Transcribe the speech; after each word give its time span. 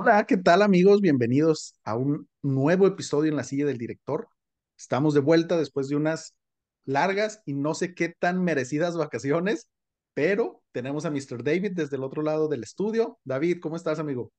Hola, 0.00 0.24
¿qué 0.26 0.36
tal 0.36 0.62
amigos? 0.62 1.00
Bienvenidos 1.00 1.74
a 1.82 1.96
un 1.96 2.28
nuevo 2.40 2.86
episodio 2.86 3.30
en 3.30 3.36
la 3.36 3.42
silla 3.42 3.66
del 3.66 3.78
director. 3.78 4.28
Estamos 4.78 5.12
de 5.12 5.18
vuelta 5.20 5.56
después 5.56 5.88
de 5.88 5.96
unas 5.96 6.34
largas 6.84 7.42
y 7.46 7.54
no 7.54 7.74
sé 7.74 7.94
qué 7.94 8.14
tan 8.16 8.44
merecidas 8.44 8.96
vacaciones, 8.96 9.68
pero 10.14 10.62
tenemos 10.72 11.04
a 11.04 11.10
Mr. 11.10 11.42
David 11.42 11.72
desde 11.74 11.96
el 11.96 12.04
otro 12.04 12.22
lado 12.22 12.46
del 12.48 12.62
estudio. 12.62 13.18
David, 13.24 13.58
¿cómo 13.60 13.74
estás, 13.74 13.98
amigo? 13.98 14.30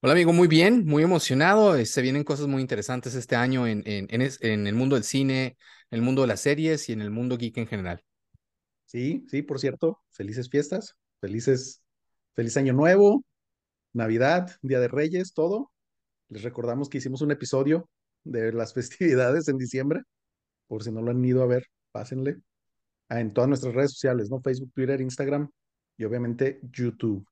Hola 0.00 0.12
amigo, 0.12 0.32
muy 0.32 0.48
bien, 0.48 0.84
muy 0.86 1.02
emocionado. 1.02 1.74
eh, 1.76 1.84
Se 1.86 2.00
vienen 2.02 2.24
cosas 2.24 2.46
muy 2.46 2.60
interesantes 2.62 3.14
este 3.14 3.36
año 3.36 3.66
en, 3.66 3.82
en, 3.86 4.06
en, 4.10 4.22
es- 4.22 4.40
en 4.42 4.66
el 4.66 4.74
mundo 4.74 4.94
del 4.96 5.04
cine, 5.04 5.56
en 5.90 5.96
el 5.98 6.02
mundo 6.02 6.22
de 6.22 6.28
las 6.28 6.40
series 6.40 6.88
y 6.88 6.92
en 6.92 7.00
el 7.02 7.10
mundo 7.10 7.36
geek 7.38 7.56
en 7.58 7.66
general. 7.66 8.04
Sí, 8.86 9.24
sí, 9.28 9.42
por 9.42 9.58
cierto, 9.58 10.00
felices 10.10 10.48
fiestas, 10.50 10.94
felices, 11.20 11.82
feliz 12.34 12.56
año 12.56 12.72
nuevo, 12.72 13.24
Navidad, 13.96 14.50
Día 14.62 14.78
de 14.78 14.88
Reyes, 14.88 15.32
todo. 15.32 15.72
Les 16.28 16.42
recordamos 16.42 16.88
que 16.88 16.98
hicimos 16.98 17.22
un 17.22 17.30
episodio 17.30 17.88
de 18.24 18.52
las 18.52 18.74
festividades 18.74 19.48
en 19.48 19.58
diciembre, 19.58 20.02
por 20.68 20.84
si 20.84 20.92
no 20.92 21.02
lo 21.02 21.10
han 21.10 21.24
ido 21.24 21.42
a 21.42 21.46
ver, 21.46 21.66
pásenle. 21.92 22.36
ah, 23.08 23.20
en 23.20 23.32
todas 23.32 23.48
nuestras 23.48 23.74
redes 23.74 23.92
sociales, 23.92 24.30
¿no? 24.30 24.40
Facebook, 24.40 24.72
Twitter, 24.74 25.00
Instagram 25.00 25.50
y 25.96 26.04
obviamente 26.04 26.60
YouTube. 26.70 27.26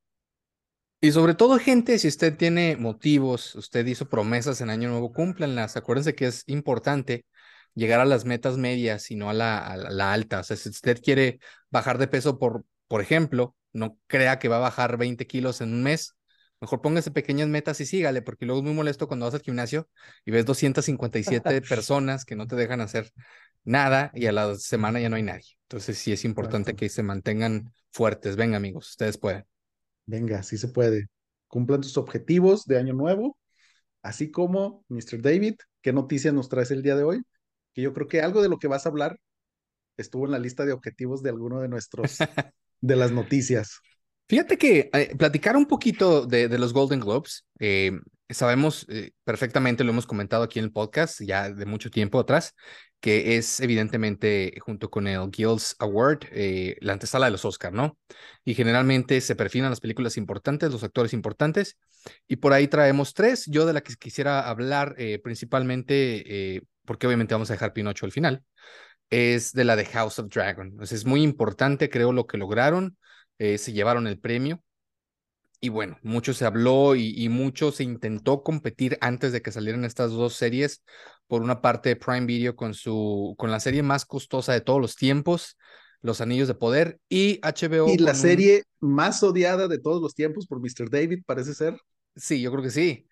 Y 1.01 1.13
sobre 1.13 1.35
todo, 1.35 1.59
gente, 1.59 1.99
si 1.99 2.09
usted 2.09 2.35
tiene 2.35 2.79
motivos, 2.79 3.55
usted 3.57 3.85
hizo 3.85 4.09
promesas 4.09 4.63
en 4.63 4.71
Año 4.71 4.89
Nuevo, 4.89 5.13
cúmplanlas. 5.13 5.77
Acuérdense 5.77 6.15
que 6.15 6.29
es 6.29 6.45
importante 6.47 7.27
llegar 7.75 8.01
a 8.01 8.07
las 8.07 8.25
metas 8.25 8.57
medias 8.57 9.11
y 9.11 9.17
no 9.17 9.29
a 9.29 9.35
la, 9.35 9.59
a 9.59 9.77
la 9.77 10.15
alta. 10.15 10.41
O 10.41 10.45
sea, 10.45 10.57
si 10.57 10.71
usted 10.71 11.03
quiere 11.03 11.41
bajar 11.71 11.99
de 11.99 12.09
peso, 12.09 12.39
por, 12.39 12.65
por 12.89 13.03
ejemplo, 13.03 13.55
no 13.75 13.99
crea 14.07 14.39
que 14.39 14.49
va 14.49 14.57
a 14.57 14.61
bajar 14.61 14.97
20 14.97 15.27
kilos 15.27 15.61
en 15.61 15.75
un 15.75 15.83
mes. 15.83 16.15
Mejor 16.65 16.81
póngase 16.81 17.11
pequeñas 17.11 17.47
metas 17.47 17.79
y 17.83 17.85
sígale, 17.85 18.23
porque 18.23 18.47
luego 18.47 18.63
es 18.63 18.65
muy 18.65 18.73
molesto 18.73 19.07
cuando 19.07 19.27
vas 19.27 19.35
al 19.35 19.43
gimnasio 19.43 19.87
y 20.25 20.31
ves 20.31 20.47
257 20.47 21.61
personas 21.69 22.25
que 22.25 22.37
no 22.37 22.47
te 22.47 22.57
dejan 22.57 22.81
hacer 22.81 23.13
nada 23.65 24.11
y 24.15 24.25
a 24.25 24.33
la 24.33 24.55
semana 24.55 24.99
ya 24.99 25.11
no 25.11 25.17
hay 25.17 25.25
nadie. 25.25 25.59
Entonces 25.65 25.99
sí 25.99 26.11
es 26.11 26.25
importante 26.25 26.71
Exacto. 26.71 26.81
que 26.81 26.89
se 26.89 27.03
mantengan 27.03 27.71
fuertes. 27.91 28.37
Venga, 28.37 28.57
amigos, 28.57 28.89
ustedes 28.89 29.19
pueden. 29.19 29.45
Venga, 30.07 30.43
sí 30.43 30.57
se 30.57 30.69
puede. 30.69 31.09
Cumplan 31.49 31.83
tus 31.83 31.99
objetivos 31.99 32.65
de 32.65 32.79
año 32.79 32.95
nuevo, 32.95 33.37
así 34.01 34.31
como 34.31 34.87
Mr. 34.89 35.21
David, 35.21 35.57
¿qué 35.83 35.93
noticias 35.93 36.33
nos 36.33 36.49
traes 36.49 36.71
el 36.71 36.83
día 36.83 36.97
de 36.97 37.03
hoy? 37.03 37.23
Que 37.75 37.83
yo 37.83 37.93
creo 37.93 38.09
que 38.09 38.23
algo 38.23 38.41
de 38.41 38.49
lo 38.49 38.59
que 38.59 38.69
vas 38.69 38.87
a 38.87 38.89
hablar 38.89 39.21
estuvo 39.99 40.25
en 40.25 40.33
la 40.33 40.39
lista 40.39 40.65
de 40.65 40.73
objetivos 40.73 41.23
de 41.23 41.29
alguno 41.29 41.61
de 41.61 41.69
nuestros, 41.69 42.17
de 42.81 42.97
las 42.97 43.13
noticias. 43.13 43.81
Fíjate 44.27 44.57
que 44.57 44.91
eh, 44.93 45.15
platicar 45.17 45.57
un 45.57 45.67
poquito 45.67 46.27
de, 46.27 46.49
los 46.59 46.73
Golden 46.73 47.01
Globes, 47.01 47.45
eh, 47.59 47.93
sabemos 48.31 48.87
eh, 48.89 49.13
perfectamente, 49.25 49.85
lo 49.85 49.91
hemos 49.91 50.07
comentado 50.07 50.43
aquí 50.43 50.59
en 50.59 50.67
el 50.67 50.73
podcast 50.73 51.21
ya 51.21 51.51
de 51.51 51.67
mucho 51.67 51.91
tiempo 51.91 52.19
atrás, 52.19 52.55
que 53.01 53.37
es 53.37 53.61
evidentemente 53.61 54.55
junto 54.61 54.91
con 54.91 55.07
el 55.07 55.31
Guilds 55.31 55.77
Award 55.79 56.21
eh, 56.33 56.77
la 56.81 56.95
antesala 56.95 57.27
de 57.27 57.33
los 57.33 57.45
Oscar, 57.45 57.73
¿no? 57.73 57.99
Y 58.45 58.55
generalmente 58.55 59.21
se 59.21 59.37
perfilan 59.37 59.71
las 59.71 59.81
películas 59.81 60.17
importantes, 60.17 60.73
los 60.73 60.85
actores 60.85 61.13
importantes, 61.13 61.79
y 62.27 62.37
por 62.37 62.53
ahí 62.53 62.69
traemos 62.69 63.15
tres. 63.15 63.45
Yo 63.47 63.67
de 63.67 63.75
la 63.75 63.83
que 63.83 63.95
quisiera 63.95 64.49
hablar 64.49 64.95
eh, 64.99 65.21
principalmente, 65.23 66.63
porque 66.85 67.07
obviamente 67.07 67.35
vamos 67.35 67.51
a 67.51 67.55
dejar 67.55 67.73
Pinocho 67.73 68.07
al 68.07 68.13
final 68.13 68.43
es 69.11 69.53
de 69.53 69.65
la 69.65 69.77
de 69.77 69.85
House 69.85 70.19
of 70.19 70.29
Dragon. 70.29 70.75
Sea, 70.83 70.97
es 70.97 71.05
muy 71.05 71.23
importante, 71.23 71.89
creo, 71.89 72.13
lo 72.13 72.27
que 72.27 72.39
lograron. 72.39 72.97
Eh, 73.39 73.59
se 73.59 73.73
llevaron 73.73 74.07
el 74.07 74.19
premio. 74.19 74.63
Y 75.61 75.71
bueno, 75.71 75.99
mucho 76.03 76.35
se 76.35 76.45
habló 76.45 76.95
y, 76.95 77.15
y 77.17 77.29
mucho 77.31 77.73
se 77.73 77.85
intentó 77.85 78.43
competir 78.43 78.99
antes 79.01 79.33
de 79.33 79.41
que 79.41 79.51
salieran 79.51 79.85
estas 79.85 80.11
dos 80.11 80.35
series. 80.35 80.83
Por 81.27 81.43
una 81.43 81.63
parte, 81.63 81.97
Prime 81.97 82.27
Video 82.27 82.55
con 82.55 82.75
su 82.75 83.35
con 83.39 83.51
la 83.51 83.61
serie 83.61 83.83
más 83.83 84.05
costosa 84.05 84.53
de 84.53 84.61
todos 84.61 84.81
los 84.81 84.95
tiempos, 84.95 85.57
Los 86.03 86.21
Anillos 86.21 86.49
de 86.49 86.55
Poder, 86.55 87.01
y 87.09 87.35
Y 87.35 87.41
HBO 87.43 87.87
la 87.87 87.97
con 87.97 88.07
un, 88.09 88.15
serie 88.15 88.65
más 88.81 89.23
odiada 89.23 89.67
de 89.69 89.79
todos 89.79 90.03
los 90.03 90.15
tiempos 90.15 90.47
por 90.47 90.61
Mr. 90.61 90.91
David, 90.91 91.23
parece 91.25 91.55
ser. 91.55 91.79
sí, 92.15 92.43
yo 92.43 92.51
creo 92.51 92.63
que 92.63 92.71
sí. 92.71 93.07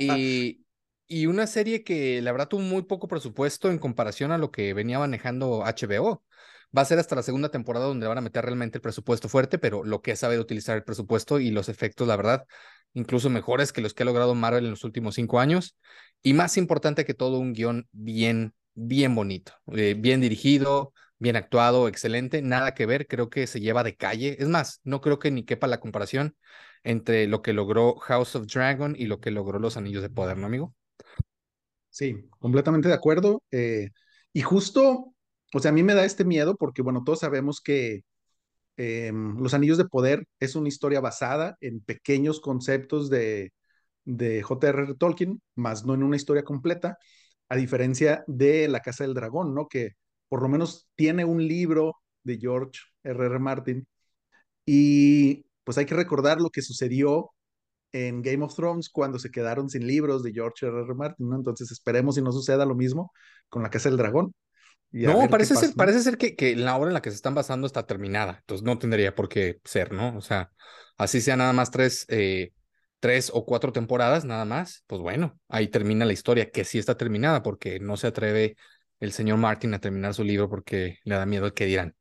Y, 0.00 0.64
y 1.06 1.26
una 1.26 1.46
serie 1.46 1.84
que 1.84 2.22
la 2.22 2.32
verdad 2.32 2.48
tuvo 2.48 2.62
muy 2.62 2.82
poco 2.82 3.06
presupuesto 3.06 3.70
en 3.70 3.78
comparación 3.78 4.32
a 4.32 4.38
lo 4.38 4.50
que 4.50 4.72
venía 4.74 4.98
manejando 4.98 5.62
HBO. 5.64 6.22
Va 6.76 6.82
a 6.82 6.84
ser 6.84 6.98
hasta 6.98 7.16
la 7.16 7.22
segunda 7.22 7.50
temporada 7.50 7.86
donde 7.86 8.06
van 8.06 8.18
a 8.18 8.20
meter 8.20 8.44
realmente 8.44 8.78
el 8.78 8.82
presupuesto 8.82 9.28
fuerte, 9.28 9.58
pero 9.58 9.84
lo 9.84 10.02
que 10.02 10.12
es 10.12 10.18
saber 10.18 10.38
utilizar 10.38 10.76
el 10.76 10.84
presupuesto 10.84 11.40
y 11.40 11.50
los 11.50 11.68
efectos, 11.68 12.06
la 12.06 12.16
verdad, 12.16 12.44
incluso 12.92 13.30
mejores 13.30 13.72
que 13.72 13.80
los 13.80 13.94
que 13.94 14.02
ha 14.02 14.06
logrado 14.06 14.34
Marvel 14.34 14.64
en 14.64 14.70
los 14.70 14.84
últimos 14.84 15.14
cinco 15.14 15.40
años. 15.40 15.76
Y 16.22 16.34
más 16.34 16.56
importante 16.56 17.04
que 17.04 17.14
todo, 17.14 17.38
un 17.38 17.52
guion 17.54 17.88
bien, 17.92 18.54
bien 18.74 19.14
bonito, 19.14 19.52
eh, 19.72 19.94
bien 19.98 20.20
dirigido, 20.20 20.92
bien 21.18 21.36
actuado, 21.36 21.88
excelente. 21.88 22.42
Nada 22.42 22.74
que 22.74 22.86
ver, 22.86 23.06
creo 23.06 23.30
que 23.30 23.46
se 23.46 23.60
lleva 23.60 23.82
de 23.82 23.96
calle. 23.96 24.36
Es 24.38 24.48
más, 24.48 24.80
no 24.84 25.00
creo 25.00 25.18
que 25.18 25.30
ni 25.30 25.44
quepa 25.44 25.66
la 25.68 25.80
comparación 25.80 26.36
entre 26.84 27.26
lo 27.26 27.42
que 27.42 27.52
logró 27.52 27.96
House 27.96 28.36
of 28.36 28.46
Dragon 28.46 28.94
y 28.98 29.06
lo 29.06 29.20
que 29.20 29.30
logró 29.30 29.58
Los 29.58 29.76
Anillos 29.76 30.02
de 30.02 30.10
Poder, 30.10 30.36
¿no, 30.36 30.46
amigo? 30.46 30.74
Sí, 31.90 32.14
completamente 32.38 32.88
de 32.88 32.94
acuerdo. 32.94 33.42
eh, 33.50 33.90
y 34.32 34.42
justo, 34.42 35.14
o 35.54 35.60
sea, 35.60 35.70
a 35.70 35.74
mí 35.74 35.82
me 35.82 35.94
da 35.94 36.04
este 36.04 36.24
miedo 36.24 36.56
porque, 36.56 36.82
bueno, 36.82 37.02
todos 37.04 37.20
sabemos 37.20 37.60
que 37.60 38.02
eh, 38.76 39.12
Los 39.14 39.54
Anillos 39.54 39.78
de 39.78 39.86
Poder 39.86 40.24
es 40.40 40.56
una 40.56 40.68
historia 40.68 41.00
basada 41.00 41.56
en 41.60 41.80
pequeños 41.80 42.40
conceptos 42.40 43.10
de, 43.10 43.52
de 44.04 44.42
J.R.R. 44.42 44.94
Tolkien, 44.96 45.42
más 45.56 45.84
no 45.86 45.94
en 45.94 46.02
una 46.02 46.16
historia 46.16 46.44
completa, 46.44 46.98
a 47.48 47.56
diferencia 47.56 48.24
de 48.26 48.68
La 48.68 48.80
Casa 48.80 49.04
del 49.04 49.14
Dragón, 49.14 49.54
¿no? 49.54 49.68
Que 49.68 49.92
por 50.28 50.42
lo 50.42 50.48
menos 50.48 50.88
tiene 50.96 51.24
un 51.24 51.46
libro 51.46 51.96
de 52.24 52.38
George 52.38 52.80
R.R. 53.04 53.38
Martin 53.38 53.86
y 54.66 55.46
pues 55.64 55.78
hay 55.78 55.86
que 55.86 55.94
recordar 55.94 56.40
lo 56.40 56.50
que 56.50 56.62
sucedió 56.62 57.30
en 57.92 58.22
Game 58.22 58.44
of 58.44 58.54
Thrones 58.54 58.90
cuando 58.90 59.18
se 59.18 59.30
quedaron 59.30 59.70
sin 59.70 59.86
libros 59.86 60.22
de 60.22 60.32
George 60.32 60.66
R.R. 60.66 60.94
Martin, 60.94 61.28
¿no? 61.30 61.36
Entonces 61.36 61.70
esperemos 61.72 62.16
si 62.16 62.22
no 62.22 62.32
suceda 62.32 62.66
lo 62.66 62.74
mismo 62.74 63.12
con 63.48 63.62
La 63.62 63.70
Casa 63.70 63.88
del 63.88 63.98
Dragón 63.98 64.34
No, 64.90 65.28
parece 65.28 65.54
ser, 65.54 65.74
parece 65.74 66.00
ser 66.00 66.16
que, 66.16 66.34
que 66.34 66.56
la 66.56 66.76
obra 66.76 66.88
en 66.88 66.94
la 66.94 67.02
que 67.02 67.10
se 67.10 67.16
están 67.16 67.34
basando 67.34 67.66
está 67.66 67.86
terminada, 67.86 68.38
entonces 68.40 68.64
no 68.64 68.78
tendría 68.78 69.14
por 69.14 69.28
qué 69.28 69.60
ser, 69.64 69.92
¿no? 69.92 70.16
O 70.16 70.20
sea, 70.22 70.50
así 70.96 71.20
sea 71.20 71.36
nada 71.36 71.52
más 71.52 71.70
tres, 71.70 72.06
eh, 72.08 72.52
tres 73.00 73.30
o 73.32 73.44
cuatro 73.44 73.72
temporadas, 73.72 74.24
nada 74.24 74.44
más, 74.44 74.84
pues 74.86 75.00
bueno, 75.00 75.38
ahí 75.48 75.68
termina 75.68 76.04
la 76.04 76.12
historia, 76.12 76.50
que 76.50 76.64
sí 76.64 76.78
está 76.78 76.96
terminada, 76.96 77.42
porque 77.42 77.80
no 77.80 77.96
se 77.96 78.06
atreve 78.06 78.56
el 79.00 79.12
señor 79.12 79.38
Martin 79.38 79.74
a 79.74 79.78
terminar 79.78 80.14
su 80.14 80.24
libro 80.24 80.48
porque 80.48 80.98
le 81.04 81.14
da 81.14 81.26
miedo 81.26 81.46
el 81.46 81.52
que 81.52 81.66
dirán. 81.66 81.94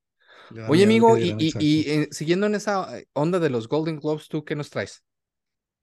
Oye, 0.69 0.86
amigo, 0.86 1.18
y, 1.18 1.24
dirán, 1.24 1.42
y, 1.42 1.46
exacto. 1.48 1.66
y 1.66 1.80
eh, 1.88 2.08
siguiendo 2.12 2.48
en 2.48 2.56
esa 2.56 3.00
eh, 3.00 3.08
onda 3.14 3.40
de 3.40 3.50
los 3.50 3.68
Golden 3.68 4.00
Globes, 4.00 4.28
¿tú 4.30 4.44
qué 4.44 4.56
nos 4.56 4.69
traes? 4.69 5.04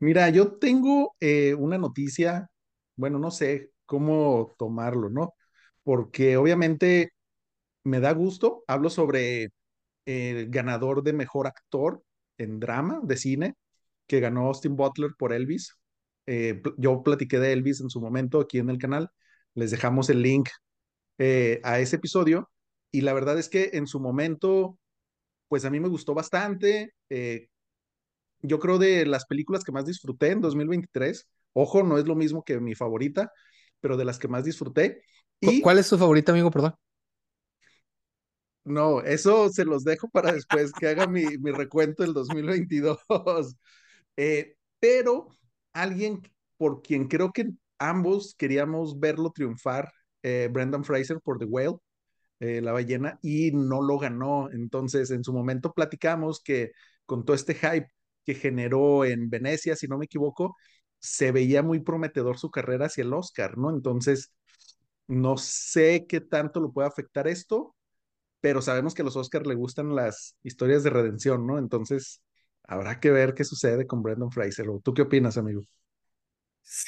Mira, 0.00 0.28
yo 0.30 0.52
tengo 0.56 1.14
eh, 1.20 1.54
una 1.54 1.78
noticia, 1.78 2.48
bueno, 2.96 3.18
no 3.18 3.30
sé 3.30 3.70
cómo 3.86 4.54
tomarlo, 4.58 5.10
¿no? 5.10 5.34
Porque 5.84 6.36
obviamente 6.38 7.12
me 7.84 8.00
da 8.00 8.12
gusto, 8.12 8.64
hablo 8.68 8.90
sobre 8.90 9.50
el 10.06 10.50
ganador 10.50 11.02
de 11.02 11.12
mejor 11.14 11.46
actor 11.48 12.02
en 12.38 12.60
drama 12.60 13.00
de 13.04 13.16
cine, 13.16 13.54
que 14.06 14.20
ganó 14.20 14.46
Austin 14.48 14.76
Butler 14.76 15.12
por 15.18 15.32
Elvis. 15.32 15.76
Eh, 16.26 16.62
yo 16.78 17.02
platiqué 17.02 17.38
de 17.40 17.52
Elvis 17.52 17.80
en 17.80 17.90
su 17.90 18.00
momento 18.00 18.40
aquí 18.40 18.58
en 18.58 18.70
el 18.70 18.78
canal, 18.78 19.10
les 19.54 19.70
dejamos 19.72 20.10
el 20.10 20.22
link 20.22 20.48
eh, 21.18 21.60
a 21.64 21.80
ese 21.80 21.96
episodio 21.96 22.50
y 22.92 23.02
la 23.02 23.12
verdad 23.14 23.38
es 23.38 23.48
que 23.48 23.70
en 23.74 23.86
su 23.86 24.00
momento, 24.00 24.78
pues 25.48 25.64
a 25.64 25.70
mí 25.70 25.80
me 25.80 25.88
gustó 25.88 26.14
bastante. 26.14 26.94
eh, 27.10 27.48
yo 28.42 28.58
creo 28.58 28.78
de 28.78 29.06
las 29.06 29.26
películas 29.26 29.64
que 29.64 29.72
más 29.72 29.86
disfruté 29.86 30.30
en 30.30 30.40
2023, 30.40 31.28
ojo, 31.52 31.82
no 31.82 31.98
es 31.98 32.06
lo 32.06 32.14
mismo 32.14 32.44
que 32.44 32.60
mi 32.60 32.74
favorita, 32.74 33.30
pero 33.84 33.98
de 33.98 34.06
las 34.06 34.18
que 34.18 34.28
más 34.28 34.44
disfruté. 34.46 35.02
¿Cu- 35.42 35.52
Y 35.52 35.60
¿Cuál 35.60 35.78
es 35.78 35.88
tu 35.88 35.96
favorita, 35.98 36.32
amigo? 36.32 36.50
Perdón. 36.50 36.74
no, 38.64 39.00
eso 39.02 39.50
se 39.50 39.64
los 39.64 39.84
dejo 39.84 40.08
para 40.08 40.32
después 40.32 40.74
que 40.74 40.88
haga 40.88 41.06
mi, 41.06 41.36
mi 41.38 41.50
recuento 41.52 42.02
del 42.02 42.14
2022. 42.14 42.98
Eh, 44.16 44.56
pero 44.80 45.28
alguien 45.72 46.22
por 46.56 46.82
quien 46.82 47.08
creo 47.08 47.32
que 47.32 47.50
ambos 47.80 48.34
queríamos 48.38 49.00
verlo 49.00 49.32
triunfar, 49.32 49.92
eh, 50.22 50.48
Brendan 50.52 50.84
Fraser 50.84 51.20
por 51.20 51.38
The 51.38 51.46
Whale, 51.46 51.78
eh, 52.40 52.60
La 52.62 52.72
ballena, 52.72 53.18
y 53.22 53.52
no 53.52 53.82
lo 53.82 53.98
ganó. 53.98 54.50
Entonces, 54.52 55.10
en 55.12 55.24
su 55.24 55.32
momento 55.32 55.72
platicamos 55.74 56.40
que 56.42 56.72
con 57.06 57.24
todo 57.24 57.36
este 57.36 57.54
hype 57.54 57.88
que 58.26 58.34
generó 58.34 59.04
en 59.04 59.30
Venecia, 59.30 59.76
si 59.76 59.88
no 59.88 59.98
me 59.98 60.06
equivoco, 60.06 60.56
se 61.04 61.32
veía 61.32 61.62
muy 61.62 61.80
prometedor 61.80 62.38
su 62.38 62.50
carrera 62.50 62.86
hacia 62.86 63.02
el 63.04 63.12
Oscar, 63.12 63.58
¿no? 63.58 63.70
Entonces, 63.70 64.32
no 65.08 65.36
sé 65.36 66.06
qué 66.08 66.20
tanto 66.20 66.60
lo 66.60 66.72
puede 66.72 66.88
afectar 66.88 67.28
esto, 67.28 67.76
pero 68.40 68.62
sabemos 68.62 68.94
que 68.94 69.02
a 69.02 69.06
los 69.06 69.16
Oscars 69.16 69.46
le 69.46 69.54
gustan 69.56 69.94
las 69.94 70.36
historias 70.44 70.84
de 70.84 70.90
redención, 70.90 71.46
¿no? 71.46 71.58
Entonces, 71.58 72.22
habrá 72.64 73.00
que 73.00 73.10
ver 73.10 73.34
qué 73.34 73.44
sucede 73.44 73.86
con 73.86 74.02
Brendan 74.02 74.30
Fraser. 74.32 74.68
¿O 74.70 74.80
tú 74.80 74.94
qué 74.94 75.02
opinas, 75.02 75.38
amigo? 75.38 75.64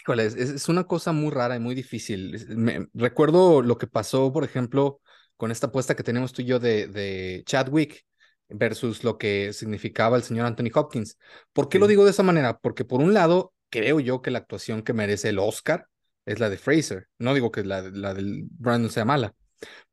Híjole, 0.01 0.25
es, 0.27 0.35
es 0.37 0.69
una 0.69 0.85
cosa 0.85 1.13
muy 1.13 1.31
rara 1.31 1.57
y 1.57 1.61
muy 1.61 1.75
difícil. 1.75 2.47
Me, 2.57 2.89
recuerdo 2.95 3.63
lo 3.63 3.77
que 3.79 3.87
pasó, 3.87 4.33
por 4.33 4.45
ejemplo, 4.45 5.01
con 5.37 5.51
esta 5.51 5.67
apuesta 5.67 5.95
que 5.95 6.03
tenemos 6.03 6.33
tú 6.33 6.43
y 6.43 6.47
yo 6.47 6.59
de, 6.59 6.87
de 6.89 7.43
Chadwick 7.47 8.05
versus 8.49 9.05
lo 9.05 9.19
que 9.19 9.53
significaba 9.53 10.17
el 10.17 10.23
señor 10.23 10.47
Anthony 10.47 10.71
Hopkins. 10.75 11.19
¿Por 11.53 11.69
qué 11.69 11.79
Sí. 11.79 11.81
lo 11.81 11.87
digo 11.87 12.05
de 12.05 12.11
esa 12.13 12.23
manera? 12.23 12.59
Porque 12.59 12.85
por 12.85 13.01
un 13.01 13.13
lado, 13.13 13.53
creo 13.71 14.01
yo 14.01 14.23
que 14.23 14.31
la 14.31 14.39
actuación 14.39 14.83
que 14.83 14.93
merece 14.93 15.31
el 15.31 15.39
Oscar 15.39 15.87
es 16.25 16.41
la 16.41 16.51
de 16.51 16.59
Fraser. 16.59 17.09
No 17.19 17.35
digo 17.35 17.51
que 17.51 17.65
la, 17.65 17.83
la 17.83 18.15
del 18.15 18.45
Brandon 18.51 18.91
sea 18.91 19.05
mala, 19.05 19.35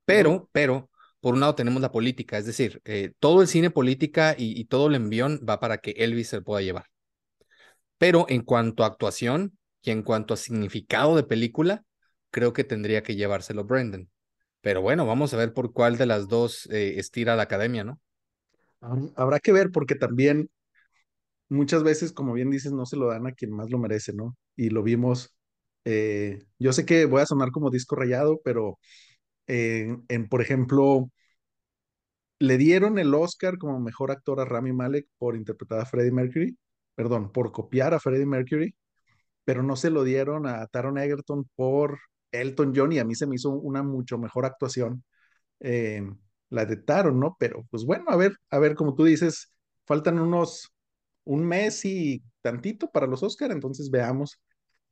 pero, 0.05 0.49
pero, 0.51 0.89
por 1.19 1.33
un 1.35 1.39
lado 1.39 1.55
tenemos 1.55 1.81
la 1.81 1.91
política, 1.91 2.37
es 2.37 2.45
decir, 2.45 2.81
eh, 2.85 3.13
todo 3.19 3.41
el 3.41 3.47
cine 3.47 3.69
política 3.71 4.35
y, 4.37 4.59
y 4.59 4.65
todo 4.65 4.87
el 4.87 4.95
envión 4.95 5.39
va 5.47 5.59
para 5.59 5.77
que 5.77 5.91
Elvis 5.91 6.29
se 6.29 6.37
lo 6.37 6.43
pueda 6.43 6.61
llevar. 6.61 6.85
Pero 7.97 8.25
en 8.29 8.41
cuanto 8.41 8.83
a 8.83 8.87
actuación 8.87 9.57
y 9.81 9.91
en 9.91 10.03
cuanto 10.03 10.33
a 10.33 10.37
significado 10.37 11.15
de 11.15 11.23
película, 11.23 11.83
creo 12.31 12.51
que 12.51 12.63
tendría 12.63 13.03
que 13.03 13.15
llevárselo 13.15 13.63
Brendan. 13.63 14.09
Pero 14.61 14.81
bueno, 14.81 15.05
vamos 15.05 15.33
a 15.33 15.37
ver 15.37 15.53
por 15.53 15.73
cuál 15.73 15.97
de 15.97 16.05
las 16.05 16.27
dos 16.27 16.67
eh, 16.71 16.95
estira 16.97 17.35
la 17.35 17.43
academia, 17.43 17.83
¿no? 17.83 17.99
Habrá 19.15 19.39
que 19.39 19.51
ver 19.51 19.71
porque 19.71 19.95
también 19.95 20.49
muchas 21.53 21.83
veces, 21.83 22.13
como 22.13 22.33
bien 22.33 22.49
dices, 22.51 22.73
no 22.73 22.85
se 22.85 22.97
lo 22.97 23.07
dan 23.09 23.27
a 23.27 23.33
quien 23.33 23.51
más 23.51 23.69
lo 23.71 23.79
merece, 23.79 24.13
¿no? 24.13 24.35
Y 24.55 24.69
lo 24.69 24.83
vimos, 24.83 25.35
eh, 25.85 26.39
yo 26.59 26.73
sé 26.73 26.85
que 26.85 27.05
voy 27.05 27.21
a 27.21 27.25
sonar 27.27 27.51
como 27.51 27.69
disco 27.71 27.95
rayado, 27.95 28.41
pero 28.43 28.79
en, 29.47 30.29
por 30.29 30.41
ejemplo, 30.41 31.09
le 32.39 32.57
dieron 32.57 32.99
el 32.99 33.13
Oscar 33.15 33.57
como 33.57 33.79
mejor 33.79 34.11
actor 34.11 34.39
a 34.39 34.45
Rami 34.45 34.73
Malek 34.73 35.07
por 35.17 35.35
interpretar 35.35 35.79
a 35.81 35.85
Freddie 35.85 36.11
Mercury, 36.11 36.57
perdón, 36.95 37.31
por 37.31 37.51
copiar 37.51 37.93
a 37.93 37.99
Freddie 37.99 38.25
Mercury, 38.25 38.75
pero 39.45 39.63
no 39.63 39.75
se 39.77 39.91
lo 39.91 40.03
dieron 40.05 40.47
a 40.47 40.67
Taron 40.67 40.99
Egerton 40.99 41.49
por 41.55 41.99
Elton 42.31 42.73
John 42.75 42.93
y 42.93 42.99
a 42.99 43.05
mí 43.05 43.15
se 43.15 43.27
me 43.27 43.35
hizo 43.37 43.51
una 43.51 43.83
mucho 43.83 44.17
mejor 44.19 44.45
actuación 44.45 45.03
eh, 45.61 46.03
la 46.51 46.65
de 46.65 46.77
Taron, 46.77 47.19
¿no? 47.21 47.37
Pero 47.39 47.65
pues 47.71 47.85
bueno, 47.85 48.05
a 48.09 48.17
ver, 48.17 48.35
a 48.51 48.59
ver, 48.59 48.75
como 48.75 48.95
tú 48.95 49.05
dices, 49.05 49.53
faltan 49.87 50.19
unos, 50.19 50.72
un 51.25 51.45
mes 51.45 51.85
y 51.85 52.23
tantito 52.41 52.89
para 52.91 53.07
los 53.07 53.23
Oscar, 53.23 53.51
entonces 53.51 53.89
veamos 53.89 54.39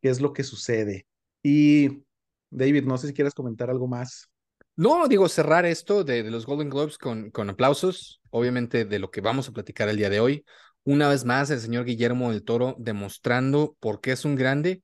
qué 0.01 0.09
es 0.09 0.21
lo 0.21 0.33
que 0.33 0.43
sucede. 0.43 1.05
Y 1.43 2.03
David, 2.49 2.85
no 2.85 2.97
sé 2.97 3.07
si 3.07 3.13
quieres 3.13 3.33
comentar 3.33 3.69
algo 3.69 3.87
más. 3.87 4.29
No, 4.75 5.07
digo, 5.07 5.27
cerrar 5.29 5.65
esto 5.65 6.03
de, 6.03 6.23
los 6.23 6.45
Golden 6.45 6.69
Globes 6.69 6.97
con, 6.97 7.29
con 7.29 7.49
aplausos, 7.49 8.21
obviamente 8.29 8.85
de 8.85 8.99
lo 8.99 9.11
que 9.11 9.21
vamos 9.21 9.47
a 9.47 9.51
platicar 9.51 9.89
el 9.89 9.97
día 9.97 10.09
de 10.09 10.19
hoy. 10.19 10.45
Una 10.83 11.07
vez 11.07 11.25
más, 11.25 11.49
el 11.51 11.59
señor 11.59 11.85
Guillermo 11.85 12.31
del 12.31 12.43
Toro 12.43 12.75
demostrando 12.79 13.75
por 13.79 14.01
qué 14.01 14.13
es 14.13 14.25
un 14.25 14.35
grande. 14.35 14.81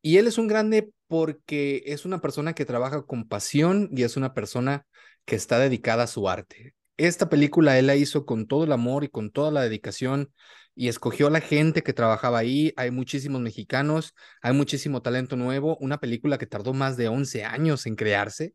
Y 0.00 0.18
él 0.18 0.26
es 0.26 0.38
un 0.38 0.46
grande 0.46 0.90
porque 1.08 1.82
es 1.86 2.04
una 2.04 2.20
persona 2.20 2.54
que 2.54 2.64
trabaja 2.64 3.02
con 3.02 3.28
pasión 3.28 3.88
y 3.92 4.04
es 4.04 4.16
una 4.16 4.34
persona 4.34 4.86
que 5.24 5.36
está 5.36 5.58
dedicada 5.58 6.04
a 6.04 6.06
su 6.06 6.28
arte. 6.28 6.74
Esta 6.96 7.28
película 7.28 7.78
él 7.78 7.88
la 7.88 7.96
hizo 7.96 8.24
con 8.24 8.46
todo 8.46 8.64
el 8.64 8.72
amor 8.72 9.04
y 9.04 9.08
con 9.08 9.30
toda 9.30 9.50
la 9.50 9.62
dedicación 9.62 10.32
y 10.76 10.88
escogió 10.88 11.26
a 11.28 11.30
la 11.30 11.40
gente 11.40 11.82
que 11.82 11.94
trabajaba 11.94 12.38
ahí. 12.38 12.72
Hay 12.76 12.90
muchísimos 12.92 13.40
mexicanos, 13.40 14.14
hay 14.42 14.52
muchísimo 14.52 15.02
talento 15.02 15.36
nuevo. 15.36 15.76
Una 15.80 15.98
película 15.98 16.38
que 16.38 16.46
tardó 16.46 16.74
más 16.74 16.96
de 16.96 17.08
11 17.08 17.44
años 17.44 17.86
en 17.86 17.96
crearse. 17.96 18.54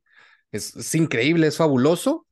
Es, 0.51 0.95
increíble, 0.95 1.47
es 1.47 1.57
fabuloso 1.57 2.27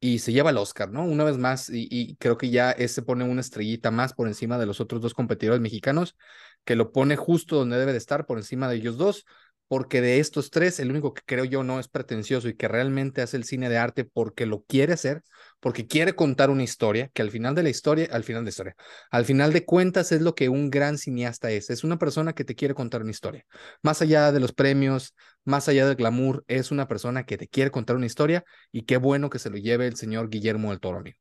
y 0.00 0.20
se 0.20 0.32
lleva 0.32 0.50
el 0.50 0.58
Oscar, 0.58 0.90
¿no? 0.90 1.04
Una 1.04 1.24
vez 1.24 1.38
más, 1.38 1.68
y, 1.70 1.88
y 1.90 2.16
creo 2.16 2.38
que 2.38 2.50
ya 2.50 2.70
ese 2.72 3.02
pone 3.02 3.24
una 3.24 3.40
estrellita 3.40 3.90
más 3.90 4.14
por 4.14 4.28
encima 4.28 4.58
de 4.58 4.66
los 4.66 4.80
otros 4.80 5.00
dos 5.02 5.14
competidores 5.14 5.60
mexicanos, 5.60 6.16
que 6.64 6.76
lo 6.76 6.92
pone 6.92 7.16
justo 7.16 7.56
donde 7.56 7.78
debe 7.78 7.92
de 7.92 7.98
estar, 7.98 8.26
por 8.26 8.38
encima 8.38 8.68
de 8.68 8.76
ellos 8.76 8.96
dos, 8.96 9.24
porque 9.68 10.00
de 10.00 10.20
estos 10.20 10.50
tres, 10.50 10.78
el 10.78 10.90
único 10.90 11.14
que 11.14 11.22
creo 11.24 11.44
yo 11.44 11.64
no 11.64 11.80
es 11.80 11.88
pretencioso 11.88 12.48
y 12.48 12.54
que 12.54 12.68
realmente 12.68 13.22
hace 13.22 13.36
el 13.36 13.44
cine 13.44 13.68
de 13.68 13.78
arte 13.78 14.04
porque 14.04 14.46
lo 14.46 14.62
quiere 14.64 14.92
hacer, 14.92 15.22
porque 15.60 15.86
quiere 15.86 16.14
contar 16.14 16.50
una 16.50 16.62
historia, 16.62 17.10
que 17.14 17.22
al 17.22 17.30
final 17.30 17.54
de 17.54 17.62
la 17.62 17.70
historia, 17.70 18.08
al 18.12 18.24
final 18.24 18.42
de 18.42 18.46
la 18.46 18.50
historia, 18.50 18.76
al 19.10 19.24
final 19.24 19.52
de 19.52 19.64
cuentas 19.64 20.12
es 20.12 20.20
lo 20.20 20.34
que 20.34 20.48
un 20.48 20.70
gran 20.70 20.98
cineasta 20.98 21.50
es, 21.50 21.70
es 21.70 21.84
una 21.84 21.98
persona 21.98 22.34
que 22.34 22.44
te 22.44 22.54
quiere 22.54 22.74
contar 22.74 23.02
una 23.02 23.10
historia, 23.10 23.44
más 23.82 24.02
allá 24.02 24.32
de 24.32 24.40
los 24.40 24.52
premios, 24.52 25.14
más 25.44 25.68
allá 25.68 25.86
del 25.86 25.96
glamour, 25.96 26.44
es 26.46 26.70
una 26.70 26.86
persona 26.86 27.24
que 27.24 27.38
te 27.38 27.48
quiere 27.48 27.70
contar 27.70 27.96
una 27.96 28.06
historia 28.06 28.44
y 28.70 28.82
qué 28.82 28.98
bueno 28.98 29.30
que 29.30 29.38
se 29.38 29.50
lo 29.50 29.56
lleve 29.56 29.86
el 29.86 29.96
señor 29.96 30.28
Guillermo 30.28 30.70
del 30.70 30.80
Toro, 30.80 30.98
amigo. 30.98 31.18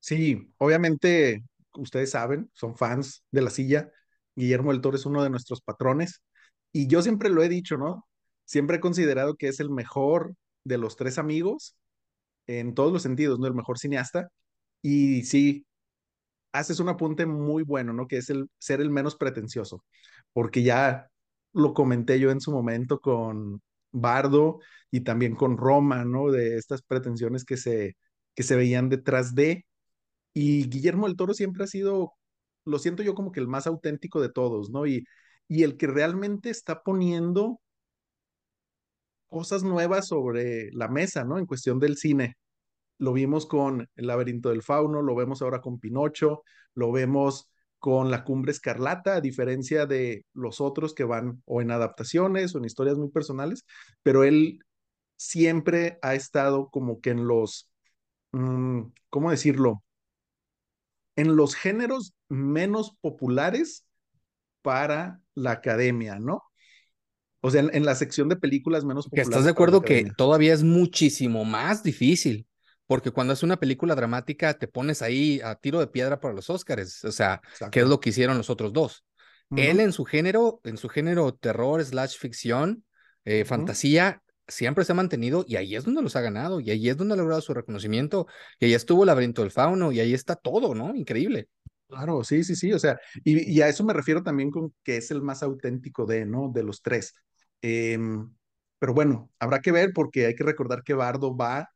Sí, 0.00 0.52
obviamente, 0.58 1.42
ustedes 1.74 2.10
saben, 2.10 2.50
son 2.54 2.76
fans 2.76 3.24
de 3.32 3.42
la 3.42 3.50
silla. 3.50 3.90
Guillermo 4.36 4.70
del 4.72 4.80
Toro 4.80 4.96
es 4.96 5.06
uno 5.06 5.22
de 5.22 5.30
nuestros 5.30 5.60
patrones 5.62 6.22
y 6.76 6.88
yo 6.88 7.00
siempre 7.00 7.30
lo 7.30 7.42
he 7.42 7.48
dicho, 7.48 7.78
¿no? 7.78 8.06
Siempre 8.44 8.76
he 8.76 8.80
considerado 8.80 9.36
que 9.36 9.48
es 9.48 9.60
el 9.60 9.70
mejor 9.70 10.34
de 10.62 10.76
los 10.76 10.96
tres 10.96 11.16
amigos 11.16 11.74
en 12.46 12.74
todos 12.74 12.92
los 12.92 13.02
sentidos, 13.02 13.38
¿no? 13.38 13.46
El 13.46 13.54
mejor 13.54 13.78
cineasta. 13.78 14.28
Y 14.82 15.22
sí, 15.24 15.66
haces 16.52 16.78
un 16.78 16.90
apunte 16.90 17.24
muy 17.24 17.62
bueno, 17.62 17.94
¿no? 17.94 18.06
Que 18.06 18.18
es 18.18 18.28
el 18.28 18.50
ser 18.58 18.82
el 18.82 18.90
menos 18.90 19.16
pretencioso, 19.16 19.84
porque 20.34 20.62
ya 20.62 21.08
lo 21.54 21.72
comenté 21.72 22.20
yo 22.20 22.30
en 22.30 22.42
su 22.42 22.52
momento 22.52 23.00
con 23.00 23.62
Bardo 23.90 24.60
y 24.90 25.00
también 25.00 25.34
con 25.34 25.56
Roma, 25.56 26.04
¿no? 26.04 26.30
De 26.30 26.58
estas 26.58 26.82
pretensiones 26.82 27.46
que 27.46 27.56
se, 27.56 27.96
que 28.34 28.42
se 28.42 28.54
veían 28.56 28.90
detrás 28.90 29.34
de. 29.34 29.64
Y 30.34 30.68
Guillermo 30.68 31.06
del 31.06 31.16
Toro 31.16 31.34
siempre 31.34 31.64
ha 31.64 31.68
sido, 31.68 32.12
lo 32.66 32.78
siento 32.78 33.02
yo 33.02 33.14
como 33.14 33.32
que 33.32 33.40
el 33.40 33.48
más 33.48 33.66
auténtico 33.66 34.20
de 34.20 34.30
todos, 34.30 34.70
¿no? 34.70 34.86
Y, 34.86 35.04
y 35.48 35.62
el 35.62 35.76
que 35.76 35.86
realmente 35.86 36.50
está 36.50 36.82
poniendo 36.82 37.60
cosas 39.28 39.62
nuevas 39.62 40.08
sobre 40.08 40.70
la 40.72 40.88
mesa, 40.88 41.24
¿no? 41.24 41.38
En 41.38 41.46
cuestión 41.46 41.78
del 41.78 41.96
cine. 41.96 42.36
Lo 42.98 43.12
vimos 43.12 43.46
con 43.46 43.88
El 43.96 44.06
laberinto 44.06 44.50
del 44.50 44.62
fauno, 44.62 45.02
lo 45.02 45.14
vemos 45.14 45.42
ahora 45.42 45.60
con 45.60 45.78
Pinocho, 45.78 46.42
lo 46.74 46.92
vemos 46.92 47.50
con 47.78 48.10
La 48.10 48.24
cumbre 48.24 48.52
escarlata, 48.52 49.16
a 49.16 49.20
diferencia 49.20 49.86
de 49.86 50.24
los 50.32 50.60
otros 50.60 50.94
que 50.94 51.04
van 51.04 51.42
o 51.44 51.60
en 51.60 51.70
adaptaciones 51.70 52.54
o 52.54 52.58
en 52.58 52.64
historias 52.64 52.96
muy 52.96 53.10
personales, 53.10 53.64
pero 54.02 54.24
él 54.24 54.60
siempre 55.16 55.98
ha 56.02 56.14
estado 56.14 56.68
como 56.70 57.00
que 57.00 57.10
en 57.10 57.26
los, 57.26 57.70
mm, 58.32 58.82
¿cómo 59.10 59.30
decirlo? 59.30 59.82
En 61.16 61.36
los 61.36 61.54
géneros 61.54 62.14
menos 62.28 62.96
populares 63.00 63.85
para 64.66 65.20
la 65.36 65.52
academia, 65.52 66.18
¿no? 66.18 66.42
O 67.40 67.52
sea, 67.52 67.60
en, 67.60 67.70
en 67.72 67.84
la 67.84 67.94
sección 67.94 68.28
de 68.28 68.34
películas 68.34 68.84
menos 68.84 69.04
Que 69.04 69.20
estás 69.20 69.26
populares 69.26 69.44
de 69.44 69.50
acuerdo 69.52 69.80
que 69.82 70.10
todavía 70.16 70.52
es 70.52 70.64
muchísimo 70.64 71.44
más 71.44 71.84
difícil, 71.84 72.48
porque 72.88 73.12
cuando 73.12 73.32
es 73.32 73.44
una 73.44 73.58
película 73.58 73.94
dramática 73.94 74.54
te 74.54 74.66
pones 74.66 75.02
ahí 75.02 75.40
a 75.44 75.54
tiro 75.54 75.78
de 75.78 75.86
piedra 75.86 76.18
para 76.18 76.34
los 76.34 76.50
Oscars, 76.50 77.04
o 77.04 77.12
sea, 77.12 77.40
¿qué 77.40 77.48
es 77.48 77.52
Exacto. 77.60 77.86
lo 77.86 78.00
que 78.00 78.08
hicieron 78.08 78.36
los 78.36 78.50
otros 78.50 78.72
dos? 78.72 79.04
Él 79.54 79.78
en 79.78 79.92
su 79.92 80.04
género, 80.04 80.60
en 80.64 80.78
su 80.78 80.88
género 80.88 81.32
terror 81.32 81.84
slash 81.84 82.18
ficción, 82.18 82.84
eh, 83.24 83.44
fantasía, 83.44 84.20
siempre 84.48 84.84
se 84.84 84.90
ha 84.90 84.96
mantenido 84.96 85.44
y 85.46 85.54
ahí 85.54 85.76
es 85.76 85.84
donde 85.84 86.02
los 86.02 86.16
ha 86.16 86.22
ganado 86.22 86.58
y 86.58 86.72
ahí 86.72 86.88
es 86.88 86.96
donde 86.96 87.14
ha 87.14 87.16
logrado 87.16 87.40
su 87.40 87.54
reconocimiento 87.54 88.26
y 88.58 88.64
ahí 88.64 88.74
estuvo 88.74 89.04
el 89.04 89.06
laberinto 89.06 89.42
del 89.42 89.52
fauno 89.52 89.92
y 89.92 90.00
ahí 90.00 90.12
está 90.12 90.34
todo, 90.34 90.74
¿no? 90.74 90.96
Increíble. 90.96 91.50
Claro, 91.88 92.24
sí, 92.24 92.42
sí, 92.42 92.56
sí, 92.56 92.72
o 92.72 92.78
sea, 92.80 92.98
y, 93.22 93.60
a 93.60 93.68
eso 93.68 93.84
me 93.84 93.92
refiero 93.92 94.22
también 94.24 94.50
con 94.50 94.74
que 94.82 94.96
es 94.96 95.10
el 95.12 95.22
más 95.22 95.42
auténtico 95.44 96.04
de, 96.04 96.26
¿no? 96.26 96.50
De 96.52 96.64
los 96.64 96.82
tres. 96.82 97.14
Em, 97.62 98.34
pero 98.80 98.92
bueno, 98.92 99.30
habrá 99.38 99.60
que 99.60 99.70
ver 99.70 99.92
porque 99.94 100.26
hay 100.26 100.34
que 100.34 100.42
recordar 100.44 100.82
que 100.82 100.94
Bardo 100.94 101.36
va 101.36 101.70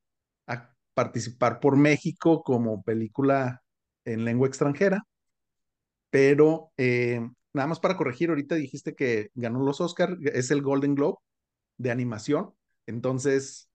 a 0.49 0.75
participar 0.95 1.61
por 1.61 1.77
México 1.77 2.43
como 2.43 2.83
película 2.83 3.63
en 4.05 4.25
lengua 4.25 4.49
extranjera, 4.49 5.05
pero 6.11 6.73
em, 6.77 7.35
nada 7.53 7.69
más 7.69 7.81
para 7.81 7.97
corregir, 7.97 8.31
ahorita 8.31 8.55
dijiste 8.57 8.95
que 8.95 9.31
ganó 9.35 9.61
los 9.65 9.81
Oscar, 9.81 10.17
es 10.23 10.51
el 10.51 10.63
Golden 10.63 10.95
Globe 10.95 11.19
de 11.79 11.93
animación, 11.93 12.55
entonces, 12.87 13.70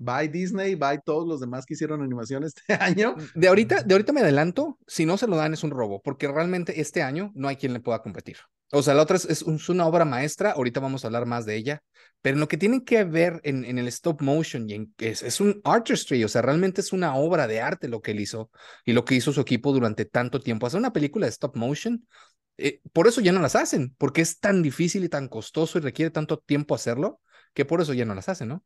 bye 0.00 0.28
Disney, 0.28 0.74
bye 0.74 1.00
todos 1.04 1.28
los 1.28 1.40
demás 1.40 1.66
que 1.66 1.74
hicieron 1.74 2.02
animación 2.02 2.42
este 2.42 2.62
año. 2.80 3.14
De 3.34 3.48
ahorita, 3.48 3.82
de 3.82 3.94
ahorita 3.94 4.12
me 4.12 4.20
adelanto, 4.20 4.78
si 4.86 5.06
no 5.06 5.16
se 5.16 5.26
lo 5.26 5.36
dan 5.36 5.52
es 5.52 5.62
un 5.62 5.70
robo, 5.70 6.00
porque 6.02 6.26
realmente 6.26 6.80
este 6.80 7.02
año 7.02 7.30
no 7.34 7.48
hay 7.48 7.56
quien 7.56 7.72
le 7.72 7.80
pueda 7.80 8.02
competir. 8.02 8.38
O 8.72 8.82
sea, 8.82 8.94
la 8.94 9.02
otra 9.02 9.16
es, 9.16 9.24
es, 9.24 9.42
un- 9.42 9.56
es 9.56 9.68
una 9.68 9.86
obra 9.86 10.04
maestra, 10.04 10.52
ahorita 10.52 10.80
vamos 10.80 11.04
a 11.04 11.08
hablar 11.08 11.26
más 11.26 11.44
de 11.44 11.56
ella, 11.56 11.82
pero 12.22 12.38
lo 12.38 12.48
que 12.48 12.56
tienen 12.56 12.82
que 12.82 13.02
ver 13.04 13.40
en, 13.42 13.64
el 13.78 13.88
stop 13.88 14.22
motion 14.22 14.68
y 14.70 14.90
es 14.98 15.40
un 15.40 15.60
artistry, 15.64 16.22
o 16.22 16.28
sea, 16.28 16.42
realmente 16.42 16.80
es 16.80 16.92
una 16.92 17.16
obra 17.16 17.46
de 17.46 17.60
arte 17.60 17.88
lo 17.88 18.00
que 18.00 18.12
él 18.12 18.20
hizo 18.20 18.50
y 18.84 18.92
lo 18.92 19.04
que 19.04 19.16
hizo 19.16 19.32
su 19.32 19.40
equipo 19.40 19.72
durante 19.72 20.04
tanto 20.04 20.40
tiempo. 20.40 20.66
Hacer 20.66 20.78
una 20.78 20.92
película 20.92 21.26
de 21.26 21.30
stop 21.30 21.56
motion, 21.56 22.06
eh, 22.58 22.80
por 22.92 23.08
eso 23.08 23.20
ya 23.20 23.32
no 23.32 23.40
las 23.40 23.56
hacen, 23.56 23.94
porque 23.98 24.20
es 24.20 24.38
tan 24.38 24.62
difícil 24.62 25.02
y 25.04 25.08
tan 25.08 25.28
costoso 25.28 25.78
y 25.78 25.80
requiere 25.80 26.10
tanto 26.10 26.38
tiempo 26.38 26.74
hacerlo, 26.74 27.20
que 27.54 27.64
por 27.64 27.80
eso 27.80 27.94
ya 27.94 28.04
no 28.04 28.14
las 28.14 28.28
hacen, 28.28 28.48
¿no? 28.48 28.64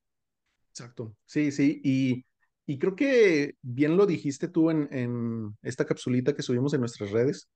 Exacto, 0.75 1.15
sí, 1.25 1.53
sí, 1.53 1.81
y, 1.85 2.25
y 2.67 2.79
creo 2.81 2.97
que 2.97 3.55
bien 3.63 3.97
lo 3.97 4.07
dijiste 4.07 4.49
tú 4.49 4.71
en, 4.71 4.89
en 4.91 5.57
esta 5.63 5.85
capsulita 5.87 6.35
que 6.35 6.43
subimos 6.43 6.75
en 6.75 6.81
nuestras 6.81 7.11
redes. 7.13 7.49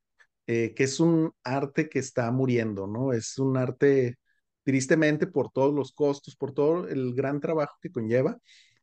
eh, 0.49 0.75
que 0.77 0.85
es 0.85 1.01
un 1.01 1.33
arte 1.45 1.89
que 1.89 2.01
está 2.01 2.31
muriendo, 2.33 2.89
¿no? 2.89 3.15
Es 3.15 3.39
un 3.39 3.57
arte, 3.57 4.17
tristemente, 4.65 5.29
por 5.29 5.53
todos 5.53 5.75
los 5.75 5.93
costos, 5.95 6.37
por 6.37 6.53
todo 6.55 6.89
el 6.89 7.15
gran 7.15 7.41
trabajo 7.41 7.77
que 7.83 7.93
conlleva. 7.93 8.39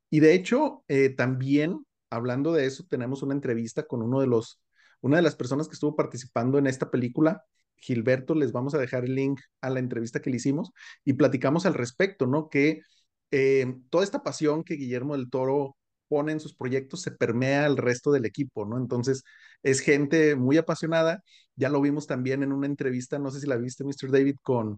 Y 0.10 0.20
de 0.22 0.34
hecho, 0.34 0.84
eh, 0.88 1.10
también, 1.10 1.86
hablando 2.10 2.54
de 2.54 2.66
eso, 2.66 2.86
tenemos 2.90 3.24
una 3.24 3.34
entrevista 3.34 3.84
con 3.84 4.02
uno 4.02 4.22
de 4.22 4.28
los, 4.28 4.62
una 5.02 5.18
de 5.18 5.24
las 5.24 5.36
personas 5.36 5.68
que 5.68 5.74
estuvo 5.74 5.96
participando 5.96 6.58
en 6.58 6.68
esta 6.68 6.90
película, 6.92 7.44
Gilberto, 7.78 8.36
les 8.36 8.52
vamos 8.52 8.74
a 8.74 8.80
dejar 8.80 9.06
el 9.06 9.16
link 9.16 9.40
a 9.62 9.70
la 9.70 9.80
entrevista 9.80 10.22
que 10.22 10.30
le 10.30 10.38
hicimos 10.38 10.72
y 11.04 11.14
platicamos 11.14 11.66
al 11.66 11.74
respecto, 11.74 12.26
¿no? 12.28 12.50
Que 12.50 12.82
eh, 13.38 13.76
toda 13.90 14.06
esta 14.06 14.24
pasión 14.24 14.64
que 14.64 14.76
Guillermo 14.76 15.18
del 15.18 15.30
Toro 15.30 15.76
pone 16.08 16.32
en 16.32 16.40
sus 16.40 16.56
proyectos 16.56 17.02
se 17.02 17.12
permea 17.12 17.66
al 17.66 17.76
resto 17.76 18.14
del 18.14 18.24
equipo, 18.24 18.66
¿no? 18.66 18.78
Entonces, 18.78 19.24
es 19.62 19.82
gente 19.82 20.38
muy 20.38 20.56
apasionada. 20.56 21.22
Ya 21.58 21.68
lo 21.68 21.82
vimos 21.82 22.08
también 22.08 22.44
en 22.44 22.54
una 22.54 22.66
entrevista, 22.66 23.20
no 23.20 23.32
sé 23.32 23.42
si 23.42 23.48
la 23.48 23.58
viste, 23.58 23.84
Mr. 23.84 24.10
David, 24.10 24.38
con 24.42 24.78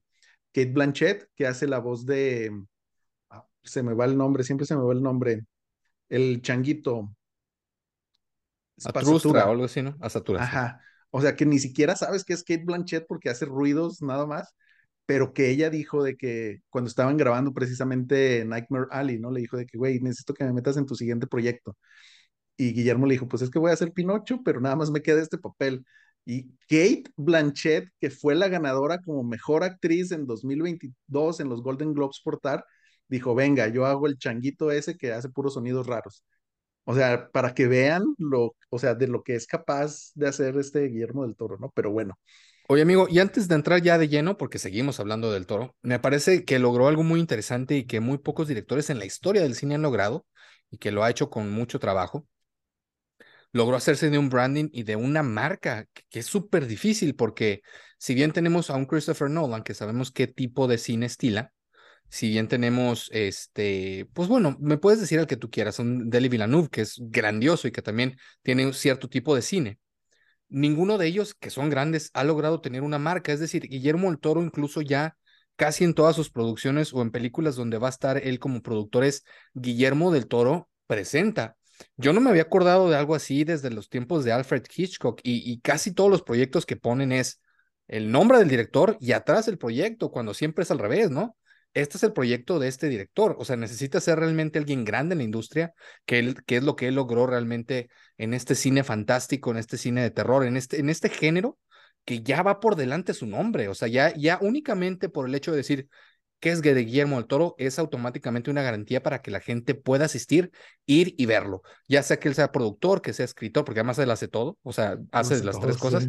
Kate 0.51 0.71
Blanchett, 0.71 1.29
que 1.35 1.45
hace 1.45 1.67
la 1.67 1.77
voz 1.77 2.07
de, 2.07 2.51
ah, 3.29 3.45
se 3.61 3.83
me 3.83 3.93
va 3.93 4.05
el 4.05 4.17
nombre, 4.17 4.43
siempre 4.43 4.65
se 4.65 4.75
me 4.75 4.81
va 4.81 4.93
el 4.93 5.03
nombre, 5.03 5.45
el 6.09 6.41
changuito. 6.41 7.13
Atrustra 8.85 9.45
o 9.45 9.51
algo 9.51 9.65
así, 9.65 9.83
¿no? 9.83 9.95
Asatura. 10.01 10.41
Ajá. 10.41 10.81
O 11.11 11.21
sea, 11.21 11.35
que 11.35 11.45
ni 11.45 11.59
siquiera 11.59 11.95
sabes 11.95 12.23
que 12.23 12.33
es 12.33 12.43
Kate 12.43 12.65
Blanchett 12.65 13.05
porque 13.07 13.29
hace 13.29 13.45
ruidos 13.45 14.01
nada 14.01 14.25
más, 14.25 14.55
pero 15.07 15.33
que 15.33 15.49
ella 15.51 15.69
dijo 15.71 16.03
de 16.03 16.17
que 16.17 16.61
cuando 16.69 16.89
estaban 16.89 17.17
grabando 17.17 17.53
precisamente 17.53 18.45
Nightmare 18.45 18.87
Alley, 18.91 19.19
¿no? 19.19 19.31
Le 19.31 19.41
dijo 19.41 19.57
de 19.57 19.65
que, 19.65 19.77
güey, 19.77 19.99
necesito 20.01 20.33
que 20.35 20.43
me 20.45 20.53
metas 20.53 20.77
en 20.77 20.85
tu 20.85 20.95
siguiente 20.95 21.27
proyecto. 21.27 21.77
Y 22.57 22.73
Guillermo 22.73 23.05
le 23.07 23.13
dijo, 23.15 23.27
pues 23.27 23.43
es 23.43 23.49
que 23.51 23.59
voy 23.59 23.71
a 23.71 23.73
hacer 23.75 23.93
Pinocho, 23.93 24.41
pero 24.43 24.61
nada 24.61 24.75
más 24.75 24.91
me 24.91 25.01
queda 25.01 25.21
este 25.21 25.37
papel. 25.37 25.85
Y 26.25 26.51
Kate 26.69 27.05
Blanchett, 27.17 27.89
que 28.01 28.09
fue 28.11 28.35
la 28.35 28.49
ganadora 28.49 28.99
como 29.01 29.23
mejor 29.23 29.63
actriz 29.63 30.11
en 30.11 30.25
2022 30.27 31.39
en 31.39 31.49
los 31.49 31.61
Golden 31.63 31.93
Globes 31.93 32.21
por 32.23 32.39
TAR, 32.39 32.65
dijo, 33.07 33.35
venga, 33.35 33.67
yo 33.69 33.85
hago 33.85 34.07
el 34.07 34.17
changuito 34.17 34.71
ese 34.71 34.97
que 34.97 35.13
hace 35.13 35.29
puros 35.29 35.53
sonidos 35.55 35.87
raros. 35.87 36.23
O 36.85 36.95
sea, 36.95 37.29
para 37.31 37.53
que 37.53 37.67
vean 37.67 38.03
lo, 38.17 38.55
o 38.69 38.79
sea, 38.79 38.95
de 38.95 39.07
lo 39.07 39.23
que 39.23 39.35
es 39.35 39.47
capaz 39.47 40.11
de 40.15 40.27
hacer 40.27 40.57
este 40.57 40.87
Guillermo 40.87 41.23
del 41.25 41.35
Toro, 41.35 41.57
¿no? 41.59 41.71
Pero 41.75 41.91
bueno. 41.91 42.17
Oye, 42.69 42.81
amigo, 42.81 43.07
y 43.09 43.19
antes 43.19 43.47
de 43.47 43.55
entrar 43.55 43.81
ya 43.81 43.97
de 43.97 44.09
lleno, 44.09 44.37
porque 44.37 44.59
seguimos 44.59 44.99
hablando 44.99 45.31
del 45.31 45.45
Toro, 45.45 45.75
me 45.81 45.99
parece 45.99 46.43
que 46.43 46.59
logró 46.59 46.89
algo 46.89 47.01
muy 47.01 47.21
interesante 47.21 47.77
y 47.77 47.85
que 47.85 48.01
muy 48.01 48.17
pocos 48.17 48.49
directores 48.49 48.89
en 48.89 48.99
la 48.99 49.05
historia 49.05 49.41
del 49.41 49.55
cine 49.55 49.75
han 49.75 49.81
logrado 49.81 50.25
y 50.69 50.77
que 50.77 50.91
lo 50.91 51.03
ha 51.03 51.09
hecho 51.09 51.29
con 51.29 51.49
mucho 51.49 51.79
trabajo. 51.79 52.27
Logró 53.53 53.77
hacerse 53.77 54.09
de 54.09 54.17
un 54.17 54.29
branding 54.29 54.67
y 54.73 54.83
de 54.83 54.97
una 54.97 55.23
marca 55.23 55.87
que, 56.09 56.19
es 56.19 56.25
súper 56.25 56.67
difícil 56.67 57.15
porque 57.15 57.61
si 57.97 58.13
bien 58.13 58.33
tenemos 58.33 58.69
a 58.69 58.75
un 58.75 58.85
Christopher 58.85 59.29
Nolan 59.29 59.63
que 59.63 59.73
sabemos 59.73 60.11
qué 60.11 60.27
tipo 60.27 60.67
de 60.67 60.77
cine 60.77 61.05
estila, 61.05 61.53
si 62.09 62.29
bien 62.29 62.49
tenemos, 62.49 63.09
este, 63.13 64.09
pues 64.13 64.27
bueno, 64.27 64.57
me 64.59 64.77
puedes 64.77 64.99
decir 64.99 65.19
al 65.19 65.27
que 65.27 65.37
tú 65.37 65.49
quieras, 65.49 65.79
un 65.79 66.09
Deli 66.09 66.27
Villeneuve, 66.27 66.69
que 66.69 66.81
es 66.81 66.95
grandioso 66.99 67.67
y 67.69 67.71
que 67.71 67.81
también 67.81 68.17
tiene 68.43 68.65
un 68.65 68.73
cierto 68.73 69.07
tipo 69.07 69.35
de 69.35 69.41
cine. 69.41 69.79
Ninguno 70.49 70.97
de 70.97 71.07
ellos, 71.07 71.35
que 71.35 71.49
son 71.49 71.69
grandes, 71.69 72.09
ha 72.13 72.23
logrado 72.23 72.61
tener 72.61 72.83
una 72.83 72.99
marca. 72.99 73.33
Es 73.33 73.39
decir, 73.39 73.67
Guillermo 73.67 74.09
el 74.09 74.19
Toro 74.19 74.41
incluso 74.41 74.81
ya 74.81 75.17
casi 75.55 75.83
en 75.83 75.93
todas 75.93 76.15
sus 76.15 76.29
producciones 76.29 76.93
o 76.93 77.01
en 77.01 77.11
películas 77.11 77.55
donde 77.55 77.77
va 77.77 77.87
a 77.87 77.89
estar 77.89 78.17
él 78.17 78.39
como 78.39 78.61
productor 78.61 79.03
es 79.03 79.23
Guillermo 79.53 80.11
del 80.11 80.27
Toro 80.27 80.69
presenta. 80.85 81.57
Yo 81.97 82.13
no 82.13 82.21
me 82.21 82.29
había 82.29 82.43
acordado 82.43 82.89
de 82.89 82.95
algo 82.95 83.15
así 83.15 83.43
desde 83.43 83.69
los 83.71 83.89
tiempos 83.89 84.23
de 84.23 84.31
Alfred 84.31 84.63
Hitchcock 84.73 85.19
y, 85.23 85.51
y 85.51 85.59
casi 85.59 85.93
todos 85.93 86.09
los 86.09 86.23
proyectos 86.23 86.65
que 86.65 86.75
ponen 86.75 87.11
es 87.11 87.41
el 87.87 88.11
nombre 88.11 88.37
del 88.37 88.49
director 88.49 88.97
y 88.99 89.11
atrás 89.11 89.47
el 89.47 89.57
proyecto, 89.57 90.11
cuando 90.11 90.33
siempre 90.33 90.63
es 90.63 90.71
al 90.71 90.79
revés, 90.79 91.09
¿no? 91.09 91.35
Este 91.81 91.97
es 91.97 92.03
el 92.03 92.13
proyecto 92.13 92.59
de 92.59 92.67
este 92.67 92.89
director. 92.89 93.35
O 93.39 93.45
sea, 93.45 93.55
necesita 93.55 93.99
ser 94.01 94.19
realmente 94.19 94.59
alguien 94.59 94.83
grande 94.83 95.13
en 95.13 95.19
la 95.19 95.23
industria, 95.23 95.73
que, 96.05 96.19
él, 96.19 96.43
que 96.45 96.57
es 96.57 96.63
lo 96.63 96.75
que 96.75 96.87
él 96.87 96.95
logró 96.95 97.27
realmente 97.27 97.89
en 98.17 98.33
este 98.33 98.55
cine 98.55 98.83
fantástico, 98.83 99.51
en 99.51 99.57
este 99.57 99.77
cine 99.77 100.01
de 100.01 100.11
terror, 100.11 100.45
en 100.45 100.57
este, 100.57 100.79
en 100.79 100.89
este 100.89 101.09
género, 101.09 101.57
que 102.05 102.23
ya 102.23 102.41
va 102.41 102.59
por 102.59 102.75
delante 102.75 103.13
su 103.13 103.27
nombre. 103.27 103.67
O 103.67 103.75
sea, 103.75 103.87
ya, 103.87 104.13
ya 104.15 104.39
únicamente 104.41 105.09
por 105.09 105.27
el 105.27 105.35
hecho 105.35 105.51
de 105.51 105.57
decir 105.57 105.87
que 106.39 106.51
es 106.51 106.61
de 106.61 106.73
Guillermo 106.73 107.17
del 107.17 107.25
Toro, 107.25 107.55
es 107.57 107.79
automáticamente 107.79 108.51
una 108.51 108.61
garantía 108.61 109.01
para 109.01 109.21
que 109.21 109.31
la 109.31 109.39
gente 109.39 109.73
pueda 109.73 110.05
asistir, 110.05 110.51
ir 110.85 111.15
y 111.17 111.25
verlo. 111.25 111.63
Ya 111.87 112.03
sea 112.03 112.19
que 112.19 112.27
él 112.27 112.35
sea 112.35 112.51
productor, 112.51 113.01
que 113.01 113.13
sea 113.13 113.25
escritor, 113.25 113.65
porque 113.65 113.79
además 113.79 113.97
él 113.99 114.11
hace 114.11 114.27
todo, 114.27 114.57
o 114.61 114.71
sea, 114.71 114.97
hace 115.11 115.43
las 115.43 115.59
tres 115.59 115.77
cosas. 115.77 116.07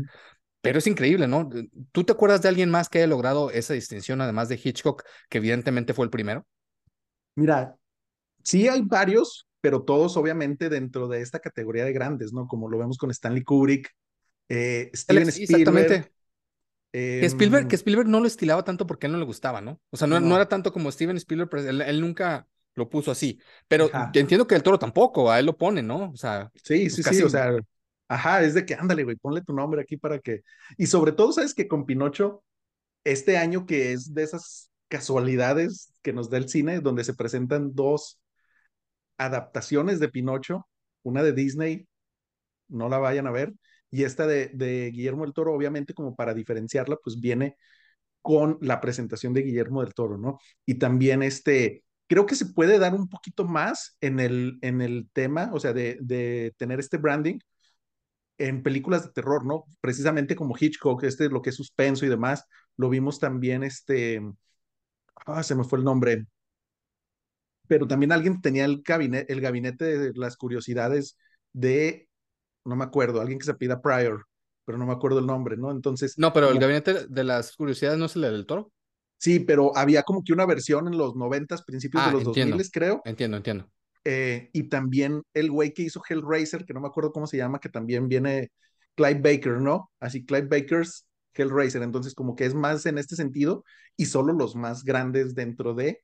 Pero 0.60 0.78
es 0.78 0.86
increíble, 0.86 1.28
¿no? 1.28 1.48
¿Tú 1.92 2.04
te 2.04 2.12
acuerdas 2.12 2.42
de 2.42 2.48
alguien 2.48 2.70
más 2.70 2.88
que 2.88 2.98
haya 2.98 3.06
logrado 3.06 3.50
esa 3.50 3.74
distinción, 3.74 4.20
además 4.20 4.48
de 4.48 4.60
Hitchcock, 4.62 5.04
que 5.28 5.38
evidentemente 5.38 5.94
fue 5.94 6.04
el 6.04 6.10
primero? 6.10 6.46
Mira, 7.36 7.76
sí 8.42 8.66
hay 8.66 8.82
varios, 8.82 9.46
pero 9.60 9.82
todos 9.82 10.16
obviamente 10.16 10.68
dentro 10.68 11.06
de 11.06 11.20
esta 11.20 11.38
categoría 11.38 11.84
de 11.84 11.92
grandes, 11.92 12.32
¿no? 12.32 12.48
Como 12.48 12.68
lo 12.68 12.78
vemos 12.78 12.98
con 12.98 13.10
Stanley 13.10 13.44
Kubrick, 13.44 13.94
eh, 14.48 14.90
Steven 14.94 15.28
Spielberg. 15.28 15.50
Exactamente. 15.50 16.12
que, 16.92 17.26
Spielberg, 17.26 17.68
que 17.68 17.76
em, 17.76 17.78
Spielberg 17.78 18.08
no 18.08 18.20
lo 18.20 18.26
estilaba 18.26 18.64
tanto 18.64 18.86
porque 18.86 19.06
a 19.06 19.08
él 19.08 19.12
no 19.12 19.18
le 19.18 19.26
gustaba, 19.26 19.60
¿no? 19.60 19.80
O 19.90 19.96
sea, 19.96 20.08
no, 20.08 20.18
no. 20.18 20.34
era 20.34 20.48
tanto 20.48 20.72
como 20.72 20.90
Steven 20.90 21.16
Spielberg, 21.16 21.50
pero 21.50 21.68
él, 21.68 22.00
nunca 22.00 22.48
lo 22.74 22.88
puso 22.88 23.12
así. 23.12 23.38
Pero 23.68 23.90
entiendo 24.14 24.46
que 24.46 24.56
el 24.56 24.62
toro 24.64 24.78
tampoco, 24.78 25.30
a 25.30 25.38
él 25.38 25.46
lo 25.46 25.56
pone, 25.56 25.82
¿no? 25.82 26.10
O 26.10 26.16
sea, 26.16 26.50
sí, 26.54 26.88
pues 26.88 26.94
sí, 26.94 27.02
sí, 27.02 27.22
o 27.22 27.28
sea, 27.28 27.52
Ajá, 28.08 28.42
es 28.42 28.54
de 28.54 28.64
que 28.64 28.74
ándale, 28.74 29.04
güey, 29.04 29.16
ponle 29.16 29.42
tu 29.42 29.52
nombre 29.52 29.82
aquí 29.82 29.96
para 29.96 30.18
que. 30.18 30.42
Y 30.78 30.86
sobre 30.86 31.12
todo, 31.12 31.32
sabes 31.32 31.54
que 31.54 31.68
con 31.68 31.84
Pinocho, 31.86 32.42
este 33.04 33.38
año 33.38 33.66
que 33.66 33.92
es 33.92 34.14
de 34.14 34.24
esas 34.24 34.70
casualidades 34.88 35.92
que 36.02 36.12
nos 36.12 36.30
da 36.30 36.38
el 36.38 36.48
cine, 36.48 36.80
donde 36.80 37.04
se 37.04 37.14
presentan 37.14 37.74
dos 37.74 38.20
adaptaciones 39.18 40.00
de 40.00 40.08
Pinocho, 40.08 40.66
una 41.02 41.22
de 41.22 41.32
Disney, 41.32 41.88
no 42.68 42.88
la 42.88 42.98
vayan 42.98 43.26
a 43.26 43.30
ver, 43.32 43.54
y 43.90 44.04
esta 44.04 44.26
de, 44.26 44.48
de 44.54 44.90
Guillermo 44.92 45.24
del 45.24 45.34
Toro, 45.34 45.54
obviamente, 45.54 45.94
como 45.94 46.14
para 46.16 46.34
diferenciarla, 46.34 46.96
pues 47.02 47.20
viene 47.20 47.56
con 48.22 48.58
la 48.62 48.80
presentación 48.80 49.34
de 49.34 49.42
Guillermo 49.42 49.82
del 49.82 49.94
Toro, 49.94 50.18
¿no? 50.18 50.38
Y 50.66 50.76
también 50.76 51.22
este, 51.22 51.84
creo 52.08 52.26
que 52.26 52.34
se 52.36 52.46
puede 52.46 52.78
dar 52.78 52.94
un 52.94 53.08
poquito 53.08 53.46
más 53.46 53.96
en 54.00 54.20
el, 54.20 54.58
en 54.62 54.80
el 54.82 55.08
tema, 55.12 55.50
o 55.54 55.60
sea, 55.60 55.72
de, 55.72 55.98
de 56.00 56.54
tener 56.58 56.80
este 56.80 56.98
branding, 56.98 57.38
en 58.38 58.62
películas 58.62 59.04
de 59.04 59.10
terror, 59.10 59.44
¿no? 59.44 59.64
Precisamente 59.80 60.36
como 60.36 60.56
Hitchcock, 60.58 61.02
este, 61.02 61.28
lo 61.28 61.42
que 61.42 61.50
es 61.50 61.56
suspenso 61.56 62.06
y 62.06 62.08
demás, 62.08 62.44
lo 62.76 62.88
vimos 62.88 63.18
también, 63.18 63.64
este, 63.64 64.22
ah, 65.26 65.42
se 65.42 65.54
me 65.54 65.64
fue 65.64 65.78
el 65.78 65.84
nombre, 65.84 66.24
pero 67.66 67.86
también 67.86 68.12
alguien 68.12 68.40
tenía 68.40 68.64
el 68.64 68.82
gabinete, 68.82 69.32
el 69.32 69.40
gabinete 69.40 69.98
de 69.98 70.12
las 70.14 70.36
curiosidades 70.36 71.18
de, 71.52 72.08
no 72.64 72.76
me 72.76 72.84
acuerdo, 72.84 73.20
alguien 73.20 73.38
que 73.38 73.44
se 73.44 73.54
pida 73.54 73.82
Prior, 73.82 74.24
pero 74.64 74.78
no 74.78 74.86
me 74.86 74.92
acuerdo 74.92 75.18
el 75.18 75.26
nombre, 75.26 75.56
¿no? 75.56 75.70
Entonces... 75.70 76.14
No, 76.16 76.32
pero 76.32 76.50
el 76.50 76.58
gabinete 76.58 77.06
de 77.08 77.24
las 77.24 77.56
curiosidades 77.56 77.98
no 77.98 78.06
es 78.06 78.16
el 78.16 78.22
del 78.22 78.46
toro. 78.46 78.72
Sí, 79.18 79.40
pero 79.40 79.76
había 79.76 80.04
como 80.04 80.22
que 80.22 80.32
una 80.32 80.46
versión 80.46 80.86
en 80.86 80.96
los 80.96 81.16
noventas, 81.16 81.64
principios 81.64 82.04
de 82.04 82.10
ah, 82.10 82.12
los 82.12 82.24
dos 82.24 82.36
miles, 82.36 82.70
creo. 82.70 83.02
Entiendo, 83.04 83.36
entiendo. 83.36 83.68
Eh, 84.04 84.50
y 84.52 84.64
también 84.68 85.22
el 85.34 85.50
güey 85.50 85.72
que 85.74 85.82
hizo 85.82 86.02
Hellraiser, 86.08 86.64
que 86.64 86.74
no 86.74 86.80
me 86.80 86.88
acuerdo 86.88 87.12
cómo 87.12 87.26
se 87.26 87.36
llama, 87.36 87.60
que 87.60 87.68
también 87.68 88.08
viene 88.08 88.50
Clive 88.94 89.20
Baker, 89.20 89.60
¿no? 89.60 89.90
Así, 90.00 90.24
Clive 90.24 90.46
Baker's 90.48 91.06
Hellraiser. 91.34 91.82
Entonces, 91.82 92.14
como 92.14 92.34
que 92.36 92.46
es 92.46 92.54
más 92.54 92.86
en 92.86 92.98
este 92.98 93.16
sentido, 93.16 93.64
y 93.96 94.06
solo 94.06 94.32
los 94.32 94.56
más 94.56 94.84
grandes 94.84 95.34
dentro 95.34 95.74
de 95.74 96.00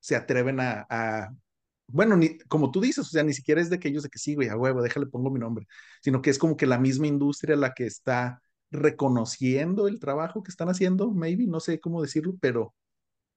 se 0.00 0.16
atreven 0.16 0.58
a, 0.60 1.30
bueno, 1.88 2.16
ni, 2.16 2.38
como 2.48 2.70
tú 2.70 2.80
dices, 2.80 3.06
o 3.06 3.10
sea, 3.10 3.22
ni 3.22 3.32
siquiera 3.34 3.60
es 3.60 3.70
de 3.70 3.76
aquellos 3.76 4.02
de 4.02 4.08
que 4.10 4.18
sí, 4.18 4.34
güey, 4.34 4.48
a 4.48 4.56
huevo, 4.56 4.82
déjale, 4.82 5.06
pongo 5.06 5.30
mi 5.30 5.40
nombre, 5.40 5.66
sino 6.02 6.22
que 6.22 6.30
es 6.30 6.38
como 6.38 6.56
que 6.56 6.66
la 6.66 6.78
misma 6.78 7.06
industria 7.08 7.56
la 7.56 7.74
que 7.74 7.86
está 7.86 8.40
reconociendo 8.70 9.88
el 9.88 9.98
trabajo 10.00 10.42
que 10.42 10.50
están 10.50 10.68
haciendo, 10.68 11.10
maybe, 11.10 11.46
no 11.46 11.60
sé 11.60 11.80
cómo 11.80 12.02
decirlo, 12.02 12.34
pero 12.40 12.74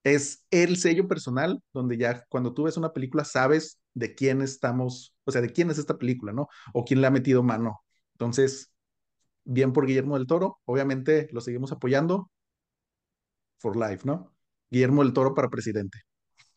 es 0.04 0.46
el 0.52 0.78
sello 0.78 1.08
personal 1.08 1.62
donde 1.74 1.98
ya 1.98 2.26
cuando 2.30 2.54
tú 2.54 2.64
ves 2.64 2.78
una 2.78 2.94
película 2.94 3.24
sabes 3.24 3.80
de 3.94 4.16
quién 4.16 4.42
estamos, 4.42 5.16
o 5.24 5.32
sea, 5.32 5.42
de 5.42 5.52
quién 5.52 5.70
es 5.72 5.78
esta 5.78 5.98
película, 5.98 6.34
¿no? 6.34 6.48
O 6.74 6.84
quién 6.84 7.02
le 7.02 7.08
ha 7.08 7.12
metido 7.12 7.44
mano. 7.44 7.84
Entonces, 8.14 8.72
bien 9.44 9.74
por 9.74 9.86
Guillermo 9.86 10.18
del 10.18 10.28
Toro, 10.28 10.60
obviamente 10.66 11.30
lo 11.32 11.42
seguimos 11.42 11.72
apoyando 11.72 12.30
for 13.58 13.78
life, 13.78 14.02
¿no? 14.06 14.34
Guillermo 14.70 15.04
del 15.04 15.14
Toro 15.14 15.34
para 15.34 15.50
presidente. 15.50 16.00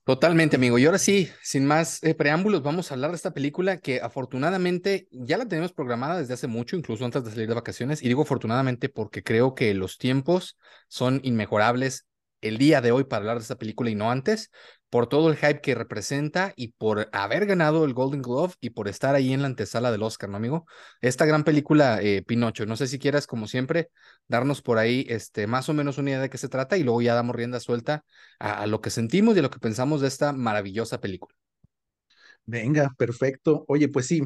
Totalmente, 0.04 0.54
amigo. 0.54 0.78
Y 0.78 0.86
ahora 0.86 0.98
sí, 0.98 1.28
sin 1.42 1.66
más 1.66 2.00
eh, 2.04 2.14
preámbulos, 2.14 2.62
vamos 2.62 2.90
a 2.90 2.94
hablar 2.94 3.10
de 3.10 3.16
esta 3.16 3.34
película 3.34 3.80
que 3.80 4.00
afortunadamente 4.00 5.08
ya 5.10 5.36
la 5.36 5.48
tenemos 5.48 5.72
programada 5.72 6.20
desde 6.20 6.34
hace 6.34 6.46
mucho, 6.46 6.76
incluso 6.76 7.04
antes 7.04 7.24
de 7.24 7.30
salir 7.32 7.48
de 7.48 7.54
vacaciones. 7.54 8.04
Y 8.04 8.08
digo 8.08 8.22
afortunadamente 8.22 8.88
porque 8.88 9.24
creo 9.24 9.56
que 9.56 9.74
los 9.74 9.98
tiempos 9.98 10.56
son 10.86 11.20
inmejorables 11.24 12.06
el 12.40 12.58
día 12.58 12.80
de 12.80 12.92
hoy 12.92 13.04
para 13.04 13.20
hablar 13.20 13.36
de 13.38 13.42
esta 13.42 13.56
película 13.56 13.90
y 13.90 13.94
no 13.94 14.10
antes. 14.10 14.50
por 14.88 15.08
todo 15.08 15.28
el 15.28 15.36
hype 15.36 15.60
que 15.60 15.74
representa 15.74 16.52
y 16.56 16.68
por 16.68 17.08
haber 17.12 17.44
ganado 17.44 17.84
el 17.84 17.92
Golden 17.92 18.22
Glove 18.22 18.54
y 18.60 18.70
por 18.70 18.88
estar 18.88 19.14
ahí 19.14 19.32
en 19.32 19.42
la 19.42 19.48
antesala 19.48 19.90
del 19.90 20.02
Oscar, 20.02 20.30
¿no, 20.30 20.36
amigo? 20.36 20.64
Esta 21.00 21.26
gran 21.26 21.44
película, 21.44 22.00
eh, 22.00 22.22
Pinocho, 22.22 22.64
no 22.66 22.76
sé 22.76 22.86
si 22.86 22.98
quieras, 22.98 23.26
como 23.26 23.48
siempre, 23.48 23.90
darnos 24.28 24.62
por 24.62 24.78
ahí 24.78 25.04
este, 25.08 25.46
más 25.46 25.68
o 25.68 25.74
menos 25.74 25.98
una 25.98 26.10
idea 26.10 26.20
de 26.20 26.30
qué 26.30 26.38
se 26.38 26.48
trata 26.48 26.78
y 26.78 26.84
luego 26.84 27.02
ya 27.02 27.14
damos 27.14 27.34
rienda 27.36 27.60
suelta 27.60 28.04
a, 28.38 28.66
lo 28.66 28.80
que 28.80 28.90
sentimos 28.90 29.36
y 29.36 29.40
a 29.40 29.42
lo 29.42 29.50
que 29.50 29.58
pensamos 29.58 30.00
de 30.00 30.08
esta 30.08 30.32
maravillosa 30.32 31.00
película. 31.00 31.34
Venga, 32.44 32.94
perfecto. 32.96 33.64
Oye, 33.68 33.88
pues 33.88 34.06
sí, 34.06 34.22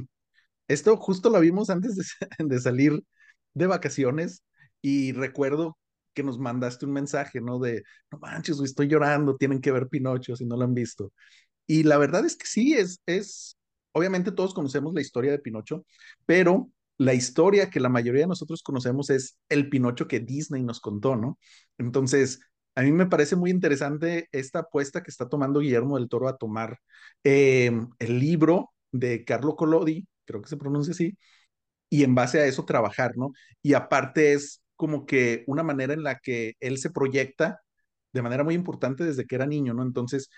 esto 0.68 0.96
justo 0.98 1.30
lo 1.30 1.40
vimos 1.40 1.70
antes 1.70 1.96
de 2.38 2.60
salir 2.60 3.02
de 3.54 3.66
vacaciones 3.66 4.44
y 4.82 5.12
recuerdo 5.12 5.78
que 6.14 6.22
nos 6.22 6.38
mandaste 6.38 6.86
un 6.86 6.92
mensaje, 6.92 7.40
¿no? 7.40 7.58
De, 7.58 7.82
no 8.10 8.18
manches, 8.18 8.60
estoy 8.60 8.88
llorando, 8.88 9.36
tienen 9.36 9.60
que 9.60 9.72
ver 9.72 9.88
Pinocho 9.88 10.36
si 10.36 10.44
no 10.46 10.56
lo 10.56 10.64
han 10.64 10.74
visto. 10.74 11.12
Y 11.66 11.84
la 11.84 11.98
verdad 11.98 12.24
es 12.24 12.36
que 12.36 12.46
sí, 12.46 12.74
es, 12.74 13.00
es, 13.06 13.56
obviamente 13.92 14.32
todos 14.32 14.54
conocemos 14.54 14.94
la 14.94 15.00
historia 15.00 15.30
de 15.32 15.38
Pinocho, 15.38 15.84
pero 16.26 16.70
la 16.98 17.14
historia 17.14 17.70
que 17.70 17.80
la 17.80 17.88
mayoría 17.88 18.22
de 18.22 18.28
nosotros 18.28 18.62
conocemos 18.62 19.08
es 19.10 19.38
el 19.48 19.70
Pinocho 19.70 20.08
que 20.08 20.20
Disney 20.20 20.62
nos 20.62 20.80
contó, 20.80 21.16
¿no? 21.16 21.38
Entonces, 21.78 22.40
a 22.74 22.82
mí 22.82 22.92
me 22.92 23.06
parece 23.06 23.36
muy 23.36 23.50
interesante 23.50 24.28
esta 24.32 24.60
apuesta 24.60 25.02
que 25.02 25.10
está 25.10 25.28
tomando 25.28 25.60
Guillermo 25.60 25.96
del 25.98 26.08
Toro 26.08 26.28
a 26.28 26.36
tomar 26.36 26.78
eh, 27.24 27.70
el 27.98 28.18
libro 28.18 28.70
de 28.92 29.24
Carlo 29.24 29.56
Collodi, 29.56 30.06
creo 30.24 30.42
que 30.42 30.48
se 30.48 30.56
pronuncia 30.56 30.92
así, 30.92 31.16
y 31.90 32.04
en 32.04 32.14
base 32.14 32.40
a 32.40 32.46
eso 32.46 32.64
trabajar, 32.64 33.16
¿no? 33.16 33.32
Y 33.62 33.74
aparte 33.74 34.32
es 34.34 34.62
como 34.80 35.04
que 35.04 35.44
una 35.46 35.62
manera 35.62 35.92
en 35.92 36.02
la 36.02 36.18
que 36.20 36.54
él 36.58 36.78
se 36.78 36.88
proyecta 36.88 37.60
de 38.14 38.22
manera 38.22 38.44
muy 38.44 38.54
importante 38.54 39.04
desde 39.04 39.26
que 39.26 39.34
era 39.34 39.44
niño, 39.44 39.74
¿no? 39.74 39.82
Entonces... 39.82 40.30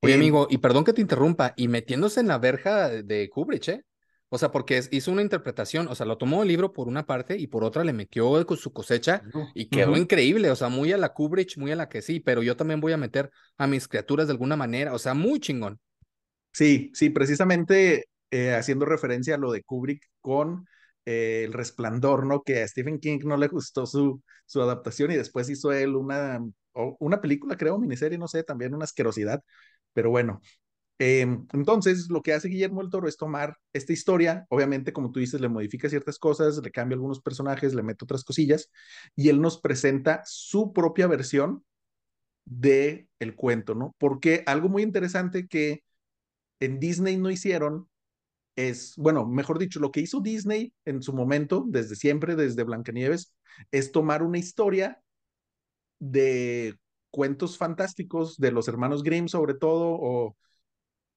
Oye, 0.00 0.14
eh, 0.14 0.16
amigo, 0.16 0.46
y 0.48 0.56
perdón 0.56 0.84
que 0.84 0.94
te 0.94 1.02
interrumpa, 1.02 1.52
y 1.54 1.68
metiéndose 1.68 2.20
en 2.20 2.28
la 2.28 2.38
verja 2.38 2.88
de 2.88 3.28
Kubrick, 3.28 3.68
¿eh? 3.68 3.84
O 4.30 4.38
sea, 4.38 4.50
porque 4.50 4.80
hizo 4.90 5.12
una 5.12 5.20
interpretación, 5.20 5.86
o 5.88 5.94
sea, 5.94 6.06
lo 6.06 6.16
tomó 6.16 6.42
el 6.42 6.48
libro 6.48 6.72
por 6.72 6.88
una 6.88 7.04
parte 7.04 7.36
y 7.36 7.46
por 7.46 7.62
otra 7.62 7.84
le 7.84 7.92
metió 7.92 8.46
con 8.46 8.56
su 8.56 8.72
cosecha 8.72 9.22
y 9.54 9.68
quedó 9.68 9.90
uh 9.90 9.94
-huh. 9.96 10.00
increíble, 10.00 10.50
o 10.50 10.56
sea, 10.56 10.70
muy 10.70 10.92
a 10.92 10.96
la 10.96 11.10
Kubrick, 11.10 11.58
muy 11.58 11.72
a 11.72 11.76
la 11.76 11.90
que 11.90 12.00
sí, 12.00 12.20
pero 12.20 12.42
yo 12.42 12.56
también 12.56 12.80
voy 12.80 12.92
a 12.92 12.96
meter 12.96 13.30
a 13.58 13.66
mis 13.66 13.86
criaturas 13.86 14.28
de 14.28 14.32
alguna 14.32 14.56
manera, 14.56 14.94
o 14.94 14.98
sea, 14.98 15.12
muy 15.12 15.40
chingón. 15.40 15.78
Sí, 16.54 16.90
sí, 16.94 17.10
precisamente 17.10 18.06
eh, 18.30 18.54
haciendo 18.54 18.86
referencia 18.86 19.34
a 19.34 19.38
lo 19.38 19.52
de 19.52 19.62
Kubrick 19.62 20.02
con 20.22 20.64
eh, 21.04 21.44
El 21.44 21.52
Resplandor, 21.52 22.26
¿no? 22.26 22.42
Que 22.42 22.62
a 22.62 22.68
Stephen 22.68 22.98
King 22.98 23.20
no 23.24 23.36
le 23.36 23.48
gustó 23.48 23.86
su, 23.86 24.22
su 24.46 24.62
adaptación 24.62 25.10
y 25.12 25.16
después 25.16 25.48
hizo 25.50 25.72
él 25.72 25.96
una, 25.96 26.40
una 26.98 27.20
película, 27.20 27.56
creo, 27.56 27.78
miniserie, 27.78 28.18
no 28.18 28.28
sé, 28.28 28.42
también 28.44 28.74
una 28.74 28.84
asquerosidad, 28.84 29.42
pero 29.92 30.10
bueno, 30.10 30.40
eh, 31.02 31.22
entonces, 31.54 32.10
lo 32.10 32.22
que 32.22 32.34
hace 32.34 32.48
Guillermo 32.48 32.82
el 32.82 32.90
Toro 32.90 33.08
es 33.08 33.16
tomar 33.16 33.56
esta 33.72 33.92
historia, 33.94 34.44
obviamente, 34.50 34.92
como 34.92 35.10
tú 35.10 35.18
dices, 35.20 35.40
le 35.40 35.48
modifica 35.48 35.88
ciertas 35.88 36.18
cosas, 36.18 36.58
le 36.62 36.70
cambia 36.70 36.94
algunos 36.94 37.22
personajes, 37.22 37.72
le 37.74 37.82
mete 37.82 38.04
otras 38.04 38.22
cosillas, 38.22 38.70
y 39.16 39.30
él 39.30 39.40
nos 39.40 39.58
presenta 39.60 40.22
su 40.26 40.74
propia 40.74 41.06
versión 41.06 41.64
de 42.44 43.08
el 43.20 43.36
cuento, 43.36 43.74
¿no? 43.74 43.94
Porque 43.98 44.44
algo 44.46 44.68
muy 44.68 44.82
interesante 44.82 45.48
que 45.48 45.82
en 46.60 46.80
Disney 46.80 47.18
no 47.18 47.30
hicieron 47.30 47.89
es, 48.68 48.94
bueno, 48.96 49.26
mejor 49.26 49.58
dicho, 49.58 49.80
lo 49.80 49.90
que 49.90 50.00
hizo 50.00 50.20
Disney 50.20 50.72
en 50.84 51.02
su 51.02 51.12
momento, 51.12 51.64
desde 51.68 51.96
siempre, 51.96 52.36
desde 52.36 52.64
Blancanieves, 52.64 53.34
es 53.70 53.92
tomar 53.92 54.22
una 54.22 54.38
historia 54.38 55.02
de 55.98 56.76
cuentos 57.10 57.58
fantásticos 57.58 58.36
de 58.38 58.52
los 58.52 58.68
hermanos 58.68 59.02
Grimm, 59.02 59.28
sobre 59.28 59.54
todo, 59.54 59.96
o 60.00 60.36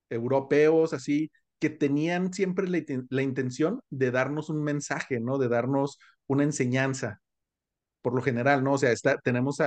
europeos, 0.09 0.93
así, 0.93 1.31
que 1.59 1.69
tenían 1.69 2.33
siempre 2.33 2.67
la, 2.67 3.21
intención 3.21 3.81
de 3.89 4.11
darnos 4.11 4.49
un 4.49 4.63
mensaje, 4.63 5.19
¿no? 5.19 5.37
De 5.37 5.47
darnos 5.47 5.97
una 6.27 6.43
enseñanza, 6.43 7.21
por 8.01 8.15
lo 8.15 8.21
general, 8.21 8.63
¿no? 8.63 8.73
O 8.73 8.77
sea, 8.77 8.91
está, 8.91 9.17
tenemos 9.19 9.59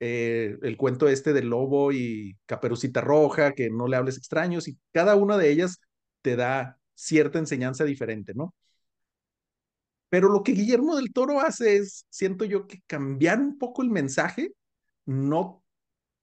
eh, 0.00 0.56
el 0.62 0.76
cuento 0.76 1.08
este 1.08 1.32
del 1.32 1.48
lobo 1.50 1.92
y 1.92 2.36
caperucita 2.46 3.00
roja, 3.00 3.52
que 3.52 3.70
no 3.70 3.86
le 3.86 3.96
hables 3.96 4.16
extraños, 4.18 4.68
y 4.68 4.78
cada 4.92 5.14
una 5.16 5.38
de 5.38 5.50
ellas 5.50 5.78
te 6.22 6.36
da 6.36 6.79
cierta 7.00 7.38
enseñanza 7.38 7.84
diferente, 7.84 8.34
¿no? 8.34 8.54
Pero 10.08 10.28
lo 10.28 10.42
que 10.42 10.52
Guillermo 10.52 10.96
del 10.96 11.12
Toro 11.12 11.40
hace 11.40 11.76
es, 11.76 12.06
siento 12.10 12.44
yo, 12.44 12.66
que 12.66 12.80
cambiar 12.86 13.40
un 13.40 13.58
poco 13.58 13.82
el 13.82 13.90
mensaje, 13.90 14.52
no, 15.06 15.62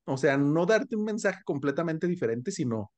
o 0.05 0.17
sea, 0.17 0.37
no 0.37 0.65
darte 0.65 0.95
un 0.95 1.05
mensaje 1.05 1.41
completamente 1.45 2.07
diferente, 2.07 2.51
sino 2.51 2.91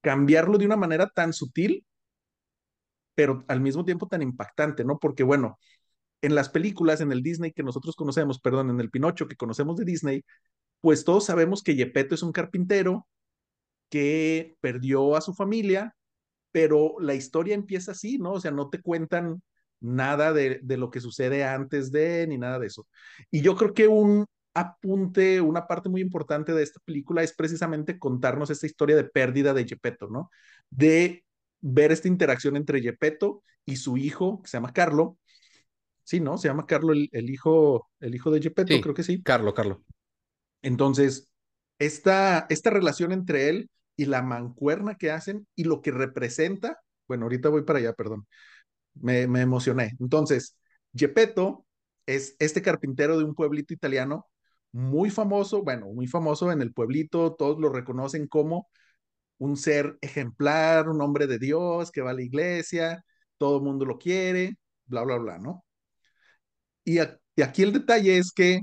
cambiarlo 0.00 0.58
de 0.58 0.66
una 0.66 0.76
manera 0.76 1.08
tan 1.08 1.32
sutil, 1.32 1.84
pero 3.14 3.44
al 3.48 3.60
mismo 3.60 3.84
tiempo 3.84 4.06
tan 4.08 4.22
impactante, 4.22 4.84
¿no? 4.84 4.98
Porque 4.98 5.22
bueno, 5.24 5.58
en 6.22 6.34
las 6.34 6.48
películas, 6.50 7.00
en 7.00 7.12
el 7.12 7.22
Disney 7.22 7.52
que 7.52 7.62
nosotros 7.62 7.96
conocemos, 7.96 8.40
perdón, 8.40 8.70
en 8.70 8.80
el 8.80 8.90
Pinocho 8.90 9.28
que 9.28 9.36
conocemos 9.36 9.76
de 9.76 9.84
Disney, 9.84 10.24
pues 10.80 11.04
todos 11.04 11.26
sabemos 11.26 11.62
que 11.62 11.74
Gepetto 11.74 12.14
es 12.14 12.22
un 12.22 12.32
carpintero 12.32 13.06
que 13.90 14.56
perdió 14.60 15.16
a 15.16 15.20
su 15.22 15.34
familia, 15.34 15.95
pero 16.56 16.94
la 17.00 17.12
historia 17.12 17.54
empieza 17.54 17.92
así, 17.92 18.16
¿no? 18.16 18.32
O 18.32 18.40
sea, 18.40 18.50
no 18.50 18.70
te 18.70 18.80
cuentan 18.80 19.42
nada 19.78 20.32
de, 20.32 20.58
de 20.62 20.78
lo 20.78 20.90
que 20.90 21.02
sucede 21.02 21.44
antes 21.44 21.92
de, 21.92 22.26
ni 22.26 22.38
nada 22.38 22.58
de 22.58 22.68
eso. 22.68 22.86
Y 23.30 23.42
yo 23.42 23.56
creo 23.56 23.74
que 23.74 23.88
un, 23.88 24.24
apunte, 24.54 25.42
una 25.42 25.66
parte 25.66 25.90
muy 25.90 26.00
importante 26.00 26.54
de 26.54 26.62
esta 26.62 26.80
película 26.82 27.22
es 27.22 27.34
precisamente 27.34 27.98
contarnos 27.98 28.48
esta 28.48 28.64
historia 28.64 28.96
de 28.96 29.04
pérdida 29.04 29.52
de 29.52 29.66
Gepetto, 29.66 30.08
¿no? 30.08 30.30
De 30.70 31.26
ver 31.60 31.92
esta 31.92 32.08
interacción 32.08 32.56
entre 32.56 32.80
Gepetto 32.80 33.42
y 33.66 33.76
su 33.76 33.98
hijo, 33.98 34.40
que 34.40 34.48
se 34.48 34.56
llama 34.56 34.72
Carlo. 34.72 35.18
Sí, 36.04 36.20
¿no? 36.20 36.38
Se 36.38 36.48
llama 36.48 36.64
Carlo 36.64 36.94
el, 36.94 37.10
el 37.12 37.28
hijo, 37.28 37.90
el 38.00 38.14
hijo 38.14 38.30
de 38.30 38.40
Gepetto, 38.40 38.72
sí, 38.72 38.80
creo 38.80 38.94
que 38.94 39.02
sí. 39.02 39.22
Carlo, 39.22 39.52
Carlo. 39.52 39.84
Entonces, 40.62 41.28
esta, 41.78 42.46
esta 42.48 42.70
relación 42.70 43.12
entre 43.12 43.50
él 43.50 43.68
y 43.96 44.06
la 44.06 44.22
mancuerna 44.22 44.96
que 44.96 45.10
hacen 45.10 45.46
y 45.54 45.64
lo 45.64 45.82
que 45.82 45.90
representa, 45.92 46.80
bueno, 47.08 47.24
ahorita 47.24 47.48
voy 47.48 47.62
para 47.62 47.78
allá, 47.80 47.92
perdón, 47.94 48.26
me, 48.94 49.26
me 49.26 49.40
emocioné. 49.42 49.92
Entonces, 50.00 50.56
Gepetto 50.94 51.66
es 52.06 52.36
este 52.38 52.62
carpintero 52.62 53.18
de 53.18 53.24
un 53.24 53.34
pueblito 53.34 53.74
italiano 53.74 54.26
muy 54.72 55.10
famoso, 55.10 55.62
bueno, 55.62 55.86
muy 55.88 56.06
famoso 56.06 56.52
en 56.52 56.62
el 56.62 56.72
pueblito, 56.72 57.34
todos 57.34 57.58
lo 57.60 57.70
reconocen 57.70 58.26
como 58.28 58.68
un 59.38 59.56
ser 59.56 59.98
ejemplar, 60.00 60.88
un 60.88 61.00
hombre 61.02 61.26
de 61.26 61.38
Dios 61.38 61.90
que 61.90 62.00
va 62.02 62.10
a 62.10 62.14
la 62.14 62.22
iglesia, 62.22 63.04
todo 63.38 63.58
el 63.58 63.64
mundo 63.64 63.84
lo 63.86 63.98
quiere, 63.98 64.56
bla, 64.86 65.02
bla, 65.04 65.18
bla, 65.18 65.38
¿no? 65.38 65.64
Y, 66.84 66.98
a, 66.98 67.18
y 67.36 67.42
aquí 67.42 67.62
el 67.62 67.72
detalle 67.72 68.18
es 68.18 68.32
que 68.32 68.60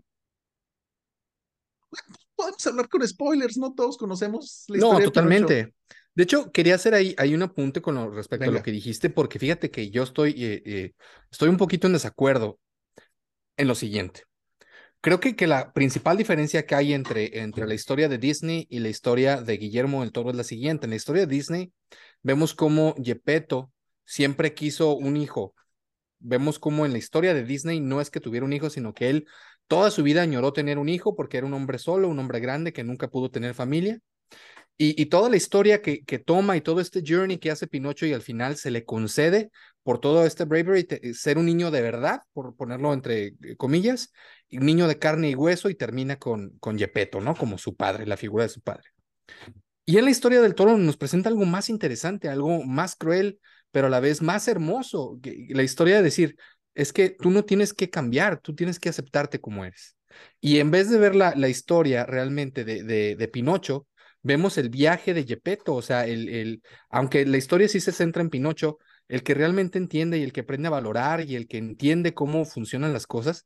podemos 2.43 2.67
hablar 2.67 2.89
con 2.89 3.07
spoilers, 3.07 3.57
no 3.57 3.73
todos 3.73 3.97
conocemos 3.97 4.65
la 4.67 4.77
historia. 4.77 4.99
No, 4.99 5.05
totalmente. 5.05 5.53
De, 5.53 5.73
de 6.15 6.23
hecho, 6.23 6.51
quería 6.51 6.75
hacer 6.75 6.93
ahí, 6.93 7.15
hay 7.17 7.33
un 7.33 7.41
apunte 7.41 7.81
con 7.81 7.95
lo, 7.95 8.09
respecto 8.11 8.45
Venga. 8.45 8.57
a 8.57 8.59
lo 8.59 8.63
que 8.63 8.71
dijiste, 8.71 9.09
porque 9.09 9.39
fíjate 9.39 9.71
que 9.71 9.89
yo 9.89 10.03
estoy, 10.03 10.31
eh, 10.37 10.61
eh, 10.65 10.91
estoy 11.31 11.49
un 11.49 11.57
poquito 11.57 11.87
en 11.87 11.93
desacuerdo 11.93 12.59
en 13.57 13.67
lo 13.67 13.75
siguiente. 13.75 14.23
Creo 15.01 15.19
que, 15.19 15.35
que, 15.35 15.47
la 15.47 15.73
principal 15.73 16.15
diferencia 16.15 16.65
que 16.65 16.75
hay 16.75 16.93
entre, 16.93 17.39
entre 17.39 17.67
la 17.67 17.73
historia 17.73 18.07
de 18.07 18.17
Disney 18.17 18.67
y 18.69 18.79
la 18.79 18.89
historia 18.89 19.41
de 19.41 19.57
Guillermo 19.57 20.01
del 20.01 20.13
Toro 20.13 20.29
es 20.29 20.35
la 20.35 20.45
siguiente. 20.45 20.85
En 20.85 20.91
la 20.91 20.95
historia 20.95 21.25
de 21.25 21.35
Disney 21.35 21.73
vemos 22.21 22.53
cómo 22.53 22.95
Gepetto 23.03 23.71
siempre 24.05 24.53
quiso 24.53 24.95
un 24.95 25.17
hijo. 25.17 25.55
Vemos 26.19 26.57
cómo 26.57 26.85
en 26.85 26.93
la 26.93 26.99
historia 26.99 27.33
de 27.33 27.43
Disney 27.43 27.81
no 27.81 27.99
es 27.99 28.09
que 28.09 28.21
tuviera 28.21 28.45
un 28.45 28.53
hijo, 28.53 28.69
sino 28.69 28.93
que 28.93 29.09
él 29.09 29.27
toda 29.73 29.89
su 29.89 30.03
vida 30.03 30.21
añoró 30.21 30.53
tener 30.53 30.77
un 30.77 30.87
hijo 30.87 31.15
porque 31.15 31.37
era 31.37 31.47
un 31.47 31.53
hombre 31.55 31.79
solo, 31.79 32.07
un 32.07 32.19
hombre 32.19 32.39
grande 32.39 32.73
que 32.73 32.83
nunca 32.83 33.09
pudo 33.09 33.31
tener 33.31 33.55
familia. 33.55 33.99
Y, 34.77 35.05
toda 35.07 35.29
la 35.29 35.37
historia 35.37 35.81
que, 35.81 36.03
toma 36.23 36.57
y 36.57 36.61
todo 36.61 36.79
este 36.79 37.01
journey 37.05 37.39
que 37.39 37.49
hace 37.49 37.65
Pinocho 37.65 38.05
y 38.05 38.13
al 38.13 38.21
final 38.21 38.55
se 38.55 38.69
le 38.69 38.85
concede 38.85 39.49
por 39.81 39.99
todo 39.99 40.27
este 40.27 40.45
bravery, 40.45 40.83
te, 40.83 41.13
ser 41.15 41.39
un 41.39 41.45
niño 41.45 41.71
de 41.71 41.81
verdad, 41.81 42.21
por 42.33 42.55
ponerlo 42.55 42.93
entre 42.93 43.35
comillas, 43.57 44.11
un 44.51 44.65
niño 44.65 44.87
de 44.87 44.99
carne 44.99 45.31
y 45.31 45.35
hueso 45.35 45.69
y 45.69 45.75
termina 45.75 46.17
con, 46.17 46.51
con 46.59 46.77
Gepetto, 46.77 47.19
¿no? 47.19 47.35
Como 47.35 47.57
su 47.57 47.75
padre, 47.75 48.05
la 48.05 48.17
figura 48.17 48.43
de 48.43 48.49
su 48.49 48.61
padre. 48.61 48.83
Y 49.85 49.97
en 49.97 50.05
la 50.05 50.11
historia 50.11 50.41
del 50.41 50.53
toro 50.53 50.77
nos 50.77 50.97
presenta 50.97 51.29
algo 51.29 51.45
más 51.45 51.69
interesante, 51.69 52.29
algo 52.29 52.63
más 52.63 52.95
cruel, 52.95 53.39
pero 53.71 53.87
a 53.87 53.89
la 53.89 53.99
vez 53.99 54.21
más 54.21 54.47
hermoso. 54.47 55.19
La 55.49 55.63
historia 55.63 55.97
de 55.97 56.03
decir, 56.03 56.35
es 56.75 56.93
que 56.93 57.09
tú 57.09 57.29
no 57.29 57.45
tienes 57.45 57.73
que 57.73 57.89
cambiar, 57.89 58.39
tú 58.39 58.55
tienes 58.55 58.79
que 58.79 58.89
aceptarte 58.89 59.39
como 59.39 59.65
eres. 59.65 59.95
Y 60.41 60.59
en 60.59 60.71
vez 60.71 60.89
de 60.89 60.97
ver 60.97 61.15
la, 61.15 61.33
la 61.35 61.49
historia 61.49 62.05
realmente 62.05 62.63
de, 62.65 62.83
de, 63.15 63.27
Pinocho, 63.27 63.87
vemos 64.21 64.57
el 64.57 64.69
viaje 64.69 65.13
de 65.13 65.25
Gepetto, 65.25 65.73
o 65.73 65.81
sea, 65.81 66.05
el, 66.05 66.29
el, 66.29 66.61
aunque 66.89 67.25
la 67.25 67.37
historia 67.37 67.67
sí 67.67 67.79
se 67.79 67.91
centra 67.91 68.21
en 68.21 68.29
Pinocho, 68.29 68.77
el 69.07 69.23
que 69.23 69.33
realmente 69.33 69.77
entiende 69.77 70.17
y 70.17 70.23
el 70.23 70.31
que 70.31 70.41
aprende 70.41 70.67
a 70.67 70.71
valorar 70.71 71.21
y 71.21 71.35
el 71.35 71.47
que 71.47 71.57
entiende 71.57 72.13
cómo 72.13 72.45
funcionan 72.45 72.93
las 72.93 73.07
cosas, 73.07 73.45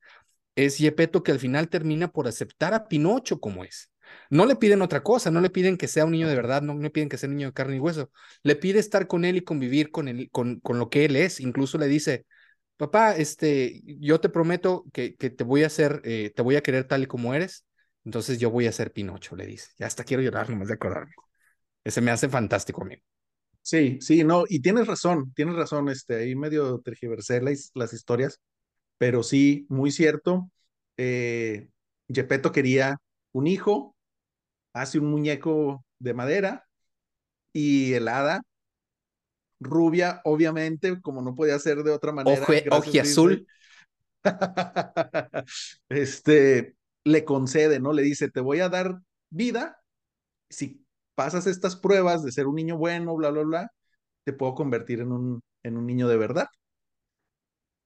es 0.55 0.77
Gepetto 0.77 1.23
que 1.23 1.31
al 1.31 1.39
final 1.39 1.69
termina 1.69 2.09
por 2.09 2.27
aceptar 2.27 2.73
a 2.73 2.87
Pinocho 2.87 3.39
como 3.39 3.63
es. 3.63 3.91
No 4.29 4.45
le 4.45 4.55
piden 4.55 4.81
otra 4.81 5.03
cosa, 5.03 5.31
no 5.31 5.41
le 5.41 5.49
piden 5.49 5.77
que 5.77 5.87
sea 5.87 6.05
un 6.05 6.11
niño 6.11 6.27
de 6.27 6.35
verdad, 6.35 6.61
no 6.61 6.77
le 6.77 6.89
piden 6.89 7.09
que 7.09 7.17
sea 7.17 7.29
un 7.29 7.35
niño 7.35 7.49
de 7.49 7.53
carne 7.53 7.75
y 7.75 7.79
hueso. 7.79 8.11
Le 8.43 8.55
pide 8.55 8.79
estar 8.79 9.07
con 9.07 9.25
él 9.25 9.37
y 9.37 9.41
convivir 9.41 9.91
con, 9.91 10.07
él, 10.07 10.29
con, 10.31 10.59
con 10.61 10.79
lo 10.79 10.89
que 10.89 11.05
él 11.05 11.15
es. 11.15 11.39
Incluso 11.39 11.77
le 11.77 11.87
dice, 11.87 12.25
papá, 12.77 13.15
este, 13.17 13.81
yo 13.85 14.19
te 14.21 14.29
prometo 14.29 14.85
que, 14.93 15.15
que 15.15 15.29
te 15.29 15.43
voy 15.43 15.63
a 15.63 15.67
hacer, 15.67 16.01
eh, 16.05 16.31
te 16.35 16.41
voy 16.41 16.55
a 16.55 16.61
querer 16.63 16.85
tal 16.85 17.03
y 17.03 17.07
como 17.07 17.33
eres, 17.33 17.65
entonces 18.05 18.39
yo 18.39 18.51
voy 18.51 18.67
a 18.67 18.71
ser 18.71 18.93
Pinocho, 18.93 19.35
le 19.35 19.45
dice. 19.45 19.69
Ya 19.77 19.87
hasta 19.87 20.03
quiero 20.03 20.23
llorar 20.23 20.49
nomás 20.49 20.67
de 20.69 20.75
acordarme. 20.75 21.13
Ese 21.83 22.01
me 22.01 22.11
hace 22.11 22.29
fantástico 22.29 22.83
a 22.83 22.85
mí. 22.85 22.95
Sí, 23.61 23.99
sí, 24.01 24.23
no, 24.23 24.45
y 24.47 24.61
tienes 24.61 24.87
razón, 24.87 25.33
tienes 25.35 25.55
razón, 25.55 25.89
este, 25.89 26.15
ahí 26.17 26.35
medio 26.35 26.79
tergiversé 26.81 27.41
las, 27.41 27.71
las 27.75 27.93
historias, 27.93 28.39
pero 28.97 29.23
sí, 29.23 29.65
muy 29.69 29.91
cierto. 29.91 30.51
Eh, 30.97 31.69
quería 32.53 32.97
un 33.33 33.47
hijo, 33.47 33.95
hace 34.73 34.99
un 34.99 35.07
muñeco 35.11 35.85
de 35.99 36.13
madera 36.13 36.65
y 37.53 37.93
el 37.93 38.07
hada 38.07 38.41
rubia, 39.59 40.21
obviamente, 40.23 41.01
como 41.01 41.21
no 41.21 41.35
podía 41.35 41.57
ser 41.59 41.83
de 41.83 41.91
otra 41.91 42.11
manera. 42.11 42.45
Ojo, 42.71 42.91
azul. 43.01 43.47
este, 45.89 46.75
le 47.03 47.25
concede, 47.25 47.79
¿no? 47.79 47.93
Le 47.93 48.03
dice, 48.03 48.29
te 48.29 48.41
voy 48.41 48.59
a 48.59 48.69
dar 48.69 48.99
vida 49.29 49.77
si 50.49 50.85
pasas 51.15 51.47
estas 51.47 51.75
pruebas 51.75 52.23
de 52.23 52.31
ser 52.31 52.47
un 52.47 52.55
niño 52.55 52.77
bueno, 52.77 53.15
bla, 53.15 53.29
bla, 53.31 53.43
bla, 53.43 53.71
te 54.23 54.33
puedo 54.33 54.53
convertir 54.53 54.99
en 54.99 55.11
un, 55.11 55.41
en 55.63 55.77
un 55.77 55.85
niño 55.85 56.07
de 56.07 56.17
verdad. 56.17 56.47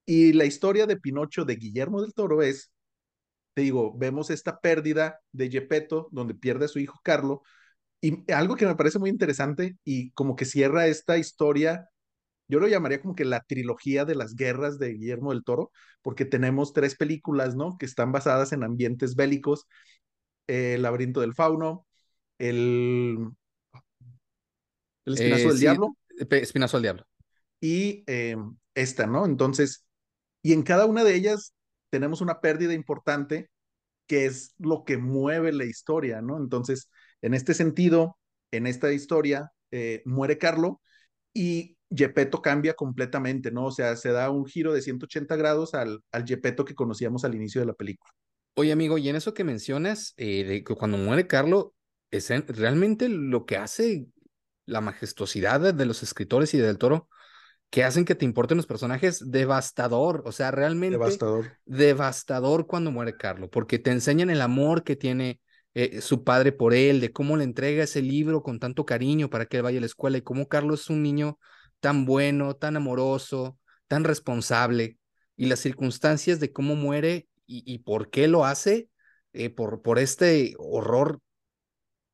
Y 0.06 0.34
la 0.34 0.46
historia 0.46 0.86
de 0.88 0.98
Pinocho 0.98 1.46
de 1.46 1.56
Guillermo 1.56 2.02
del 2.02 2.14
Toro 2.14 2.42
es, 2.42 2.72
te 3.54 3.62
digo, 3.62 3.98
vemos 3.98 4.30
esta 4.30 4.60
pérdida 4.60 5.20
de 5.32 5.50
Gepetto, 5.50 6.10
donde 6.12 6.36
pierde 6.36 6.66
a 6.66 6.68
su 6.68 6.80
hijo 6.80 7.00
Carlo, 7.04 7.44
y 8.02 8.32
algo 8.34 8.56
que 8.56 8.66
me 8.68 8.76
parece 8.76 9.00
muy 9.00 9.10
interesante 9.10 9.78
y 9.84 10.12
como 10.12 10.36
que 10.36 10.46
cierra 10.46 10.88
esta 10.88 11.18
historia, 11.18 11.90
yo 12.48 12.60
lo 12.60 12.68
llamaría 12.68 13.02
como 13.02 13.16
que 13.16 13.26
la 13.26 13.42
trilogía 13.42 14.06
de 14.06 14.16
las 14.16 14.36
guerras 14.36 14.80
de 14.80 14.94
Guillermo 14.94 15.32
del 15.32 15.44
Toro, 15.44 15.72
porque 16.02 16.26
tenemos 16.26 16.74
tres 16.74 16.96
películas, 16.96 17.56
¿no? 17.56 17.78
Que 17.80 17.86
están 17.88 18.12
basadas 18.12 18.54
en 18.54 18.64
ambientes 18.64 19.16
bélicos, 19.16 19.68
El 20.48 20.84
laberinto 20.84 21.22
del 21.22 21.36
fauno, 21.36 21.88
el, 22.40 23.18
el 25.06 25.14
espinazo 25.14 25.48
Eh, 25.48 25.50
del 25.50 25.60
sí, 25.60 25.60
diablo 25.60 25.96
espinazo 26.20 26.78
al 26.78 26.84
diablo. 26.84 27.06
y 27.60 28.04
eh, 28.08 28.36
esta, 28.76 29.08
¿no? 29.08 29.26
Entonces, 29.26 29.86
y 30.44 30.54
en 30.54 30.64
cada 30.64 30.86
una 30.86 31.04
de 31.04 31.16
ellas 31.16 31.54
tenemos 31.90 32.22
una 32.22 32.42
pérdida 32.42 32.74
importante 32.74 33.50
que 34.08 34.26
es 34.26 34.56
lo 34.60 34.86
que 34.86 34.98
mueve 34.98 35.54
la 35.54 35.66
historia, 35.66 36.22
¿no? 36.22 36.38
Entonces, 36.38 36.90
en 37.22 37.34
este 37.34 37.54
sentido, 37.54 38.18
en 38.52 38.68
esta 38.68 38.92
historia, 38.94 39.52
eh, 39.72 40.02
muere 40.06 40.38
Carlo 40.38 40.82
y 41.34 41.78
Gepetto 41.90 42.42
cambia 42.42 42.74
completamente, 42.76 43.52
¿no? 43.52 43.66
O 43.68 43.72
sea, 43.72 43.96
se 43.98 44.12
da 44.12 44.30
un 44.30 44.46
giro 44.46 44.74
de 44.74 44.82
180 44.82 45.36
grados 45.36 45.74
al, 45.74 46.04
al 46.12 46.26
Gepetto 46.28 46.66
que 46.66 46.76
conocíamos 46.76 47.26
al 47.26 47.36
inicio 47.36 47.62
de 47.62 47.68
la 47.68 47.74
película. 47.74 48.12
Oye, 48.56 48.72
amigo, 48.72 48.98
y 48.98 49.10
en 49.10 49.16
eso 49.16 49.34
que 49.34 49.44
mencionas, 49.44 50.14
eh, 50.18 50.44
de 50.44 50.64
que 50.64 50.76
cuando 50.76 50.98
muere 50.98 51.28
Carlo, 51.28 51.74
es 52.12 52.30
en- 52.32 52.46
realmente 52.48 53.08
lo 53.10 53.46
que 53.46 53.58
hace 53.58 54.08
la 54.66 54.82
majestuosidad 54.82 55.60
de, 55.62 55.74
de 55.74 55.86
los 55.86 56.04
escritores 56.04 56.54
y 56.54 56.58
del 56.60 56.78
Toro, 56.78 57.08
que 57.72 57.84
hacen 57.86 58.06
que 58.06 58.16
te 58.16 58.26
importen 58.26 58.58
los 58.58 58.68
personajes, 58.68 59.32
devastador, 59.32 60.24
o 60.26 60.32
sea, 60.34 60.52
realmente 60.52 61.00
Devastador. 61.00 61.58
devastador 61.66 62.68
cuando 62.68 62.92
muere 62.92 63.18
Carlo, 63.18 63.50
porque 63.52 63.80
te 63.80 63.92
enseñan 63.92 64.30
el 64.32 64.42
amor 64.42 64.84
que 64.86 64.96
tiene 64.98 65.42
eh, 65.74 66.02
su 66.02 66.24
padre 66.24 66.52
por 66.52 66.74
él, 66.74 67.00
de 67.02 67.12
cómo 67.12 67.38
le 67.38 67.44
entrega 67.44 67.84
ese 67.84 68.02
libro 68.02 68.44
con 68.44 68.60
tanto 68.60 68.86
cariño 68.86 69.30
para 69.30 69.46
que 69.46 69.58
él 69.58 69.64
vaya 69.64 69.78
a 69.78 69.82
la 69.82 69.88
escuela 69.88 70.18
y 70.18 70.22
cómo 70.22 70.48
Carlos 70.48 70.82
es 70.82 70.90
un 70.90 71.04
niño 71.04 71.40
tan 71.80 72.06
bueno, 72.06 72.56
tan 72.56 72.78
amoroso, 72.78 73.58
tan 73.88 74.04
responsable, 74.04 74.98
y 75.36 75.48
las 75.48 75.60
circunstancias 75.60 76.40
de 76.40 76.52
cómo 76.52 76.76
muere 76.76 77.28
y, 77.46 77.64
y 77.66 77.80
por 77.80 78.10
qué 78.10 78.28
lo 78.28 78.46
hace, 78.46 78.90
eh, 79.34 79.50
por, 79.50 79.82
por 79.82 79.98
este 79.98 80.54
horror 80.58 81.20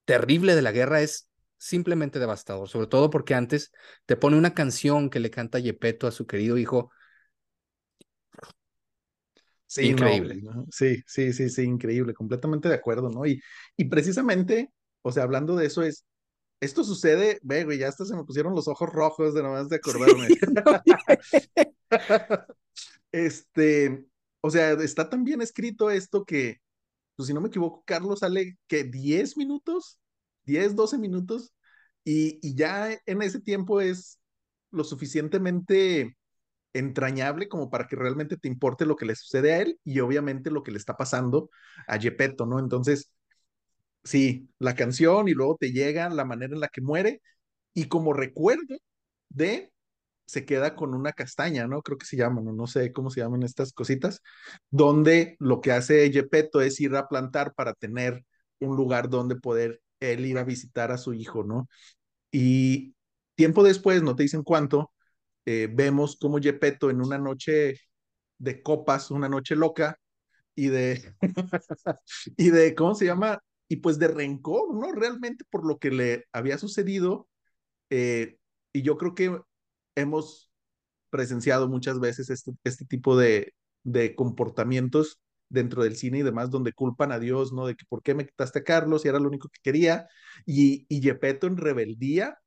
terrible 0.05 0.55
de 0.55 0.61
la 0.61 0.71
guerra 0.71 1.01
es 1.01 1.29
simplemente 1.57 2.19
devastador, 2.19 2.69
sobre 2.69 2.87
todo 2.87 3.09
porque 3.09 3.33
antes 3.33 3.71
te 4.05 4.15
pone 4.15 4.37
una 4.37 4.53
canción 4.53 5.09
que 5.09 5.19
le 5.19 5.31
canta 5.31 5.59
Yepeto 5.59 6.07
a 6.07 6.11
su 6.11 6.27
querido 6.27 6.57
hijo. 6.57 6.91
Sí, 9.67 9.87
Increíble. 9.89 10.41
no, 10.41 10.65
sí, 10.71 11.03
sí, 11.05 11.33
sí, 11.33 11.49
sí, 11.49 11.63
increíble, 11.63 12.13
completamente 12.13 12.69
de 12.69 12.75
acuerdo, 12.75 13.09
¿no? 13.09 13.25
Y, 13.25 13.41
y 13.75 13.85
precisamente, 13.85 14.71
o 15.01 15.11
sea, 15.11 15.23
hablando 15.23 15.55
de 15.55 15.65
eso 15.67 15.83
es, 15.83 16.05
esto 16.61 16.83
sucede, 16.83 17.39
ve, 17.43 17.65
güey, 17.65 17.77
ya 17.79 17.89
hasta 17.89 18.05
se 18.05 18.15
me 18.15 18.23
pusieron 18.23 18.55
los 18.55 18.67
ojos 18.67 18.89
rojos 18.89 19.33
de 19.33 19.43
nomás 19.43 19.69
de 19.69 19.75
acordarme. 19.75 20.27
Sí, 20.27 20.37
no, 20.55 20.63
Este, 23.11 24.05
o 24.41 24.49
sea, 24.49 24.71
está 24.73 25.09
tan 25.09 25.23
bien 25.23 25.41
escrito 25.41 25.89
esto 25.91 26.25
que, 26.25 26.57
pues 27.15 27.27
si 27.27 27.33
no 27.33 27.41
me 27.41 27.49
equivoco, 27.49 27.83
Carlos 27.85 28.19
sale 28.19 28.57
que 28.67 28.83
10 28.85 29.37
minutos, 29.37 29.99
10, 30.45 30.75
12 30.75 30.97
minutos, 30.97 31.53
y, 32.03 32.39
y 32.47 32.55
ya 32.55 32.89
en 33.05 33.21
ese 33.21 33.39
tiempo 33.41 33.81
es 33.81 34.19
lo 34.71 34.83
suficientemente 34.83 36.17
entrañable 36.79 37.47
como 37.47 37.69
para 37.69 37.87
que 37.87 37.95
realmente 37.95 38.37
te 38.37 38.47
importe 38.47 38.85
lo 38.85 38.95
que 38.95 39.05
le 39.05 39.15
sucede 39.15 39.53
a 39.53 39.61
él 39.61 39.79
y 39.83 39.99
obviamente 39.99 40.51
lo 40.51 40.63
que 40.63 40.71
le 40.71 40.77
está 40.77 40.97
pasando 40.97 41.49
a 41.87 41.99
Gepetto, 41.99 42.45
¿no? 42.45 42.59
Entonces, 42.59 43.11
sí, 44.03 44.49
la 44.59 44.75
canción 44.75 45.27
y 45.27 45.33
luego 45.33 45.57
te 45.59 45.71
llega 45.71 46.09
la 46.09 46.25
manera 46.25 46.53
en 46.53 46.61
la 46.61 46.69
que 46.69 46.81
muere 46.81 47.21
y 47.73 47.87
como 47.87 48.13
recuerdo 48.13 48.77
de 49.29 49.71
se 50.27 50.45
queda 50.45 50.75
con 50.75 50.93
una 50.93 51.13
castaña, 51.13 51.67
¿no? 51.67 51.81
Creo 51.81 51.97
que 51.97 52.05
se 52.05 52.17
llaman, 52.17 52.45
no, 52.55 52.67
sé 52.67 52.93
cómo 52.93 53.09
se 53.11 53.21
llaman 53.21 53.43
estas 53.43 53.73
cositas, 53.73 54.21
donde 54.69 55.37
lo 55.39 55.61
que 55.61 55.71
hace 55.71 56.11
Gepetto 56.11 56.61
es 56.61 56.79
ir 56.81 56.95
a 56.95 57.07
plantar 57.07 57.53
para 57.55 57.73
tener 57.73 58.25
un 58.59 58.75
lugar 58.77 59.09
donde 59.09 59.37
poder 59.37 59.81
él 59.99 60.25
ir 60.25 60.37
a 60.37 60.43
visitar 60.43 60.91
a 60.91 60.97
su 60.97 61.13
hijo, 61.13 61.43
¿no? 61.43 61.69
Y 62.31 62.95
tiempo 63.35 63.63
después, 63.63 64.03
no 64.03 64.15
te 64.15 64.23
dicen 64.23 64.43
cuánto, 64.43 64.91
eh, 65.47 65.69
vemos 65.73 66.17
como 66.17 66.39
Gepetto 66.39 66.91
en 66.91 67.01
una 67.01 67.19
noche 67.19 67.79
de 68.39 68.63
copas, 68.63 69.11
una 69.11 69.29
noche 69.29 69.55
loca, 69.55 69.97
y 70.55 70.67
de, 70.69 71.15
y 72.37 72.49
de, 72.49 72.75
¿cómo 72.75 72.95
se 72.95 73.05
llama? 73.05 73.39
Y 73.67 73.77
pues 73.77 73.99
de 73.99 74.07
rencor, 74.07 74.73
¿no? 74.75 74.91
Realmente 74.93 75.45
por 75.49 75.65
lo 75.65 75.77
que 75.79 75.91
le 75.91 76.25
había 76.31 76.57
sucedido. 76.57 77.27
eh, 77.91 78.37
y 78.73 78.83
yo 78.83 78.97
creo 78.97 79.15
que 79.15 79.39
hemos 79.95 80.51
presenciado 81.09 81.67
muchas 81.69 81.99
veces 81.99 82.29
este, 82.29 82.51
este 82.63 82.85
tipo 82.85 83.17
de, 83.17 83.53
de 83.83 84.15
comportamientos 84.15 85.19
dentro 85.49 85.83
del 85.83 85.95
cine 85.97 86.19
y 86.19 86.23
demás, 86.23 86.51
donde 86.51 86.73
culpan 86.73 87.11
a 87.11 87.19
Dios, 87.19 87.53
¿no? 87.53 87.67
De 87.67 87.75
que 87.75 87.85
por 87.89 88.03
qué 88.03 88.15
me 88.15 88.25
quitaste 88.27 88.59
a 88.59 88.63
Carlos 88.63 89.05
y 89.05 89.09
era 89.09 89.19
lo 89.19 89.27
único 89.29 89.49
que 89.49 89.59
quería. 89.63 90.07
Y, 90.45 90.85
y 90.89 91.01
Gepetto 91.01 91.47
en 91.47 91.57
rebeldía 91.57 92.37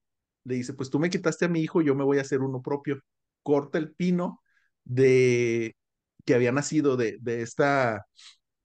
le 0.44 0.57
dice, 0.57 0.74
pues 0.74 0.90
tú 0.90 0.98
me 0.98 1.11
quitaste 1.11 1.46
a 1.46 1.48
mi 1.48 1.61
hijo, 1.61 1.83
yo 1.83 1.94
me 1.94 2.05
voy 2.05 2.18
a 2.18 2.22
hacer 2.22 2.40
uno 2.40 2.62
propio. 2.62 3.00
Corta 3.42 3.79
el 3.79 3.94
pino 3.94 4.42
de 4.85 5.76
que 6.24 6.35
había 6.35 6.53
nacido 6.53 6.96
de, 6.96 7.18
de 7.20 7.42
esta, 7.42 8.07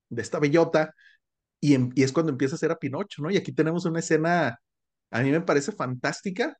de 0.09 0.21
esta 0.21 0.39
bellota 0.39 0.93
y, 1.59 1.75
en, 1.75 1.91
y, 1.95 2.03
es 2.03 2.13
cuando 2.13 2.31
empieza 2.31 2.55
a 2.55 2.59
ser 2.59 2.71
a 2.71 2.79
Pinocho, 2.79 3.21
¿no? 3.23 3.31
Y 3.31 3.37
aquí 3.37 3.53
tenemos 3.53 3.85
una 3.85 3.99
escena, 3.99 4.59
a 5.11 5.21
mí 5.23 5.31
me 5.31 5.41
parece 5.41 5.71
fantástica 5.71 6.57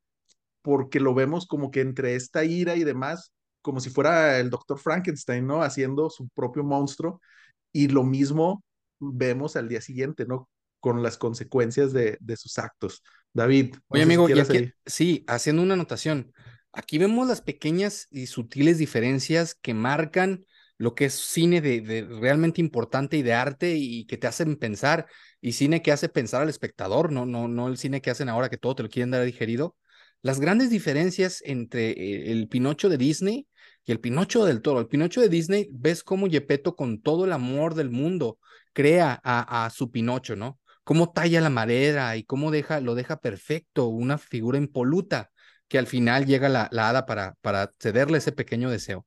porque 0.62 1.00
lo 1.00 1.14
vemos 1.14 1.46
como 1.46 1.70
que 1.70 1.80
entre 1.80 2.16
esta 2.16 2.44
ira 2.44 2.76
y 2.76 2.84
demás, 2.84 3.32
como 3.62 3.80
si 3.80 3.90
fuera 3.90 4.38
el 4.40 4.50
doctor 4.50 4.78
Frankenstein, 4.78 5.46
¿no? 5.46 5.62
Haciendo 5.62 6.10
su 6.10 6.28
propio 6.30 6.64
monstruo 6.64 7.20
y 7.72 7.88
lo 7.88 8.04
mismo 8.04 8.64
vemos 9.00 9.56
al 9.56 9.68
día 9.68 9.80
siguiente, 9.80 10.26
¿no? 10.26 10.48
Con 10.86 11.02
las 11.02 11.18
consecuencias 11.18 11.92
de, 11.92 12.16
de 12.20 12.36
sus 12.36 12.58
actos. 12.58 13.02
David, 13.32 13.74
Oye, 13.88 14.02
amigo, 14.04 14.28
si 14.28 14.38
aquí, 14.38 14.58
ahí. 14.58 14.72
sí, 14.86 15.24
haciendo 15.26 15.62
una 15.62 15.74
anotación, 15.74 16.32
aquí 16.72 16.98
vemos 16.98 17.26
las 17.26 17.40
pequeñas 17.42 18.06
y 18.10 18.26
sutiles 18.26 18.78
diferencias 18.78 19.56
que 19.60 19.74
marcan 19.74 20.44
lo 20.78 20.94
que 20.94 21.06
es 21.06 21.14
cine 21.14 21.60
de, 21.60 21.80
de 21.80 22.02
realmente 22.02 22.60
importante 22.60 23.16
y 23.16 23.22
de 23.22 23.32
arte 23.32 23.74
y 23.76 24.06
que 24.06 24.16
te 24.16 24.28
hacen 24.28 24.56
pensar, 24.56 25.06
y 25.40 25.52
cine 25.52 25.82
que 25.82 25.90
hace 25.90 26.08
pensar 26.08 26.42
al 26.42 26.48
espectador, 26.50 27.10
no, 27.10 27.26
no, 27.26 27.48
no 27.48 27.66
el 27.66 27.78
cine 27.78 28.00
que 28.00 28.10
hacen 28.10 28.28
ahora 28.28 28.48
que 28.48 28.58
todo 28.58 28.76
te 28.76 28.82
lo 28.84 28.88
quieren 28.88 29.10
dar 29.10 29.24
digerido. 29.24 29.74
Las 30.22 30.38
grandes 30.38 30.70
diferencias 30.70 31.42
entre 31.44 31.90
eh, 31.90 32.30
el 32.32 32.46
Pinocho 32.48 32.88
de 32.88 32.98
Disney 32.98 33.48
y 33.84 33.92
el 33.92 34.00
Pinocho 34.00 34.44
del 34.44 34.62
Toro. 34.62 34.80
El 34.80 34.88
Pinocho 34.88 35.20
de 35.20 35.28
Disney, 35.28 35.68
ves 35.72 36.02
cómo 36.04 36.28
Gepetto, 36.28 36.76
con 36.76 37.00
todo 37.02 37.24
el 37.24 37.32
amor 37.32 37.74
del 37.74 37.90
mundo, 37.90 38.38
crea 38.72 39.20
a, 39.24 39.64
a 39.66 39.70
su 39.70 39.90
Pinocho, 39.90 40.36
¿no? 40.36 40.58
Cómo 40.86 41.12
talla 41.12 41.40
la 41.42 41.50
madera 41.50 42.16
y 42.16 42.24
cómo 42.24 42.52
deja, 42.52 42.80
lo 42.80 42.94
deja 42.94 43.18
perfecto, 43.18 43.88
una 43.88 44.18
figura 44.18 44.56
impoluta, 44.58 45.30
que 45.68 45.78
al 45.78 45.88
final 45.88 46.26
llega 46.26 46.48
la, 46.48 46.68
la 46.70 46.88
hada 46.88 47.06
para, 47.06 47.34
para 47.42 47.72
cederle 47.80 48.18
ese 48.18 48.30
pequeño 48.30 48.70
deseo. 48.70 49.04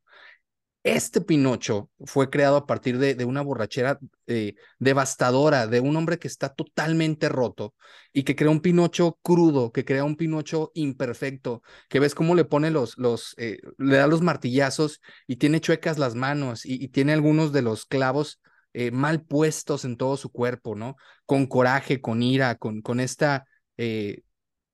Este 0.83 1.21
Pinocho 1.21 1.89
fue 2.05 2.29
creado 2.29 2.57
a 2.57 2.65
partir 2.67 2.97
de, 2.99 3.15
de 3.15 3.25
una 3.25 3.41
borrachera 3.41 3.99
eh, 4.27 4.55
devastadora, 4.79 5.67
de 5.67 5.81
un 5.81 5.95
hombre 5.95 6.19
que 6.19 6.27
está 6.29 6.49
totalmente 6.53 7.29
roto 7.29 7.75
y 8.13 8.23
que 8.23 8.35
crea 8.35 8.49
un 8.49 8.61
Pinocho 8.61 9.19
crudo, 9.21 9.71
que 9.71 9.85
crea 9.85 10.05
un 10.05 10.17
Pinocho 10.17 10.71
imperfecto, 10.75 11.63
que 11.89 11.99
ves 11.99 12.15
cómo 12.15 12.35
le 12.35 12.45
pone 12.45 12.71
los, 12.71 12.97
los 12.97 13.35
eh, 13.37 13.59
le 13.77 13.97
da 13.97 14.07
los 14.07 14.21
martillazos 14.21 15.01
y 15.27 15.37
tiene 15.37 15.61
chuecas 15.61 15.97
las 15.97 16.15
manos 16.15 16.65
y, 16.65 16.83
y 16.83 16.89
tiene 16.89 17.13
algunos 17.13 17.53
de 17.53 17.61
los 17.61 17.85
clavos 17.85 18.41
eh, 18.73 18.91
mal 18.91 19.23
puestos 19.23 19.85
en 19.85 19.97
todo 19.97 20.17
su 20.17 20.31
cuerpo, 20.31 20.75
¿no? 20.75 20.95
Con 21.25 21.47
coraje, 21.47 22.01
con 22.01 22.23
ira, 22.23 22.55
con, 22.55 22.81
con 22.81 22.99
esta 22.99 23.45
eh, 23.77 24.23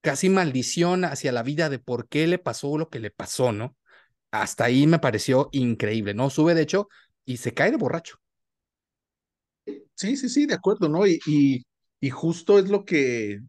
casi 0.02 0.30
maldición 0.30 1.06
hacia 1.06 1.32
la 1.32 1.44
vida 1.44 1.70
de 1.70 1.80
por 1.80 2.08
qué 2.10 2.28
le 2.28 2.40
pasó 2.40 2.78
lo 2.78 2.90
que 2.90 3.00
le 3.00 3.12
pasó, 3.12 3.52
¿no? 3.52 3.76
hasta 4.32 4.66
ahí 4.66 4.88
me 4.88 5.00
pareció 5.00 5.50
increíble, 5.52 6.14
¿no? 6.14 6.30
Sube 6.30 6.54
de 6.56 6.62
hecho 6.64 6.90
y 7.26 7.38
se 7.38 7.54
cae 7.54 7.72
de 7.72 7.78
borracho. 7.78 8.18
Sí, 9.96 10.18
sí, 10.18 10.30
sí, 10.30 10.46
de 10.46 10.54
acuerdo, 10.56 10.90
¿no? 10.90 11.08
Y, 11.08 11.20
y, 11.26 11.66
y 12.00 12.10
justo 12.10 12.60
es 12.60 12.70
lo 12.70 12.86
que, 12.86 13.40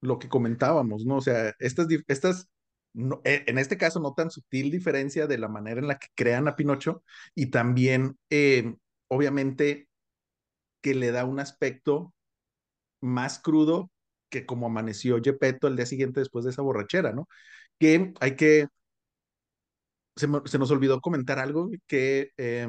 lo 0.00 0.18
que 0.18 0.28
comentábamos, 0.28 1.04
¿no? 1.04 1.16
O 1.16 1.20
sea, 1.20 1.54
estas, 1.58 1.86
estas 2.08 2.48
e, 3.24 3.44
en 3.46 3.58
este 3.58 3.78
caso, 3.78 4.00
no 4.00 4.14
tan 4.14 4.30
sutil 4.30 4.70
diferencia 4.70 5.26
de 5.26 5.38
la 5.38 5.48
manera 5.48 5.80
en 5.80 5.88
la 5.88 5.98
que 5.98 6.08
crean 6.14 6.48
a 6.48 6.56
Pinocho 6.56 7.02
y 7.34 7.46
también, 7.50 8.18
eh, 8.30 8.74
obviamente, 9.08 9.88
que 10.82 10.94
le 10.94 11.12
da 11.12 11.24
un 11.24 11.40
aspecto 11.40 12.12
más 13.00 13.38
crudo 13.38 13.90
que 14.28 14.46
como 14.46 14.66
amaneció 14.66 15.20
Gepetto 15.22 15.68
el 15.68 15.76
día 15.76 15.86
siguiente 15.86 16.20
después 16.20 16.44
de 16.44 16.50
esa 16.50 16.62
borrachera, 16.62 17.12
¿no? 17.12 17.28
Que 17.78 18.12
hay 18.20 18.36
que 18.36 18.66
se, 20.16 20.26
me, 20.26 20.40
se, 20.44 20.58
nos 20.58 20.70
olvidó 20.70 21.00
comentar 21.00 21.38
algo 21.38 21.70
que 21.86 22.30
eh, 22.36 22.66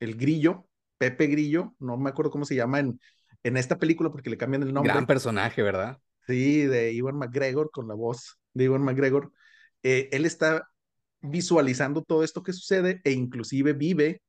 el 0.00 0.16
grillo, 0.16 0.66
Pepe 0.98 1.26
Grillo, 1.26 1.74
no 1.78 1.96
me 1.96 2.10
acuerdo 2.10 2.30
cómo 2.30 2.44
se 2.44 2.54
llama 2.54 2.80
en, 2.80 3.00
en 3.42 3.56
esta 3.56 3.78
película 3.78 4.10
porque 4.10 4.30
le 4.30 4.36
cambian 4.36 4.62
el 4.62 4.72
nombre. 4.72 4.92
Gran 4.92 5.06
personaje, 5.06 5.62
¿verdad? 5.62 5.98
Sí, 6.26 6.62
de 6.66 6.92
Iwan 6.92 7.16
McGregor, 7.16 7.70
con 7.70 7.88
la 7.88 7.94
voz 7.94 8.38
de 8.54 8.64
Iwan 8.64 8.82
McGregor. 8.82 9.32
Eh, 9.82 10.08
él 10.12 10.24
está 10.26 10.68
visualizando 11.20 12.02
todo 12.02 12.24
esto 12.24 12.42
que 12.42 12.52
sucede 12.52 13.00
e 13.04 13.12
inclusive 13.12 13.72
vive 13.72 14.22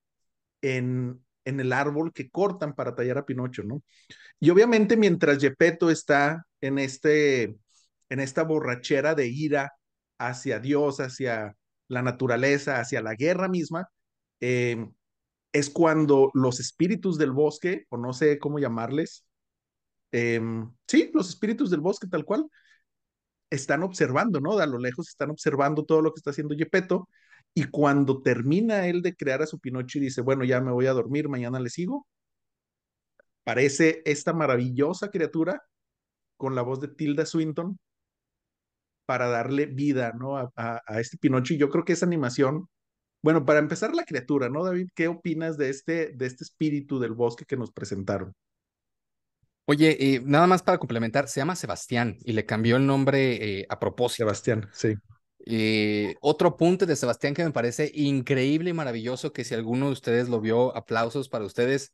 en, 0.61 1.23
en 1.45 1.59
el 1.59 1.73
árbol 1.73 2.13
que 2.13 2.29
cortan 2.29 2.73
para 2.75 2.95
tallar 2.95 3.17
a 3.19 3.25
Pinocho, 3.25 3.63
¿no? 3.63 3.83
Y 4.39 4.49
obviamente 4.49 4.97
mientras 4.97 5.39
Gepetto 5.39 5.89
está 5.89 6.45
en, 6.61 6.79
este, 6.79 7.55
en 8.09 8.19
esta 8.19 8.43
borrachera 8.43 9.15
de 9.15 9.27
ira 9.27 9.73
hacia 10.17 10.59
Dios, 10.59 10.99
hacia 10.99 11.55
la 11.87 12.01
naturaleza, 12.01 12.79
hacia 12.79 13.01
la 13.01 13.15
guerra 13.15 13.49
misma, 13.49 13.87
eh, 14.39 14.87
es 15.53 15.69
cuando 15.69 16.31
los 16.33 16.59
espíritus 16.59 17.17
del 17.17 17.31
bosque, 17.31 17.85
o 17.89 17.97
no 17.97 18.13
sé 18.13 18.39
cómo 18.39 18.59
llamarles, 18.59 19.25
eh, 20.11 20.41
sí, 20.87 21.11
los 21.13 21.29
espíritus 21.29 21.69
del 21.71 21.81
bosque 21.81 22.07
tal 22.07 22.25
cual, 22.25 22.47
están 23.49 23.83
observando, 23.83 24.39
¿no? 24.39 24.57
De 24.57 24.63
a 24.63 24.67
lo 24.67 24.79
lejos 24.79 25.09
están 25.09 25.29
observando 25.29 25.85
todo 25.85 26.01
lo 26.01 26.13
que 26.13 26.19
está 26.19 26.31
haciendo 26.31 26.55
Gepetto, 26.55 27.09
y 27.53 27.65
cuando 27.65 28.21
termina 28.21 28.87
él 28.87 29.01
de 29.01 29.15
crear 29.15 29.41
a 29.41 29.47
su 29.47 29.59
Pinocho 29.59 29.97
y 29.97 30.01
dice, 30.01 30.21
bueno, 30.21 30.43
ya 30.43 30.61
me 30.61 30.71
voy 30.71 30.87
a 30.87 30.93
dormir, 30.93 31.29
mañana 31.29 31.59
le 31.59 31.69
sigo, 31.69 32.07
parece 33.43 34.01
esta 34.05 34.33
maravillosa 34.33 35.09
criatura 35.09 35.61
con 36.37 36.55
la 36.55 36.61
voz 36.61 36.79
de 36.79 36.87
Tilda 36.87 37.25
Swinton 37.25 37.77
para 39.05 39.27
darle 39.27 39.65
vida, 39.65 40.13
¿no? 40.17 40.37
A, 40.37 40.51
a, 40.55 40.81
a 40.85 40.99
este 41.01 41.17
Pinocho, 41.17 41.53
y 41.53 41.57
yo 41.57 41.69
creo 41.69 41.83
que 41.83 41.93
esa 41.93 42.05
animación 42.05 42.67
bueno, 43.23 43.45
para 43.45 43.59
empezar 43.59 43.93
la 43.93 44.03
criatura, 44.03 44.49
¿no, 44.49 44.63
David? 44.63 44.89
¿Qué 44.95 45.07
opinas 45.07 45.57
de 45.57 45.69
este, 45.69 46.11
de 46.13 46.25
este 46.25 46.43
espíritu 46.43 46.99
del 46.99 47.13
bosque 47.13 47.45
que 47.45 47.55
nos 47.55 47.71
presentaron? 47.71 48.33
Oye, 49.65 50.15
eh, 50.15 50.21
nada 50.25 50.47
más 50.47 50.63
para 50.63 50.79
complementar, 50.79 51.27
se 51.27 51.39
llama 51.39 51.55
Sebastián 51.55 52.17
y 52.25 52.33
le 52.33 52.45
cambió 52.45 52.77
el 52.77 52.87
nombre 52.87 53.59
eh, 53.59 53.65
a 53.69 53.79
propósito. 53.79 54.23
Sebastián, 54.23 54.67
sí. 54.73 54.95
Eh, 55.45 56.15
otro 56.21 56.49
apunte 56.49 56.85
de 56.85 56.95
Sebastián 56.95 57.33
que 57.33 57.43
me 57.43 57.51
parece 57.51 57.91
increíble 57.93 58.69
y 58.69 58.73
maravilloso, 58.73 59.33
que 59.33 59.43
si 59.43 59.53
alguno 59.55 59.87
de 59.87 59.93
ustedes 59.93 60.29
lo 60.29 60.39
vio, 60.41 60.75
aplausos 60.75 61.29
para 61.29 61.45
ustedes, 61.45 61.93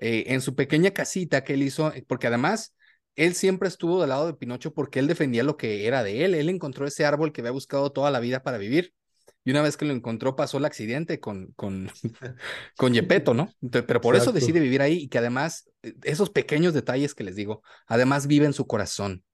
en 0.00 0.40
su 0.40 0.54
pequeña 0.54 0.92
casita 0.92 1.42
que 1.42 1.54
él 1.54 1.62
hizo, 1.62 1.92
porque 2.06 2.28
además 2.28 2.72
él 3.16 3.34
siempre 3.34 3.68
estuvo 3.68 4.00
del 4.00 4.10
lado 4.10 4.28
de 4.28 4.34
Pinocho 4.34 4.72
porque 4.72 5.00
él 5.00 5.08
defendía 5.08 5.42
lo 5.42 5.56
que 5.56 5.88
era 5.88 6.04
de 6.04 6.24
él, 6.24 6.34
él 6.34 6.48
encontró 6.48 6.86
ese 6.86 7.04
árbol 7.04 7.32
que 7.32 7.40
había 7.40 7.50
buscado 7.50 7.90
toda 7.90 8.12
la 8.12 8.20
vida 8.20 8.44
para 8.44 8.58
vivir 8.58 8.94
y 9.44 9.50
una 9.50 9.62
vez 9.62 9.76
que 9.76 9.86
lo 9.86 9.94
encontró 9.94 10.36
pasó 10.36 10.58
el 10.58 10.66
accidente 10.66 11.20
con, 11.20 11.52
con, 11.56 11.90
con 12.76 12.92
Yepeto, 12.92 13.34
¿no? 13.34 13.50
Pero 13.70 14.00
por 14.00 14.14
Exacto. 14.14 14.30
eso 14.30 14.32
decide 14.32 14.60
vivir 14.60 14.82
ahí 14.82 14.98
y 14.98 15.08
que 15.08 15.18
además, 15.18 15.70
esos 16.02 16.30
pequeños 16.30 16.74
detalles 16.74 17.14
que 17.14 17.24
les 17.24 17.34
digo, 17.34 17.62
además 17.86 18.26
vive 18.26 18.46
en 18.46 18.52
su 18.52 18.66
corazón. 18.66 19.24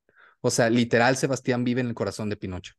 O 0.40 0.50
sea, 0.50 0.70
literal, 0.70 1.16
Sebastián 1.16 1.64
vive 1.64 1.80
en 1.80 1.88
el 1.88 1.94
corazón 1.94 2.30
de 2.30 2.36
Pinocho. 2.36 2.74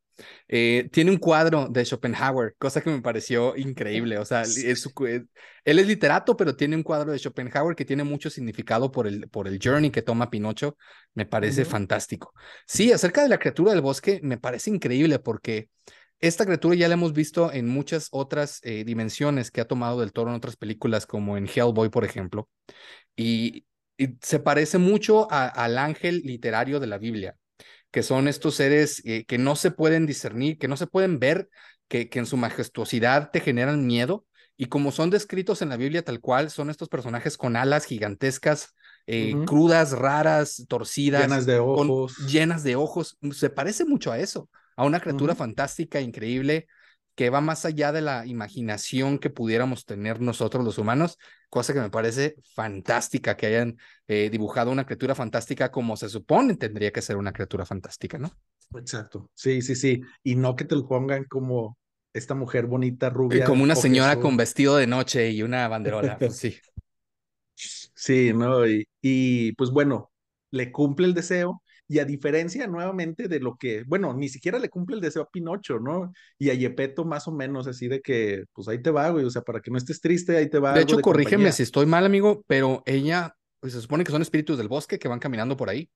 Eh, 0.47 0.89
tiene 0.91 1.11
un 1.11 1.17
cuadro 1.17 1.67
de 1.69 1.83
Schopenhauer, 1.83 2.55
cosa 2.57 2.81
que 2.81 2.89
me 2.89 3.01
pareció 3.01 3.55
increíble. 3.55 4.17
O 4.17 4.25
sea, 4.25 4.41
es 4.41 4.55
él 5.65 5.79
es 5.79 5.87
literato, 5.87 6.37
pero 6.37 6.55
tiene 6.55 6.75
un 6.75 6.83
cuadro 6.83 7.11
de 7.11 7.19
Schopenhauer 7.19 7.75
que 7.75 7.85
tiene 7.85 8.03
mucho 8.03 8.29
significado 8.29 8.91
por 8.91 9.07
el, 9.07 9.29
por 9.29 9.47
el 9.47 9.59
journey 9.61 9.91
que 9.91 10.01
toma 10.01 10.29
Pinocho. 10.29 10.77
Me 11.13 11.25
parece 11.25 11.61
uh 11.61 11.65
-huh. 11.65 11.69
fantástico. 11.69 12.33
Sí, 12.67 12.91
acerca 12.91 13.23
de 13.23 13.29
la 13.29 13.39
criatura 13.39 13.71
del 13.71 13.81
bosque, 13.81 14.19
me 14.23 14.37
parece 14.37 14.69
increíble 14.69 15.19
porque 15.19 15.69
esta 16.19 16.45
criatura 16.45 16.75
ya 16.75 16.87
la 16.87 16.93
hemos 16.95 17.13
visto 17.13 17.51
en 17.51 17.67
muchas 17.67 18.07
otras 18.11 18.59
eh, 18.63 18.83
dimensiones 18.85 19.51
que 19.51 19.61
ha 19.61 19.67
tomado 19.67 19.99
del 19.99 20.13
toro 20.13 20.29
en 20.31 20.37
otras 20.37 20.55
películas, 20.55 21.05
como 21.05 21.37
en 21.37 21.47
Hellboy, 21.47 21.89
por 21.89 22.05
ejemplo. 22.05 22.49
Y, 23.15 23.65
y 23.97 24.17
se 24.21 24.39
parece 24.39 24.77
mucho 24.77 25.31
a, 25.31 25.47
al 25.47 25.77
ángel 25.77 26.21
literario 26.23 26.79
de 26.79 26.87
la 26.87 26.97
Biblia, 26.97 27.37
que 27.95 28.03
son 28.03 28.27
estos 28.27 28.55
seres 28.55 29.01
eh, 29.05 29.23
que 29.25 29.37
no 29.37 29.55
se 29.55 29.71
pueden 29.71 30.05
discernir, 30.05 30.57
que 30.57 30.67
no 30.67 30.75
se 30.75 30.85
pueden 30.85 31.17
ver, 31.17 31.47
que, 31.87 32.09
que 32.09 32.19
en 32.19 32.25
su 32.25 32.35
majestuosidad 32.35 33.31
te 33.31 33.39
generan 33.39 33.87
miedo. 33.87 34.25
Y 34.57 34.65
como 34.65 34.91
son 34.91 35.11
descritos 35.11 35.61
en 35.61 35.69
la 35.69 35.77
Biblia 35.77 36.03
tal 36.03 36.19
cual, 36.19 36.49
son 36.49 36.69
estos 36.69 36.89
personajes 36.89 37.37
con 37.37 37.55
alas 37.55 37.85
gigantescas, 37.85 38.75
eh, 39.07 39.33
uh 39.33 39.37
-huh. 39.37 39.45
crudas, 39.45 39.93
raras, 39.93 40.65
torcidas, 40.67 41.21
llenas 41.21 41.45
de 41.45 41.57
ojos. 41.57 42.17
Con, 42.17 42.27
llenas 42.27 42.63
de 42.63 42.75
ojos. 42.75 43.17
Se 43.31 43.49
parece 43.49 43.85
mucho 43.85 44.11
a 44.11 44.19
eso 44.19 44.49
a 44.75 44.83
una 44.83 44.99
criatura 44.99 45.31
uh 45.31 45.35
-huh. 45.37 45.39
fantástica, 45.39 46.01
increíble, 46.01 46.67
que 47.15 47.29
va 47.29 47.41
más 47.41 47.65
allá 47.65 47.91
de 47.91 48.01
la 48.01 48.25
imaginación 48.25 49.19
que 49.19 49.29
pudiéramos 49.29 49.85
tener 49.85 50.21
nosotros 50.21 50.63
los 50.63 50.77
humanos, 50.77 51.17
cosa 51.49 51.73
que 51.73 51.79
me 51.79 51.89
parece 51.89 52.35
fantástica 52.53 53.37
que 53.37 53.47
hayan 53.47 53.77
eh, 54.07 54.29
dibujado 54.29 54.71
una 54.71 54.85
criatura 54.85 55.15
fantástica 55.15 55.71
como 55.71 55.97
se 55.97 56.09
supone 56.09 56.55
tendría 56.57 56.91
que 56.91 57.01
ser 57.01 57.17
una 57.17 57.31
criatura 57.31 57.65
fantástica, 57.65 58.17
¿no? 58.17 58.31
Exacto, 58.75 59.29
sí, 59.33 59.61
sí, 59.61 59.75
sí, 59.75 60.01
y 60.23 60.35
no 60.35 60.55
que 60.55 60.65
te 60.65 60.75
lo 60.75 60.87
pongan 60.87 61.23
como 61.25 61.77
esta 62.13 62.35
mujer 62.35 62.65
bonita, 62.65 63.09
rubia. 63.09 63.45
Como 63.45 63.63
una 63.63 63.75
señora 63.75 64.19
con 64.19 64.37
vestido 64.37 64.77
de 64.77 64.87
noche 64.87 65.31
y 65.31 65.43
una 65.43 65.67
banderola, 65.67 66.17
pues 66.17 66.37
sí. 66.37 66.57
Sí, 67.97 68.33
¿no? 68.33 68.67
Y, 68.67 68.87
y 69.01 69.53
pues 69.53 69.71
bueno, 69.71 70.11
le 70.51 70.71
cumple 70.71 71.07
el 71.07 71.13
deseo, 71.13 71.63
y 71.87 71.99
a 71.99 72.05
diferencia 72.05 72.65
nuevamente 72.67 73.27
de 73.27 73.39
lo 73.39 73.57
que, 73.57 73.83
bueno, 73.83 74.13
ni 74.13 74.29
siquiera 74.29 74.57
le 74.57 74.69
cumple 74.69 74.95
el 74.95 75.01
deseo 75.01 75.23
a 75.23 75.29
Pinocho, 75.29 75.79
¿no? 75.79 76.11
Y 76.39 76.49
a 76.49 76.53
Yepeto 76.53 77.05
más 77.05 77.27
o 77.27 77.31
menos 77.31 77.67
así 77.67 77.87
de 77.87 78.01
que, 78.01 78.45
pues 78.53 78.67
ahí 78.67 78.81
te 78.81 78.89
va, 78.89 79.09
güey, 79.09 79.25
o 79.25 79.29
sea, 79.29 79.43
para 79.43 79.61
que 79.61 79.69
no 79.69 79.77
estés 79.77 80.01
triste, 80.01 80.35
ahí 80.35 80.49
te 80.49 80.57
va. 80.57 80.73
De 80.73 80.81
hecho, 80.81 80.97
de 80.97 81.03
corrígeme 81.03 81.35
compañía. 81.35 81.51
si 81.51 81.63
estoy 81.63 81.85
mal, 81.85 82.05
amigo, 82.05 82.43
pero 82.47 82.81
ella, 82.85 83.35
pues 83.59 83.73
se 83.73 83.81
supone 83.81 84.03
que 84.03 84.11
son 84.11 84.21
espíritus 84.21 84.57
del 84.57 84.67
bosque 84.67 84.97
que 84.97 85.07
van 85.07 85.19
caminando 85.19 85.55
por 85.55 85.69
ahí. 85.69 85.89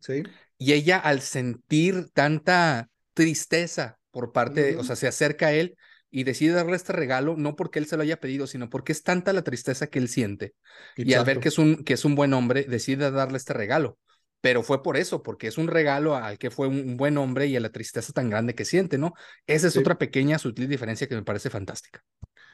Sí. 0.00 0.24
Y 0.58 0.72
ella 0.72 0.98
al 0.98 1.20
sentir 1.20 2.08
tanta 2.12 2.88
tristeza 3.14 3.98
por 4.10 4.32
parte, 4.32 4.60
uh 4.60 4.64
-huh. 4.64 4.70
de, 4.72 4.76
o 4.78 4.84
sea, 4.84 4.96
se 4.96 5.06
acerca 5.06 5.48
a 5.48 5.52
él 5.52 5.76
y 6.10 6.24
decide 6.24 6.54
darle 6.54 6.76
este 6.76 6.92
regalo, 6.92 7.36
no 7.36 7.56
porque 7.56 7.78
él 7.78 7.86
se 7.86 7.96
lo 7.96 8.02
haya 8.02 8.18
pedido, 8.18 8.46
sino 8.46 8.68
porque 8.68 8.92
es 8.92 9.02
tanta 9.02 9.32
la 9.32 9.42
tristeza 9.42 9.86
que 9.86 9.98
él 9.98 10.08
siente. 10.08 10.54
Exacto. 10.96 11.02
Y 11.10 11.14
al 11.14 11.24
ver 11.24 11.40
que 11.40 11.48
es, 11.48 11.58
un, 11.58 11.84
que 11.84 11.94
es 11.94 12.04
un 12.04 12.14
buen 12.14 12.32
hombre, 12.32 12.64
decide 12.64 13.10
darle 13.10 13.36
este 13.36 13.52
regalo 13.52 13.98
pero 14.40 14.62
fue 14.62 14.82
por 14.82 14.96
eso, 14.96 15.22
porque 15.22 15.48
es 15.48 15.58
un 15.58 15.68
regalo 15.68 16.14
al 16.14 16.38
que 16.38 16.50
fue 16.50 16.68
un 16.68 16.96
buen 16.96 17.18
hombre 17.18 17.46
y 17.46 17.56
a 17.56 17.60
la 17.60 17.70
tristeza 17.70 18.12
tan 18.12 18.30
grande 18.30 18.54
que 18.54 18.64
siente, 18.64 18.98
¿no? 18.98 19.14
Esa 19.46 19.68
es 19.68 19.72
sí. 19.72 19.78
otra 19.78 19.98
pequeña, 19.98 20.38
sutil 20.38 20.68
diferencia 20.68 21.06
que 21.06 21.16
me 21.16 21.24
parece 21.24 21.50
fantástica. 21.50 22.02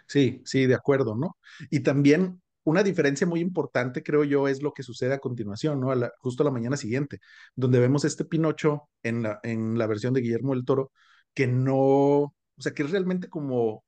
Sí, 0.06 0.42
sí, 0.44 0.66
de 0.66 0.74
acuerdo, 0.74 1.16
¿no? 1.16 1.36
Y 1.70 1.80
también 1.80 2.40
una 2.64 2.82
diferencia 2.82 3.26
muy 3.26 3.40
importante, 3.40 4.02
creo 4.02 4.24
yo, 4.24 4.48
es 4.48 4.62
lo 4.62 4.72
que 4.72 4.82
sucede 4.82 5.14
a 5.14 5.18
continuación, 5.18 5.80
¿no? 5.80 5.90
A 5.90 5.96
la, 5.96 6.12
justo 6.18 6.42
a 6.42 6.46
la 6.46 6.52
mañana 6.52 6.76
siguiente, 6.76 7.18
donde 7.54 7.80
vemos 7.80 8.04
este 8.04 8.24
Pinocho 8.24 8.88
en 9.02 9.22
la, 9.22 9.40
en 9.42 9.78
la 9.78 9.86
versión 9.86 10.14
de 10.14 10.20
Guillermo 10.20 10.54
del 10.54 10.64
Toro, 10.64 10.92
que 11.34 11.46
no, 11.46 11.76
o 11.76 12.34
sea, 12.58 12.72
que 12.72 12.82
es 12.84 12.90
realmente 12.90 13.28
como 13.28 13.84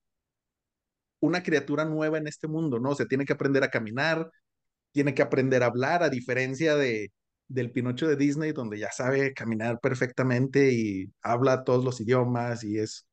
una 1.20 1.42
criatura 1.42 1.85
nueva 1.85 2.18
en 2.18 2.26
este 2.26 2.48
mundo, 2.48 2.78
¿no? 2.80 2.90
O 2.90 2.94
sea, 2.94 3.07
tiene 3.07 3.24
que 3.24 3.33
aprender 3.33 3.62
a 3.64 3.70
caminar, 3.70 4.30
tiene 4.92 5.14
que 5.14 5.22
aprender 5.22 5.62
a 5.62 5.66
hablar, 5.66 6.02
a 6.02 6.11
diferencia 6.11 6.76
de, 6.76 7.12
del 7.48 7.70
Pinocho 7.70 8.07
de 8.09 8.16
Disney, 8.16 8.52
donde 8.52 8.78
ya 8.78 8.90
sabe 8.92 9.35
caminar 9.35 9.80
perfectamente 9.80 10.72
y 10.72 11.12
habla 11.22 11.64
todos 11.64 11.85
los 11.85 12.00
idiomas 12.00 12.64
y 12.64 12.78
es 12.78 13.07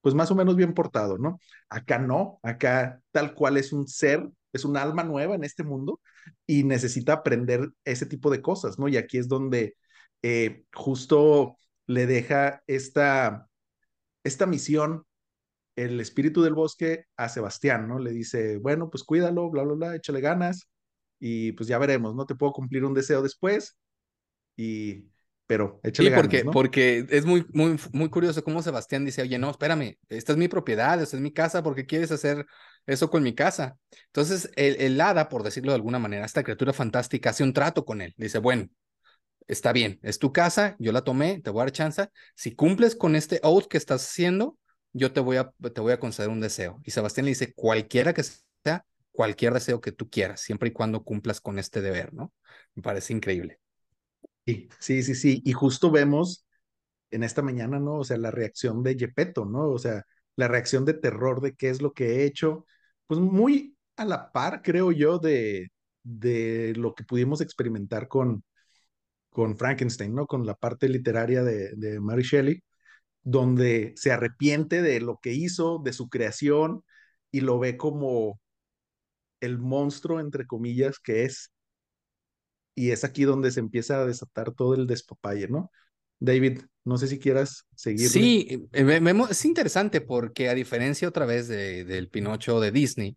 pues 0.00 0.14
más 0.14 0.30
o 0.30 0.34
menos 0.34 0.56
bien 0.56 0.74
portado, 0.74 1.18
¿no? 1.18 1.40
Acá 1.68 1.98
no, 1.98 2.38
acá 2.42 3.00
tal 3.10 3.34
cual 3.34 3.56
es 3.56 3.72
un 3.72 3.86
ser, 3.88 4.28
es 4.52 4.64
un 4.64 4.76
alma 4.76 5.04
nueva 5.04 5.34
en 5.34 5.44
este 5.44 5.64
mundo 5.64 6.00
y 6.46 6.64
necesita 6.64 7.14
aprender 7.14 7.70
ese 7.84 8.06
tipo 8.06 8.30
de 8.30 8.40
cosas, 8.42 8.78
¿no? 8.78 8.88
Y 8.88 8.96
aquí 8.96 9.18
es 9.18 9.28
donde 9.28 9.74
eh, 10.22 10.64
justo 10.72 11.56
le 11.86 12.06
deja 12.06 12.62
esta, 12.66 13.48
esta 14.24 14.46
misión 14.46 15.04
el 15.76 16.00
espíritu 16.00 16.42
del 16.42 16.54
bosque 16.54 17.04
a 17.16 17.28
Sebastián, 17.28 17.88
¿no? 17.88 17.98
Le 17.98 18.10
dice, 18.12 18.58
bueno, 18.58 18.90
pues 18.90 19.04
cuídalo, 19.04 19.50
bla, 19.50 19.62
bla, 19.64 19.74
bla, 19.74 19.96
échale 19.96 20.20
ganas 20.20 20.68
y 21.20 21.52
pues 21.52 21.68
ya 21.68 21.78
veremos, 21.78 22.14
¿no? 22.14 22.26
Te 22.26 22.34
puedo 22.34 22.52
cumplir 22.52 22.84
un 22.84 22.94
deseo 22.94 23.22
después 23.22 23.76
y, 24.56 25.06
pero 25.46 25.80
échale 25.84 26.10
Sí, 26.10 26.10
ganas, 26.10 26.28
porque, 26.28 26.44
¿no? 26.44 26.52
porque 26.52 27.06
es 27.10 27.24
muy, 27.24 27.44
muy, 27.52 27.76
muy 27.92 28.08
curioso 28.08 28.44
cómo 28.44 28.62
Sebastián 28.62 29.04
dice, 29.04 29.22
oye, 29.22 29.36
no, 29.38 29.50
espérame, 29.50 29.96
esta 30.08 30.32
es 30.32 30.38
mi 30.38 30.46
propiedad, 30.46 31.00
esta 31.02 31.16
es 31.16 31.22
mi 31.22 31.32
casa, 31.32 31.62
¿por 31.62 31.74
qué 31.74 31.86
quieres 31.86 32.12
hacer 32.12 32.46
eso 32.86 33.10
con 33.10 33.24
mi 33.24 33.34
casa? 33.34 33.76
Entonces, 34.06 34.48
el, 34.54 34.76
el 34.80 35.00
hada, 35.00 35.28
por 35.28 35.42
decirlo 35.42 35.72
de 35.72 35.76
alguna 35.76 35.98
manera, 35.98 36.24
esta 36.24 36.44
criatura 36.44 36.72
fantástica 36.72 37.30
hace 37.30 37.42
un 37.42 37.52
trato 37.52 37.84
con 37.84 38.00
él. 38.00 38.14
Dice, 38.16 38.38
bueno, 38.38 38.68
está 39.48 39.72
bien, 39.72 40.00
es 40.02 40.18
tu 40.18 40.32
casa, 40.32 40.76
yo 40.78 40.92
la 40.92 41.02
tomé, 41.02 41.40
te 41.40 41.50
voy 41.50 41.62
a 41.62 41.64
dar 41.66 41.72
chance. 41.72 42.08
Si 42.36 42.54
cumples 42.54 42.96
con 42.96 43.16
este 43.16 43.40
oath 43.42 43.66
que 43.68 43.78
estás 43.78 44.04
haciendo, 44.04 44.58
yo 44.92 45.12
te 45.12 45.20
voy 45.20 45.38
a, 45.38 45.52
te 45.74 45.80
voy 45.80 45.92
a 45.92 46.00
conceder 46.00 46.30
un 46.30 46.40
deseo. 46.40 46.80
Y 46.84 46.92
Sebastián 46.92 47.26
le 47.26 47.30
dice, 47.30 47.54
cualquiera 47.54 48.14
que 48.14 48.22
sea, 48.24 48.84
cualquier 49.18 49.52
deseo 49.52 49.80
que 49.80 49.90
tú 49.90 50.08
quieras, 50.08 50.40
siempre 50.40 50.68
y 50.68 50.72
cuando 50.72 51.02
cumplas 51.02 51.40
con 51.40 51.58
este 51.58 51.80
deber, 51.82 52.14
¿no? 52.14 52.32
Me 52.76 52.84
parece 52.84 53.12
increíble. 53.12 53.58
Sí, 54.46 54.68
sí, 54.78 55.02
sí, 55.02 55.16
sí. 55.16 55.42
Y 55.44 55.52
justo 55.54 55.90
vemos 55.90 56.46
en 57.10 57.24
esta 57.24 57.42
mañana, 57.42 57.80
¿no? 57.80 57.96
O 57.96 58.04
sea, 58.04 58.16
la 58.16 58.30
reacción 58.30 58.84
de 58.84 58.96
Gepetto, 58.96 59.44
¿no? 59.44 59.70
O 59.70 59.78
sea, 59.80 60.04
la 60.36 60.46
reacción 60.46 60.84
de 60.84 60.94
terror 60.94 61.40
de 61.40 61.56
qué 61.56 61.68
es 61.68 61.82
lo 61.82 61.92
que 61.94 62.06
he 62.20 62.26
hecho, 62.26 62.64
pues 63.08 63.18
muy 63.20 63.76
a 63.96 64.04
la 64.04 64.30
par, 64.30 64.62
creo 64.62 64.92
yo, 64.92 65.18
de, 65.18 65.66
de 66.04 66.74
lo 66.76 66.94
que 66.94 67.02
pudimos 67.02 67.40
experimentar 67.40 68.06
con, 68.06 68.44
con 69.30 69.56
Frankenstein, 69.56 70.14
¿no? 70.14 70.28
Con 70.28 70.46
la 70.46 70.54
parte 70.54 70.88
literaria 70.88 71.42
de, 71.42 71.72
de 71.76 72.00
Mary 72.00 72.22
Shelley, 72.22 72.62
donde 73.22 73.94
se 73.96 74.12
arrepiente 74.12 74.82
de 74.82 75.00
lo 75.00 75.18
que 75.22 75.32
hizo, 75.34 75.80
de 75.84 75.92
su 75.92 76.08
creación, 76.08 76.84
y 77.32 77.40
lo 77.42 77.58
ve 77.58 77.76
como 77.76 78.40
el 79.40 79.58
monstruo, 79.58 80.20
entre 80.20 80.46
comillas, 80.46 80.98
que 80.98 81.24
es. 81.24 81.52
Y 82.74 82.90
es 82.90 83.04
aquí 83.04 83.24
donde 83.24 83.50
se 83.50 83.60
empieza 83.60 84.00
a 84.00 84.06
desatar 84.06 84.52
todo 84.52 84.74
el 84.74 84.86
despapalle, 84.86 85.48
¿no? 85.48 85.70
David, 86.20 86.60
no 86.84 86.98
sé 86.98 87.08
si 87.08 87.18
quieras 87.18 87.66
seguirle. 87.74 88.08
Sí, 88.08 88.68
eh, 88.72 89.14
es 89.30 89.44
interesante 89.44 90.00
porque 90.00 90.48
a 90.48 90.54
diferencia 90.54 91.08
otra 91.08 91.26
vez 91.26 91.48
de, 91.48 91.84
del 91.84 92.08
Pinocho 92.08 92.60
de 92.60 92.72
Disney, 92.72 93.16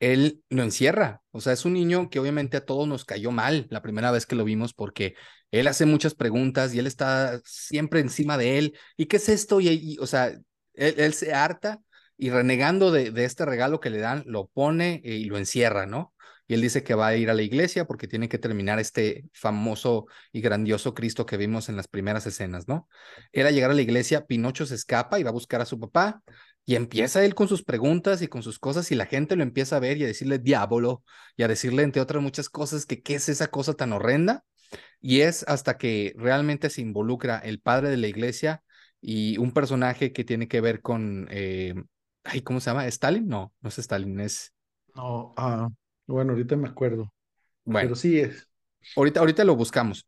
él 0.00 0.42
lo 0.48 0.62
encierra. 0.62 1.22
O 1.30 1.40
sea, 1.40 1.52
es 1.52 1.64
un 1.64 1.74
niño 1.74 2.10
que 2.10 2.18
obviamente 2.18 2.56
a 2.56 2.64
todos 2.64 2.88
nos 2.88 3.04
cayó 3.04 3.30
mal 3.30 3.66
la 3.70 3.82
primera 3.82 4.10
vez 4.10 4.26
que 4.26 4.34
lo 4.34 4.44
vimos 4.44 4.74
porque 4.74 5.14
él 5.50 5.66
hace 5.68 5.86
muchas 5.86 6.14
preguntas 6.14 6.74
y 6.74 6.78
él 6.78 6.86
está 6.86 7.40
siempre 7.44 8.00
encima 8.00 8.38
de 8.38 8.58
él. 8.58 8.78
¿Y 8.96 9.06
qué 9.06 9.16
es 9.18 9.28
esto? 9.28 9.60
Y, 9.60 9.68
y, 9.68 9.98
o 9.98 10.06
sea, 10.06 10.32
él 10.74 11.14
se 11.14 11.34
harta 11.34 11.80
y 12.16 12.30
renegando 12.30 12.90
de, 12.90 13.10
de 13.10 13.24
este 13.24 13.44
regalo 13.44 13.80
que 13.80 13.90
le 13.90 13.98
dan, 13.98 14.22
lo 14.26 14.46
pone 14.48 15.00
y 15.04 15.24
lo 15.24 15.38
encierra, 15.38 15.86
¿no? 15.86 16.12
Y 16.46 16.54
él 16.54 16.60
dice 16.60 16.82
que 16.82 16.94
va 16.94 17.06
a 17.06 17.16
ir 17.16 17.30
a 17.30 17.34
la 17.34 17.42
iglesia 17.42 17.86
porque 17.86 18.08
tiene 18.08 18.28
que 18.28 18.38
terminar 18.38 18.78
este 18.78 19.24
famoso 19.32 20.06
y 20.32 20.40
grandioso 20.40 20.92
Cristo 20.94 21.24
que 21.24 21.36
vimos 21.36 21.68
en 21.68 21.76
las 21.76 21.88
primeras 21.88 22.26
escenas, 22.26 22.68
¿no? 22.68 22.88
Era 23.32 23.50
llegar 23.50 23.70
a 23.70 23.74
la 23.74 23.82
iglesia, 23.82 24.26
Pinocho 24.26 24.66
se 24.66 24.74
escapa 24.74 25.18
y 25.18 25.22
va 25.22 25.30
a 25.30 25.32
buscar 25.32 25.60
a 25.60 25.66
su 25.66 25.78
papá 25.78 26.20
y 26.64 26.74
empieza 26.76 27.24
él 27.24 27.34
con 27.34 27.48
sus 27.48 27.64
preguntas 27.64 28.22
y 28.22 28.28
con 28.28 28.42
sus 28.42 28.58
cosas 28.58 28.90
y 28.92 28.94
la 28.94 29.06
gente 29.06 29.36
lo 29.36 29.42
empieza 29.42 29.76
a 29.76 29.80
ver 29.80 29.96
y 29.98 30.04
a 30.04 30.06
decirle 30.06 30.38
diablo 30.38 31.02
y 31.36 31.42
a 31.42 31.48
decirle 31.48 31.82
entre 31.82 32.02
otras 32.02 32.22
muchas 32.22 32.48
cosas 32.48 32.86
que 32.86 33.02
qué 33.02 33.14
es 33.16 33.28
esa 33.28 33.48
cosa 33.48 33.74
tan 33.74 33.92
horrenda. 33.92 34.44
Y 35.00 35.20
es 35.20 35.44
hasta 35.48 35.76
que 35.78 36.14
realmente 36.16 36.70
se 36.70 36.80
involucra 36.80 37.38
el 37.38 37.60
padre 37.60 37.90
de 37.90 37.96
la 37.96 38.06
iglesia 38.08 38.62
y 39.00 39.36
un 39.38 39.52
personaje 39.52 40.12
que 40.12 40.24
tiene 40.24 40.48
que 40.48 40.60
ver 40.60 40.80
con, 40.80 41.28
eh, 41.30 41.74
ay, 42.24 42.42
¿cómo 42.42 42.60
se 42.60 42.70
llama? 42.70 42.86
¿Stalin? 42.86 43.26
No, 43.26 43.52
no 43.60 43.68
es 43.68 43.78
Stalin, 43.78 44.20
es, 44.20 44.52
No, 44.94 45.34
ah, 45.36 45.68
bueno, 46.06 46.32
ahorita 46.32 46.56
me 46.56 46.68
acuerdo, 46.68 47.12
bueno, 47.64 47.88
pero 47.88 47.96
sí 47.96 48.18
es 48.18 48.48
ahorita, 48.96 49.20
ahorita 49.20 49.44
lo 49.44 49.56
buscamos. 49.56 50.06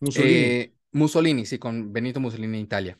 Mussolini. 0.00 0.34
Eh, 0.34 0.74
Mussolini, 0.92 1.46
sí, 1.46 1.58
con 1.58 1.92
Benito 1.92 2.20
Mussolini 2.20 2.58
en 2.58 2.64
Italia. 2.64 2.98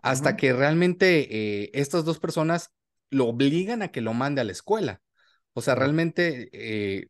Hasta 0.00 0.36
que 0.36 0.52
realmente 0.52 1.62
eh, 1.62 1.70
estas 1.74 2.04
dos 2.04 2.18
personas 2.18 2.70
lo 3.10 3.26
obligan 3.26 3.82
a 3.82 3.88
que 3.88 4.00
lo 4.00 4.14
mande 4.14 4.40
a 4.40 4.44
la 4.44 4.52
escuela. 4.52 5.00
O 5.54 5.62
sea, 5.62 5.74
realmente 5.74 6.50
eh, 6.52 7.08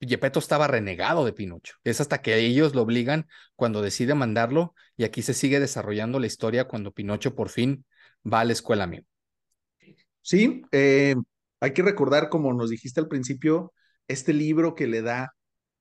Gepetto 0.00 0.38
estaba 0.38 0.66
renegado 0.66 1.24
de 1.24 1.32
Pinocho. 1.32 1.76
Es 1.84 2.00
hasta 2.00 2.22
que 2.22 2.36
ellos 2.36 2.74
lo 2.74 2.82
obligan 2.82 3.26
cuando 3.56 3.82
decide 3.82 4.14
mandarlo 4.14 4.74
y 4.96 5.04
aquí 5.04 5.22
se 5.22 5.34
sigue 5.34 5.60
desarrollando 5.60 6.20
la 6.20 6.26
historia 6.26 6.68
cuando 6.68 6.92
Pinocho 6.92 7.34
por 7.34 7.48
fin 7.48 7.84
va 8.30 8.40
a 8.40 8.44
la 8.44 8.52
escuela, 8.52 8.84
amigo. 8.84 9.06
Sí, 10.24 10.62
eh, 10.72 11.14
hay 11.60 11.72
que 11.74 11.82
recordar, 11.82 12.28
como 12.30 12.52
nos 12.54 12.70
dijiste 12.70 12.98
al 13.00 13.08
principio, 13.08 13.72
este 14.08 14.32
libro 14.32 14.74
que 14.74 14.86
le 14.86 15.02
da 15.02 15.34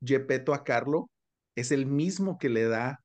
Gepetto 0.04 0.54
a 0.54 0.64
Carlo 0.66 1.10
es 1.56 1.72
el 1.72 1.86
mismo 1.86 2.38
que 2.38 2.50
le 2.50 2.66
da 2.66 3.00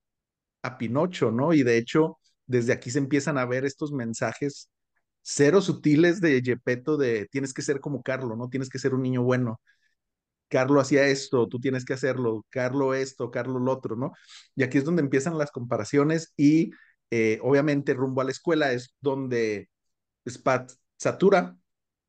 a 0.63 0.79
Pinocho, 0.79 1.31
¿no? 1.33 1.55
Y 1.55 1.63
de 1.65 1.79
hecho, 1.79 2.19
desde 2.47 2.73
aquí 2.75 2.91
se 2.91 2.99
empiezan 3.01 3.39
a 3.39 3.47
ver 3.47 3.65
estos 3.67 3.93
mensajes 3.93 4.71
cero 5.23 5.63
sutiles 5.63 6.21
de 6.21 6.43
Gepetto 6.45 6.97
de 6.99 7.27
tienes 7.31 7.55
que 7.55 7.63
ser 7.63 7.81
como 7.81 8.03
Carlo, 8.03 8.37
¿no? 8.37 8.49
Tienes 8.51 8.71
que 8.71 8.79
ser 8.81 8.95
un 8.95 9.03
niño 9.03 9.23
bueno. 9.23 9.61
Carlo 10.49 10.81
hacía 10.81 11.07
esto, 11.09 11.49
tú 11.49 11.61
tienes 11.61 11.85
que 11.85 11.95
hacerlo, 11.95 12.47
Carlo 12.51 12.95
esto, 12.95 13.31
Carlo 13.31 13.59
lo 13.61 13.73
otro, 13.73 13.97
¿no? 13.97 14.13
Y 14.57 14.63
aquí 14.63 14.79
es 14.79 14.85
donde 14.85 15.03
empiezan 15.03 15.39
las 15.39 15.51
comparaciones 15.53 16.33
y 16.37 16.71
eh, 17.11 17.39
obviamente 17.43 17.95
rumbo 17.95 18.23
a 18.23 18.25
la 18.25 18.31
escuela 18.33 18.73
es 18.73 18.95
donde 19.01 19.69
Spat 20.29 20.73
Satura 20.99 21.57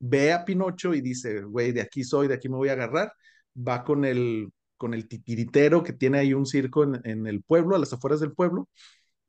ve 0.00 0.32
a 0.32 0.44
Pinocho 0.44 0.94
y 0.94 1.00
dice, 1.00 1.42
güey, 1.42 1.72
de 1.72 1.82
aquí 1.82 2.04
soy, 2.04 2.28
de 2.28 2.34
aquí 2.34 2.48
me 2.50 2.56
voy 2.56 2.70
a 2.70 2.72
agarrar, 2.74 3.12
va 3.56 3.84
con 3.84 4.04
el, 4.04 4.50
con 4.76 4.94
el 4.94 5.08
titiritero 5.08 5.82
que 5.84 5.92
tiene 5.94 6.18
ahí 6.18 6.34
un 6.34 6.46
circo 6.46 6.84
en, 6.84 7.00
en 7.04 7.26
el 7.26 7.42
pueblo, 7.42 7.76
a 7.76 7.78
las 7.78 7.92
afueras 7.92 8.20
del 8.20 8.32
pueblo, 8.34 8.68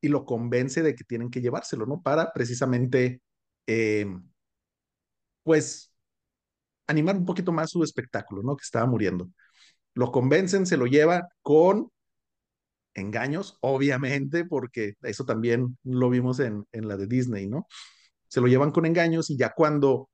y 0.01 0.09
lo 0.09 0.25
convence 0.25 0.81
de 0.83 0.95
que 0.95 1.03
tienen 1.05 1.29
que 1.31 1.41
llevárselo, 1.41 1.85
¿no? 1.85 2.01
Para 2.01 2.33
precisamente, 2.33 3.21
eh, 3.67 4.05
pues, 5.43 5.91
animar 6.87 7.17
un 7.17 7.25
poquito 7.25 7.51
más 7.51 7.71
su 7.71 7.83
espectáculo, 7.83 8.43
¿no? 8.43 8.55
Que 8.57 8.63
estaba 8.63 8.85
muriendo. 8.87 9.29
Lo 9.95 10.11
convencen, 10.11 10.65
se 10.67 10.77
lo 10.77 10.87
lleva 10.87 11.29
con 11.41 11.91
engaños, 12.93 13.57
obviamente, 13.61 14.45
porque 14.45 14.95
eso 15.03 15.25
también 15.25 15.77
lo 15.83 16.09
vimos 16.09 16.39
en, 16.39 16.65
en 16.71 16.87
la 16.87 16.97
de 16.97 17.07
Disney, 17.07 17.47
¿no? 17.47 17.67
Se 18.31 18.39
lo 18.39 18.47
llevan 18.47 18.71
con 18.71 18.85
engaños 18.85 19.29
y 19.29 19.37
ya 19.37 19.51
cuando 19.53 20.09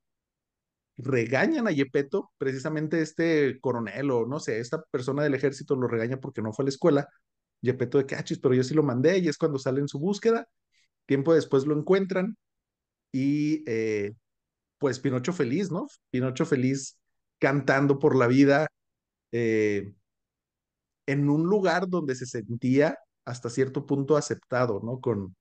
regañan 0.96 1.68
a 1.68 1.70
Yepeto, 1.70 2.32
precisamente 2.36 3.00
este 3.00 3.60
coronel 3.60 4.10
o 4.10 4.26
no 4.26 4.40
sé, 4.40 4.58
esta 4.58 4.82
persona 4.90 5.22
del 5.22 5.34
ejército 5.34 5.76
lo 5.76 5.86
regaña 5.86 6.18
porque 6.18 6.42
no 6.42 6.52
fue 6.52 6.64
a 6.64 6.66
la 6.66 6.70
escuela. 6.70 7.08
Yepeto 7.60 7.98
de 7.98 8.06
cachis, 8.06 8.40
pero 8.40 8.54
yo 8.54 8.64
sí 8.64 8.74
lo 8.74 8.82
mandé 8.82 9.18
y 9.18 9.28
es 9.28 9.38
cuando 9.38 9.58
sale 9.60 9.80
en 9.80 9.88
su 9.88 10.00
búsqueda. 10.00 10.48
Tiempo 11.06 11.32
después 11.32 11.64
lo 11.66 11.78
encuentran 11.78 12.36
y 13.12 13.62
eh, 13.70 14.14
pues 14.78 15.00
Pinocho 15.00 15.32
feliz, 15.32 15.70
¿no? 15.70 15.86
Pinocho 16.10 16.46
feliz 16.46 16.98
cantando 17.38 18.00
por 18.00 18.16
la 18.16 18.26
vida 18.26 18.68
eh, 19.32 19.92
en 21.06 21.30
un 21.30 21.44
lugar 21.44 21.88
donde 21.88 22.16
se 22.16 22.26
sentía 22.26 22.98
hasta 23.24 23.50
cierto 23.50 23.86
punto 23.86 24.16
aceptado, 24.16 24.80
¿no? 24.82 25.00
Con, 25.00 25.36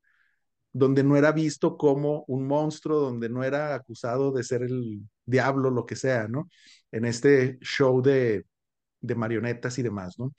donde 0.77 1.03
no 1.03 1.17
era 1.17 1.31
visto 1.31 1.75
como 1.75 2.23
un 2.27 2.47
monstruo, 2.47 2.99
donde 2.99 3.29
no 3.29 3.43
era 3.43 3.73
acusado 3.73 4.31
de 4.31 4.43
ser 4.43 4.61
el 4.61 5.01
diablo, 5.25 5.71
lo 5.71 5.85
que 5.85 5.95
sea, 5.95 6.27
¿no? 6.27 6.49
En 6.91 7.05
este 7.05 7.57
show 7.61 8.01
de, 8.01 8.45
de 9.01 9.15
marionetas 9.15 9.79
y 9.79 9.83
demás, 9.83 10.19
¿no? 10.19 10.33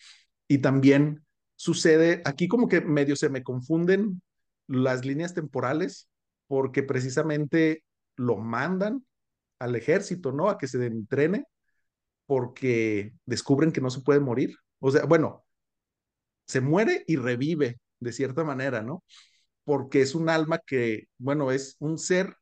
Y 0.46 0.58
también 0.58 1.24
sucede, 1.56 2.22
aquí 2.24 2.46
como 2.46 2.68
que 2.68 2.80
medio 2.80 3.16
se 3.16 3.30
me 3.30 3.42
confunden 3.42 4.22
las 4.68 5.04
líneas 5.04 5.34
temporales, 5.34 6.08
porque 6.46 6.84
precisamente 6.84 7.84
lo 8.16 8.36
mandan 8.36 9.04
al 9.58 9.74
ejército, 9.74 10.30
¿no? 10.30 10.48
A 10.50 10.58
que 10.58 10.68
se 10.68 10.86
entrene, 10.86 11.46
porque 12.26 13.14
descubren 13.26 13.72
que 13.72 13.80
no 13.80 13.90
se 13.90 14.02
puede 14.02 14.20
morir. 14.20 14.54
O 14.78 14.92
sea, 14.92 15.04
bueno, 15.04 15.44
se 16.46 16.60
muere 16.60 17.02
y 17.08 17.16
revive 17.16 17.80
de 18.00 18.12
cierta 18.12 18.44
manera, 18.44 18.82
¿no? 18.82 19.02
Porque 19.68 20.00
es 20.00 20.14
un 20.14 20.30
alma 20.30 20.60
que, 20.66 21.08
bueno, 21.18 21.52
es 21.52 21.76
un 21.78 21.98
ser 21.98 22.34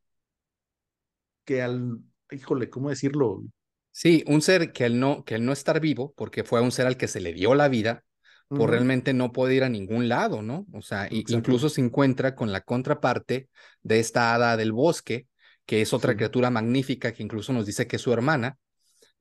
que 1.45 1.61
al, 1.61 1.99
híjole, 2.31 2.71
¿cómo 2.71 2.89
decirlo? 2.89 3.43
Sí, 3.91 4.23
un 4.29 4.43
ser 4.43 4.71
que 4.71 4.85
al 4.85 5.01
no, 5.01 5.25
que 5.25 5.35
al 5.35 5.45
no 5.45 5.53
estar 5.53 5.81
vivo, 5.81 6.15
porque 6.17 6.45
fue 6.45 6.61
un 6.61 6.71
ser 6.71 6.87
al 6.87 6.97
que 6.97 7.09
se 7.09 7.19
le 7.19 7.33
dio 7.33 7.57
la 7.57 7.67
vida, 7.67 8.05
pues 8.47 8.71
realmente 8.71 9.13
no 9.13 9.33
puede 9.33 9.57
ir 9.57 9.65
a 9.65 9.69
ningún 9.69 10.09
lado, 10.09 10.41
¿no? 10.41 10.67
O 10.73 10.83
sea, 10.83 11.09
incluso 11.11 11.69
se 11.69 11.81
encuentra 11.81 12.37
con 12.37 12.53
la 12.53 12.61
contraparte 12.61 13.49
de 13.83 13.99
esta 13.99 14.33
hada 14.33 14.57
del 14.57 14.71
bosque, 14.71 15.27
que 15.65 15.83
es 15.83 15.93
otra 15.93 16.15
criatura 16.15 16.49
magnífica 16.51 17.13
que 17.13 17.25
incluso 17.25 17.53
nos 17.53 17.67
dice 17.67 17.89
que 17.89 17.97
es 17.97 18.03
su 18.03 18.13
hermana, 18.13 18.57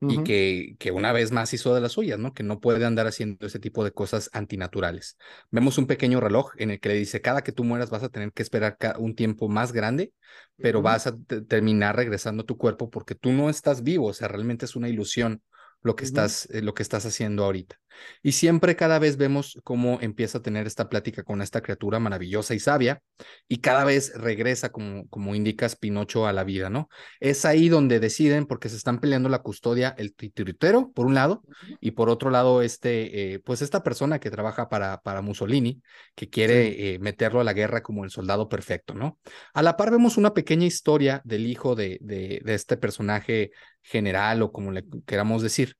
y 0.00 0.22
que, 0.24 0.76
que 0.78 0.90
una 0.92 1.12
vez 1.12 1.32
más 1.32 1.52
hizo 1.54 1.74
de 1.74 1.80
las 1.80 1.92
suyas, 1.92 2.18
¿no? 2.18 2.34
Que 2.34 2.42
no 2.42 2.60
puede 2.60 2.84
andar 2.84 3.06
haciendo 3.06 3.46
ese 3.46 3.58
tipo 3.58 3.82
de 3.84 3.92
cosas 3.92 4.28
antinaturales. 4.32 5.16
Vemos 5.50 5.78
un 5.78 5.86
pequeño 5.86 6.20
reloj 6.20 6.52
en 6.58 6.70
el 6.70 6.80
que 6.80 6.90
le 6.90 6.94
dice, 6.96 7.20
cada 7.20 7.42
que 7.42 7.52
tú 7.52 7.64
mueras 7.64 7.90
vas 7.90 8.02
a 8.02 8.08
tener 8.08 8.32
que 8.32 8.42
esperar 8.42 8.76
un 8.98 9.14
tiempo 9.14 9.48
más 9.48 9.72
grande, 9.72 10.12
pero 10.56 10.82
vas 10.82 11.06
a 11.06 11.16
terminar 11.48 11.96
regresando 11.96 12.42
a 12.42 12.46
tu 12.46 12.56
cuerpo 12.56 12.90
porque 12.90 13.14
tú 13.14 13.32
no 13.32 13.48
estás 13.48 13.82
vivo, 13.82 14.08
o 14.08 14.12
sea, 14.12 14.28
realmente 14.28 14.64
es 14.66 14.76
una 14.76 14.88
ilusión 14.88 15.42
lo 15.86 15.96
que, 15.96 16.04
estás, 16.04 16.48
eh, 16.50 16.62
lo 16.62 16.74
que 16.74 16.82
estás 16.82 17.06
haciendo 17.06 17.44
ahorita. 17.44 17.78
Y 18.22 18.32
siempre 18.32 18.76
cada 18.76 18.98
vez 18.98 19.16
vemos 19.16 19.58
cómo 19.64 19.98
empieza 20.00 20.38
a 20.38 20.42
tener 20.42 20.66
esta 20.66 20.88
plática 20.88 21.22
con 21.22 21.40
esta 21.40 21.62
criatura 21.62 21.98
maravillosa 21.98 22.54
y 22.54 22.58
sabia 22.58 23.00
y 23.48 23.58
cada 23.58 23.84
vez 23.84 24.12
regresa, 24.14 24.70
como, 24.70 25.08
como 25.08 25.34
indicas, 25.34 25.76
Pinocho 25.76 26.26
a 26.26 26.32
la 26.32 26.44
vida, 26.44 26.68
¿no? 26.68 26.88
Es 27.20 27.44
ahí 27.44 27.68
donde 27.68 28.00
deciden, 28.00 28.46
porque 28.46 28.68
se 28.68 28.76
están 28.76 29.00
peleando 29.00 29.28
la 29.28 29.38
custodia, 29.38 29.94
el 29.96 30.14
titiritero, 30.14 30.90
por 30.92 31.06
un 31.06 31.14
lado, 31.14 31.42
y 31.80 31.92
por 31.92 32.10
otro 32.10 32.30
lado, 32.30 32.62
este, 32.62 33.34
eh, 33.34 33.38
pues 33.38 33.62
esta 33.62 33.82
persona 33.82 34.18
que 34.18 34.30
trabaja 34.30 34.68
para, 34.68 35.00
para 35.00 35.22
Mussolini, 35.22 35.80
que 36.14 36.28
quiere 36.28 36.94
eh, 36.94 36.98
meterlo 36.98 37.40
a 37.40 37.44
la 37.44 37.52
guerra 37.52 37.82
como 37.82 38.04
el 38.04 38.10
soldado 38.10 38.48
perfecto, 38.48 38.94
¿no? 38.94 39.18
A 39.54 39.62
la 39.62 39.76
par 39.76 39.90
vemos 39.90 40.16
una 40.16 40.34
pequeña 40.34 40.66
historia 40.66 41.22
del 41.24 41.46
hijo 41.46 41.74
de, 41.74 41.98
de, 42.00 42.42
de 42.44 42.54
este 42.54 42.76
personaje 42.76 43.52
general 43.86 44.42
o 44.42 44.52
como 44.52 44.72
le 44.72 44.84
queramos 45.06 45.42
decir, 45.42 45.76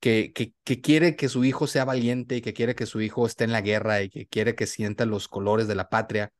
que, 0.00 0.32
que, 0.64 0.80
quiere 0.82 1.16
que 1.16 1.28
su 1.30 1.44
hijo 1.44 1.66
sea 1.66 1.84
valiente 1.86 2.36
y 2.36 2.42
que 2.42 2.52
quiere 2.52 2.74
que 2.74 2.86
su 2.86 3.00
hijo 3.00 3.26
esté 3.26 3.44
en 3.44 3.52
la 3.52 3.62
guerra 3.62 4.02
y 4.02 4.10
que 4.10 4.26
quiere 4.26 4.54
que 4.54 4.66
sienta 4.66 5.06
los 5.06 5.28
colores 5.28 5.66
de 5.66 5.74
la 5.74 5.88
patria, 5.88 6.30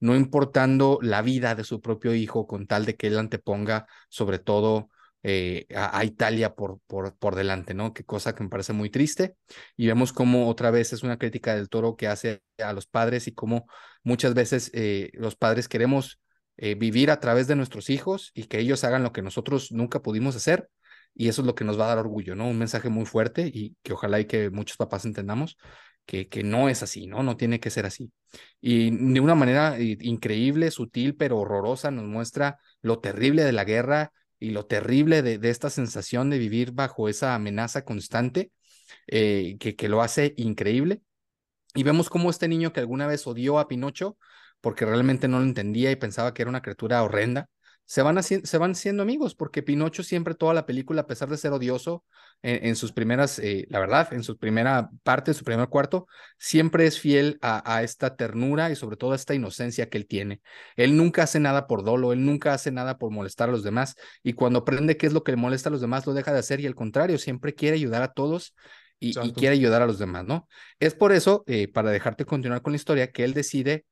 no 0.00 0.16
importando 0.16 0.98
la 1.02 1.22
vida 1.22 1.54
de 1.54 1.64
su 1.64 1.80
propio 1.82 2.14
hijo 2.14 2.46
con 2.46 2.66
tal 2.66 2.86
de 2.86 2.96
que 2.96 3.08
él 3.08 3.18
anteponga 3.18 3.86
sobre 4.08 4.38
todo 4.38 4.88
eh, 5.22 5.66
a, 5.74 6.02
Italia 6.04 6.54
por, 6.54 6.80
por, 6.86 7.14
por 7.18 7.34
delante, 7.34 7.74
¿no? 7.74 7.92
Qué 7.92 8.04
cosa 8.04 8.34
que 8.34 8.42
me 8.42 8.48
parece 8.48 8.72
muy 8.72 8.88
triste. 8.88 9.36
Y 9.76 9.86
vemos 9.86 10.14
cómo 10.14 10.48
otra 10.48 10.70
vez 10.70 10.94
es 10.94 11.02
una 11.02 11.18
crítica 11.18 11.54
del 11.54 11.68
toro 11.68 11.96
que 11.96 12.08
hace 12.08 12.42
a 12.58 12.72
los 12.72 12.86
padres 12.86 13.26
y 13.26 13.32
cómo 13.34 13.66
muchas 14.02 14.32
veces 14.32 14.70
eh, 14.72 15.10
los 15.12 15.36
padres 15.36 15.68
queremos 15.68 16.20
eh, 16.62 16.74
vivir 16.74 17.10
a 17.10 17.20
través 17.20 17.46
de 17.46 17.56
nuestros 17.56 17.88
hijos 17.88 18.32
y 18.34 18.44
que 18.44 18.58
ellos 18.58 18.84
hagan 18.84 19.02
lo 19.02 19.12
que 19.12 19.22
nosotros 19.22 19.72
nunca 19.72 20.02
pudimos 20.02 20.36
hacer. 20.36 20.68
Y 21.14 21.28
eso 21.28 21.40
es 21.42 21.46
lo 21.46 21.54
que 21.54 21.64
nos 21.64 21.80
va 21.80 21.86
a 21.86 21.88
dar 21.88 21.98
orgullo, 21.98 22.36
¿no? 22.36 22.48
Un 22.48 22.58
mensaje 22.58 22.90
muy 22.90 23.06
fuerte 23.06 23.50
y 23.52 23.76
que 23.82 23.94
ojalá 23.94 24.20
y 24.20 24.26
que 24.26 24.50
muchos 24.50 24.76
papás 24.76 25.06
entendamos 25.06 25.56
que, 26.04 26.28
que 26.28 26.42
no 26.42 26.68
es 26.68 26.82
así, 26.82 27.06
¿no? 27.06 27.22
No 27.22 27.36
tiene 27.38 27.60
que 27.60 27.70
ser 27.70 27.86
así. 27.86 28.12
Y 28.60 28.90
de 28.90 29.20
una 29.20 29.34
manera 29.34 29.78
eh, 29.78 29.96
increíble, 30.00 30.70
sutil, 30.70 31.16
pero 31.16 31.38
horrorosa, 31.38 31.90
nos 31.90 32.04
muestra 32.04 32.58
lo 32.82 33.00
terrible 33.00 33.42
de 33.44 33.52
la 33.52 33.64
guerra 33.64 34.12
y 34.38 34.50
lo 34.50 34.66
terrible 34.66 35.22
de, 35.22 35.38
de 35.38 35.50
esta 35.50 35.70
sensación 35.70 36.28
de 36.28 36.38
vivir 36.38 36.72
bajo 36.72 37.08
esa 37.08 37.34
amenaza 37.34 37.84
constante 37.84 38.52
eh, 39.06 39.56
que, 39.58 39.76
que 39.76 39.88
lo 39.88 40.02
hace 40.02 40.34
increíble. 40.36 41.00
Y 41.74 41.84
vemos 41.84 42.10
cómo 42.10 42.30
este 42.30 42.48
niño 42.48 42.72
que 42.72 42.80
alguna 42.80 43.06
vez 43.06 43.26
odió 43.26 43.58
a 43.58 43.68
Pinocho, 43.68 44.18
porque 44.60 44.84
realmente 44.86 45.28
no 45.28 45.38
lo 45.38 45.44
entendía 45.44 45.90
y 45.90 45.96
pensaba 45.96 46.34
que 46.34 46.42
era 46.42 46.48
una 46.48 46.62
criatura 46.62 47.02
horrenda, 47.02 47.48
se 47.90 48.02
van, 48.02 48.22
se 48.22 48.58
van 48.58 48.76
siendo 48.76 49.02
amigos, 49.02 49.34
porque 49.34 49.64
Pinocho 49.64 50.04
siempre, 50.04 50.36
toda 50.36 50.54
la 50.54 50.64
película, 50.64 51.00
a 51.00 51.06
pesar 51.08 51.28
de 51.28 51.36
ser 51.36 51.50
odioso 51.50 52.04
en, 52.40 52.76
sus 52.76 52.92
primeras, 52.92 53.40
eh, 53.40 53.66
la 53.68 53.80
verdad, 53.80 54.12
en 54.12 54.22
su 54.22 54.38
primera 54.38 54.90
parte, 55.02 55.32
en 55.32 55.34
su 55.34 55.42
primer 55.42 55.68
cuarto, 55.68 56.06
siempre 56.38 56.86
es 56.86 57.00
fiel 57.00 57.36
a, 57.42 57.74
a, 57.74 57.82
esta 57.82 58.14
ternura 58.14 58.70
y 58.70 58.76
sobre 58.76 58.96
todo 58.96 59.10
a 59.10 59.16
esta 59.16 59.34
inocencia 59.34 59.88
que 59.88 59.98
él 59.98 60.06
tiene. 60.06 60.40
Él 60.76 60.96
nunca 60.96 61.24
hace 61.24 61.40
nada 61.40 61.66
por 61.66 61.82
dolo, 61.82 62.12
él 62.12 62.24
nunca 62.24 62.54
hace 62.54 62.70
nada 62.70 62.96
por 62.96 63.10
molestar 63.10 63.48
a 63.48 63.52
los 63.52 63.64
demás, 63.64 63.96
y 64.22 64.34
cuando 64.34 64.60
aprende 64.60 64.96
qué 64.96 65.08
es 65.08 65.12
lo 65.12 65.24
que 65.24 65.32
le 65.32 65.36
molesta 65.36 65.68
a 65.68 65.72
los 65.72 65.80
demás, 65.80 66.06
lo 66.06 66.14
deja 66.14 66.32
de 66.32 66.38
hacer, 66.38 66.60
y 66.60 66.68
al 66.68 66.76
contrario, 66.76 67.18
siempre 67.18 67.56
quiere 67.56 67.74
ayudar 67.74 68.02
a 68.02 68.12
todos 68.12 68.54
y, 69.00 69.14
quiere 69.32 69.56
ayudar 69.56 69.82
a 69.82 69.86
los 69.86 69.98
demás, 69.98 70.24
¿no? 70.24 70.46
Es 70.78 70.94
por 70.94 71.10
eso, 71.10 71.42
eh, 71.48 71.66
para 71.66 71.90
dejarte 71.90 72.24
continuar 72.24 72.62
con 72.62 72.72
la 72.72 72.76
historia, 72.76 73.10
que 73.10 73.24
él 73.24 73.34
decide 73.34 73.84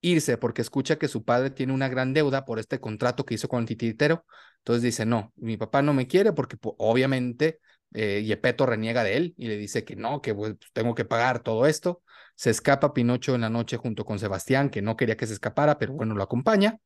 irse 0.00 0.38
porque 0.38 0.62
escucha 0.62 0.96
que 0.98 1.08
su 1.08 1.24
padre 1.24 1.50
tiene 1.50 1.72
una 1.72 1.88
gran 1.88 2.12
deuda 2.14 2.44
por 2.44 2.58
este 2.58 2.80
contrato 2.80 3.24
que 3.24 3.34
hizo 3.34 3.48
con 3.48 3.60
el 3.60 3.66
titiritero. 3.66 4.24
Entonces 4.58 4.82
dice, 4.82 5.06
no, 5.06 5.32
mi 5.36 5.56
papá 5.56 5.82
no 5.82 5.94
me 5.94 6.06
quiere 6.06 6.32
porque 6.32 6.56
obviamente 6.62 7.60
eh, 7.94 8.22
Yepeto 8.24 8.66
reniega 8.66 9.02
de 9.04 9.16
él 9.16 9.34
y 9.36 9.48
le 9.48 9.56
dice 9.56 9.84
que 9.84 9.96
no, 9.96 10.20
que 10.22 10.34
pues, 10.34 10.54
tengo 10.72 10.94
que 10.94 11.04
pagar 11.04 11.42
todo 11.42 11.66
esto. 11.66 12.02
Se 12.34 12.50
escapa 12.50 12.94
Pinocho 12.94 13.34
en 13.34 13.42
la 13.42 13.50
noche 13.50 13.76
junto 13.76 14.04
con 14.04 14.18
Sebastián, 14.18 14.70
que 14.70 14.82
no 14.82 14.96
quería 14.96 15.16
que 15.16 15.26
se 15.26 15.34
escapara, 15.34 15.78
pero 15.78 15.92
bueno, 15.92 16.14
lo 16.14 16.22
acompaña. 16.22 16.78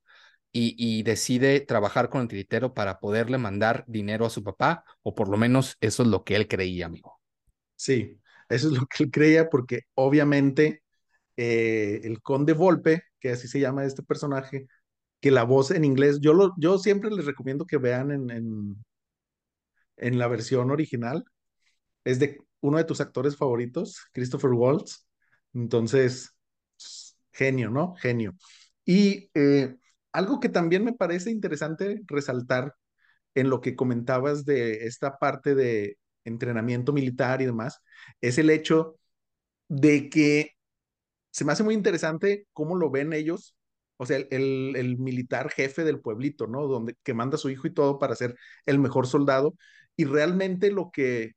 Y, 0.57 0.77
y, 0.79 1.03
decide 1.03 1.61
trabajar 1.61 2.09
con 2.09 2.23
el 2.23 2.29
titiritero 2.29 2.75
para 2.75 3.01
poderle 3.01 3.39
mandar 3.39 3.85
dinero 3.89 4.25
a 4.25 4.31
su 4.31 4.45
papá, 4.45 4.85
o 5.03 5.13
por 5.13 5.29
lo 5.29 5.37
menos 5.37 5.77
eso 5.81 6.05
es 6.05 6.09
lo 6.09 6.23
que 6.23 6.37
él 6.37 6.47
creía, 6.47 6.87
amigo. 6.87 7.21
Sí, 7.75 8.21
eso 8.49 8.69
es 8.69 8.75
lo 8.75 8.87
que 8.87 9.03
él 9.03 9.11
creía, 9.11 9.51
porque 9.51 9.81
obviamente 9.95 10.84
eh, 11.37 12.01
el 12.05 12.23
conde 12.23 12.53
Volpe, 12.53 13.05
que 13.21 13.31
así 13.31 13.49
se 13.49 13.61
llama 13.61 13.85
este 13.85 14.03
personaje, 14.03 14.67
que 15.21 15.31
la 15.31 15.45
voz 15.45 15.71
en 15.71 15.85
inglés, 15.85 16.21
yo, 16.21 16.35
lo, 16.35 16.55
yo 16.59 16.79
siempre 16.79 17.11
les 17.11 17.27
recomiendo 17.27 17.67
que 17.67 17.79
vean 17.79 18.11
en, 18.11 18.31
en, 18.31 18.85
en 19.97 20.19
la 20.19 20.29
versión 20.29 20.71
original, 20.71 21.25
es 22.05 22.19
de 22.19 22.39
uno 22.61 22.79
de 22.79 22.85
tus 22.85 23.01
actores 23.01 23.37
favoritos, 23.37 24.01
Christopher 24.13 24.51
Waltz. 24.51 25.07
Entonces, 25.55 26.37
genio, 27.33 27.71
¿no? 27.71 27.95
Genio. 27.97 28.35
Y 28.85 29.31
eh, 29.35 29.77
algo 30.13 30.41
que 30.41 30.49
también 30.49 30.85
me 30.85 30.93
parece 30.93 31.31
interesante 31.31 32.03
resaltar 32.07 32.75
en 33.35 33.51
lo 33.51 33.61
que 33.61 33.77
comentabas 33.77 34.45
de 34.45 34.87
esta 34.87 35.19
parte 35.19 35.55
de 35.55 35.99
entrenamiento 36.25 36.93
militar 36.93 37.43
y 37.43 37.47
demás, 37.47 37.81
es 38.21 38.39
el 38.39 38.51
hecho 38.51 38.97
de 39.69 40.09
que 40.09 40.54
se 41.35 41.45
me 41.45 41.53
hace 41.53 41.65
muy 41.65 41.75
interesante 41.75 42.47
cómo 42.53 42.77
lo 42.77 42.91
ven 42.91 43.13
ellos, 43.13 43.57
o 43.97 44.07
sea, 44.07 44.19
el, 44.19 44.77
el, 44.77 44.99
militar 44.99 45.51
jefe 45.51 45.83
del 45.83 46.01
pueblito, 46.01 46.47
¿no? 46.47 46.69
Donde 46.69 46.97
que 47.03 47.13
manda 47.13 47.35
a 47.37 47.39
su 47.39 47.51
hijo 47.51 47.67
y 47.67 47.75
todo 47.75 47.99
para 47.99 48.15
ser 48.15 48.37
el 48.67 48.79
mejor 48.79 49.09
soldado. 49.09 49.57
Y 49.97 50.05
realmente 50.05 50.71
lo 50.71 50.91
que 50.93 51.33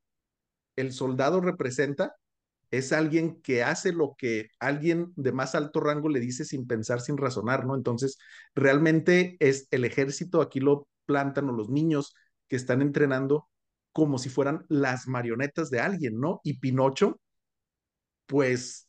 el 0.76 0.94
soldado 0.94 1.42
representa 1.42 2.16
es 2.72 2.94
alguien 2.94 3.42
que 3.42 3.64
hace 3.64 3.92
lo 3.94 4.16
que 4.18 4.50
alguien 4.60 5.14
de 5.16 5.32
más 5.32 5.56
alto 5.56 5.80
rango 5.80 6.10
le 6.10 6.20
dice 6.20 6.46
sin 6.46 6.68
pensar, 6.68 7.02
sin 7.02 7.18
razonar, 7.18 7.66
¿no? 7.66 7.76
Entonces, 7.76 8.20
realmente 8.56 9.38
es 9.40 9.68
el 9.72 9.84
ejército, 9.86 10.42
aquí 10.42 10.60
lo 10.60 10.88
plantan 11.08 11.50
o 11.50 11.54
los 11.54 11.70
niños 11.70 12.14
que 12.48 12.56
están 12.56 12.84
entrenando 12.84 13.50
como 13.94 14.20
si 14.20 14.30
fueran 14.30 14.66
las 14.70 15.08
marionetas 15.08 15.72
de 15.72 15.80
alguien, 15.80 16.20
¿no? 16.20 16.40
Y 16.44 16.60
Pinocho, 16.60 17.20
pues 18.28 18.87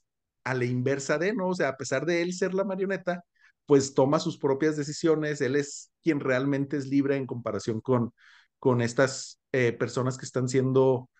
a 0.50 0.54
la 0.54 0.64
inversa 0.64 1.18
de, 1.18 1.34
¿no? 1.34 1.48
O 1.48 1.54
sea, 1.54 1.68
a 1.70 1.76
pesar 1.76 2.06
de 2.06 2.22
él 2.22 2.32
ser 2.34 2.54
la 2.54 2.64
marioneta, 2.64 3.24
pues 3.66 3.94
toma 3.94 4.18
sus 4.20 4.38
propias 4.38 4.76
decisiones, 4.76 5.40
él 5.42 5.56
es 5.56 5.92
quien 6.02 6.20
realmente 6.20 6.76
es 6.78 6.86
libre 6.86 7.16
en 7.16 7.26
comparación 7.26 7.80
con, 7.80 8.12
con 8.58 8.80
estas 8.82 9.40
eh, 9.52 9.72
personas 9.72 10.16
que 10.18 10.24
están 10.26 10.48
siendo 10.48 11.10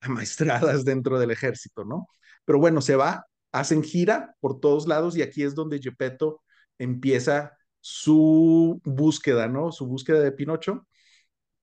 amaestradas 0.00 0.84
dentro 0.84 1.18
del 1.18 1.30
ejército, 1.30 1.84
¿no? 1.84 2.08
Pero 2.44 2.58
bueno, 2.58 2.80
se 2.82 2.96
va, 2.96 3.26
hacen 3.52 3.82
gira 3.82 4.36
por 4.40 4.60
todos 4.60 4.86
lados 4.86 5.16
y 5.16 5.22
aquí 5.22 5.42
es 5.42 5.54
donde 5.54 5.80
Gepetto 5.80 6.42
empieza 6.78 7.52
su 7.80 8.80
búsqueda, 8.84 9.48
¿no? 9.48 9.72
Su 9.72 9.86
búsqueda 9.86 10.20
de 10.20 10.32
Pinocho. 10.32 10.86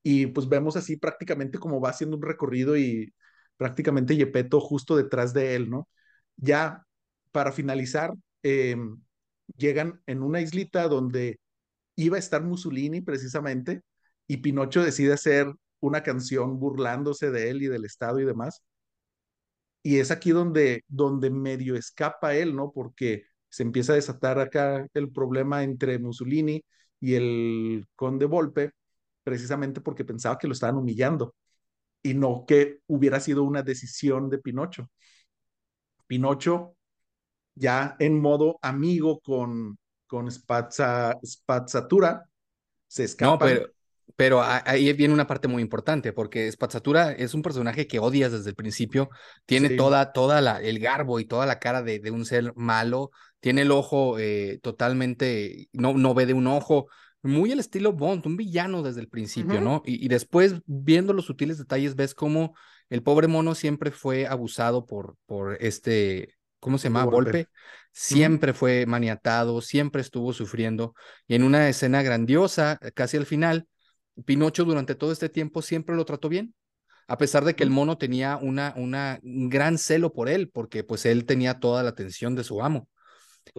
Y 0.04 0.28
pues 0.28 0.50
vemos 0.50 0.76
así 0.78 0.98
prácticamente 0.98 1.60
como 1.60 1.82
va 1.82 1.90
haciendo 1.90 2.18
un 2.18 2.24
recorrido 2.24 2.78
y 2.78 3.14
prácticamente 3.58 4.16
Gepetto 4.16 4.60
justo 4.60 4.96
detrás 4.98 5.34
de 5.34 5.56
él, 5.56 5.70
¿no? 5.70 5.88
Ya 6.42 6.86
para 7.32 7.54
finalizar, 7.54 8.14
eh, 8.44 8.76
llegan 9.58 10.02
en 10.08 10.24
una 10.24 10.42
islita 10.42 10.88
donde 10.90 11.40
iba 11.96 12.18
a 12.18 12.20
estar 12.20 12.44
Mussolini 12.44 13.02
precisamente 13.02 13.82
y 14.28 14.38
Pinocho 14.38 14.84
decide 14.84 15.14
hacer 15.14 15.54
una 15.80 16.04
canción 16.04 16.60
burlándose 16.60 17.32
de 17.32 17.50
él 17.52 17.64
y 17.64 17.68
del 17.68 17.86
Estado 17.86 18.20
y 18.20 18.26
demás. 18.26 18.64
Y 19.84 20.00
es 20.00 20.12
aquí 20.12 20.32
donde, 20.32 20.84
donde 20.88 21.30
medio 21.32 21.76
escapa 21.76 22.36
él, 22.36 22.56
¿no? 22.56 22.72
Porque 22.72 23.26
se 23.50 23.64
empieza 23.64 23.94
a 23.94 23.96
desatar 23.96 24.40
acá 24.40 24.88
el 24.94 25.12
problema 25.12 25.64
entre 25.64 26.00
Mussolini 26.00 26.64
y 27.00 27.16
el 27.16 27.86
conde 27.96 28.26
Volpe, 28.26 28.72
precisamente 29.24 29.82
porque 29.82 30.06
pensaba 30.06 30.38
que 30.38 30.48
lo 30.48 30.54
estaban 30.54 30.78
humillando 30.78 31.36
y 32.04 32.14
no 32.16 32.46
que 32.48 32.80
hubiera 32.88 33.20
sido 33.20 33.44
una 33.44 33.64
decisión 33.64 34.30
de 34.30 34.40
Pinocho. 34.40 34.90
Pinocho 36.12 36.76
ya 37.56 37.96
en 38.00 38.20
modo 38.20 38.60
amigo 38.62 39.20
con, 39.22 39.78
con 40.08 40.32
Spazza, 40.32 41.18
Spazzatura, 41.24 42.26
se 42.88 43.04
escapa. 43.06 43.34
No, 43.34 43.40
pero 43.40 43.68
Pero 44.18 44.42
ahí 44.44 44.92
viene 44.94 45.14
una 45.14 45.26
parte 45.26 45.48
muy 45.48 45.62
importante, 45.62 46.14
porque 46.14 46.52
Spazzatura 46.52 47.12
es 47.14 47.34
un 47.34 47.42
personaje 47.42 47.88
que 47.88 48.00
odias 48.00 48.32
desde 48.32 48.50
el 48.50 48.56
principio, 48.56 49.10
tiene 49.46 49.70
Sí. 49.70 49.78
toda, 49.78 50.12
toda 50.12 50.42
la, 50.42 50.62
el 50.62 50.80
garbo 50.80 51.20
y 51.20 51.26
toda 51.26 51.46
la 51.46 51.60
cara 51.60 51.82
de, 51.82 52.00
de 52.00 52.12
un 52.12 52.26
ser 52.26 52.54
malo, 52.56 53.12
tiene 53.40 53.62
el 53.62 53.72
ojo 53.72 54.20
eh, 54.20 54.60
totalmente, 54.62 55.70
no, 55.74 55.94
no 55.94 56.14
ve 56.14 56.26
de 56.26 56.34
un 56.34 56.48
ojo, 56.48 56.88
muy 57.24 57.52
el 57.52 57.60
estilo 57.60 57.94
Bond, 57.94 58.26
un 58.28 58.38
villano 58.38 58.84
desde 58.84 59.02
el 59.02 59.08
principio. 59.08 59.62
¿no? 59.62 59.82
Y, 59.86 60.04
y 60.06 60.08
después, 60.10 60.56
viendo 60.66 61.14
los 61.14 61.26
sutiles 61.26 61.58
detalles, 61.58 61.96
ves 61.96 62.14
cómo 62.14 62.54
el 62.92 63.04
pobre 63.04 63.30
mono 63.30 63.56
siempre 63.56 63.90
fue 63.90 64.28
abusado 64.28 64.86
por, 64.86 65.16
por 65.26 65.56
este, 65.62 66.36
¿cómo 66.60 66.78
se 66.78 66.90
llama? 66.90 67.06
Golpe. 67.06 67.48
Siempre 67.94 68.54
fue 68.54 68.86
maniatado, 68.86 69.62
siempre 69.62 70.02
estuvo 70.02 70.34
sufriendo. 70.34 70.94
Y 71.26 71.36
en 71.36 71.44
una 71.44 71.70
escena 71.70 72.04
grandiosa, 72.04 72.78
casi 72.94 73.16
al 73.16 73.26
final, 73.26 73.66
Pinocho 74.26 74.66
durante 74.66 74.94
todo 74.96 75.14
este 75.14 75.30
tiempo 75.30 75.62
siempre 75.62 75.96
lo 75.96 76.04
trató 76.04 76.28
bien, 76.28 76.54
a 77.08 77.18
pesar 77.18 77.46
de 77.46 77.56
que 77.56 77.64
el 77.64 77.70
mono 77.70 77.98
tenía 77.98 78.36
una, 78.36 78.74
una, 78.76 79.22
un 79.24 79.48
gran 79.48 79.78
celo 79.78 80.12
por 80.12 80.28
él, 80.28 80.50
porque 80.50 80.84
pues 80.84 81.06
él 81.06 81.26
tenía 81.26 81.62
toda 81.62 81.84
la 81.84 81.90
atención 81.92 82.36
de 82.36 82.44
su 82.44 82.62
amo. 82.62 82.90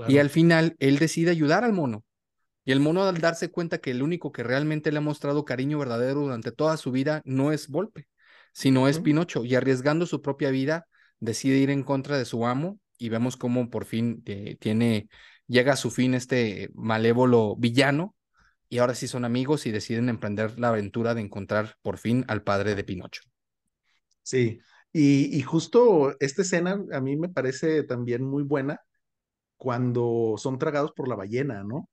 Y 0.08 0.18
al 0.18 0.28
final 0.28 0.76
él 0.78 0.98
decide 0.98 1.30
ayudar 1.30 1.64
al 1.64 1.72
mono. 1.72 2.04
Y 2.66 2.72
el 2.72 2.80
mono 2.80 3.02
al 3.02 3.18
darse 3.18 3.50
cuenta 3.50 3.78
que 3.78 3.92
el 3.92 4.02
único 4.02 4.30
que 4.30 4.42
realmente 4.42 4.92
le 4.92 4.98
ha 4.98 5.00
mostrado 5.00 5.46
cariño 5.46 5.78
verdadero 5.78 6.20
durante 6.20 6.52
toda 6.52 6.76
su 6.76 6.92
vida 6.92 7.22
no 7.24 7.50
es 7.50 7.68
Volpe, 7.68 8.06
sino 8.52 8.88
es. 8.88 9.00
Pinocho. 9.00 9.44
Y 9.44 9.54
arriesgando 9.54 10.06
su 10.06 10.22
propia 10.22 10.50
vida, 10.50 10.86
decide 11.20 11.56
ir 11.58 11.70
en 11.70 11.82
contra 11.82 12.18
de 12.18 12.24
su 12.24 12.46
amo 12.46 12.78
y 12.98 13.08
vemos 13.08 13.36
cómo 13.36 13.70
por 13.70 13.84
fin 13.84 14.22
eh, 14.26 14.56
tiene, 14.60 15.08
llega 15.46 15.72
a 15.72 15.76
su 15.76 15.90
fin 15.90 16.14
este 16.14 16.70
malévolo 16.74 17.56
villano 17.56 18.14
y 18.68 18.78
ahora 18.78 18.94
sí 18.94 19.08
son 19.08 19.24
amigos 19.24 19.66
y 19.66 19.70
deciden 19.70 20.08
emprender 20.08 20.58
la 20.58 20.68
aventura 20.68 21.14
de 21.14 21.20
encontrar 21.20 21.76
por 21.82 21.98
fin 21.98 22.24
al 22.28 22.42
padre 22.42 22.74
de 22.74 22.84
Pinocho. 22.84 23.22
Sí. 24.22 24.60
Y, 24.92 25.36
y 25.36 25.42
justo 25.42 26.16
esta 26.20 26.42
escena 26.42 26.82
a 26.92 27.00
mí 27.00 27.16
me 27.16 27.28
parece 27.28 27.82
también 27.82 28.24
muy 28.24 28.42
buena 28.42 28.80
cuando 29.56 30.34
son 30.38 30.58
tragados 30.58 30.92
por 30.92 31.08
la 31.08 31.14
ballena, 31.14 31.64
¿no? 31.64 31.88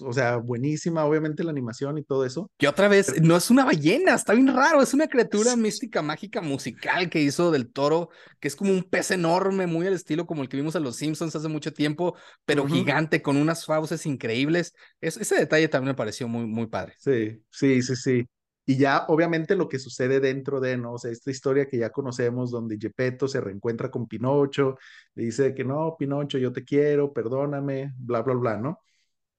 O 0.00 0.12
sea, 0.12 0.36
buenísima, 0.36 1.04
obviamente 1.04 1.44
la 1.44 1.50
animación 1.50 1.98
y 1.98 2.02
todo 2.02 2.24
eso. 2.24 2.50
Que 2.58 2.68
otra 2.68 2.88
vez, 2.88 3.10
Pero- 3.12 3.26
no 3.26 3.36
es 3.36 3.50
una 3.50 3.64
ballena, 3.64 4.14
está 4.14 4.32
bien 4.34 4.54
raro, 4.54 4.82
es 4.82 4.94
una 4.94 5.08
criatura 5.08 5.56
mística, 5.56 6.02
mágica, 6.02 6.40
musical 6.40 7.08
que 7.10 7.20
hizo 7.20 7.50
del 7.50 7.70
toro, 7.72 8.10
que 8.40 8.48
es 8.48 8.56
como 8.56 8.72
un 8.72 8.82
pez 8.84 9.10
enorme, 9.10 9.66
muy 9.66 9.86
al 9.86 9.94
estilo 9.94 10.26
como 10.26 10.42
el 10.42 10.48
que 10.48 10.56
vimos 10.56 10.76
a 10.76 10.80
los 10.80 10.96
Simpsons 10.96 11.34
hace 11.36 11.48
mucho 11.48 11.72
tiempo, 11.72 12.16
pero 12.44 12.66
gigante, 12.66 13.22
con 13.22 13.36
unas 13.36 13.64
fauces 13.64 14.06
increíbles. 14.06 14.74
Es, 15.00 15.16
ese 15.16 15.36
detalle 15.36 15.68
también 15.68 15.92
me 15.92 15.94
pareció 15.96 16.28
muy, 16.28 16.46
muy 16.46 16.66
padre. 16.66 16.94
Sí, 16.98 17.42
sí, 17.50 17.82
sí, 17.82 17.96
sí. 17.96 18.26
Y 18.68 18.76
ya 18.78 19.04
obviamente 19.08 19.54
lo 19.54 19.68
que 19.68 19.78
sucede 19.78 20.18
dentro 20.18 20.58
de, 20.60 20.76
¿no? 20.76 20.94
O 20.94 20.98
sea, 20.98 21.12
esta 21.12 21.30
historia 21.30 21.68
que 21.68 21.78
ya 21.78 21.90
conocemos 21.90 22.50
donde 22.50 22.78
Gepetto 22.80 23.28
se 23.28 23.40
reencuentra 23.40 23.90
con 23.92 24.08
Pinocho, 24.08 24.76
le 25.14 25.24
dice 25.26 25.54
que 25.54 25.64
no, 25.64 25.94
Pinocho, 25.96 26.36
yo 26.38 26.52
te 26.52 26.64
quiero, 26.64 27.12
perdóname, 27.12 27.92
bla, 27.96 28.22
bla, 28.22 28.34
bla, 28.34 28.56
¿no? 28.56 28.80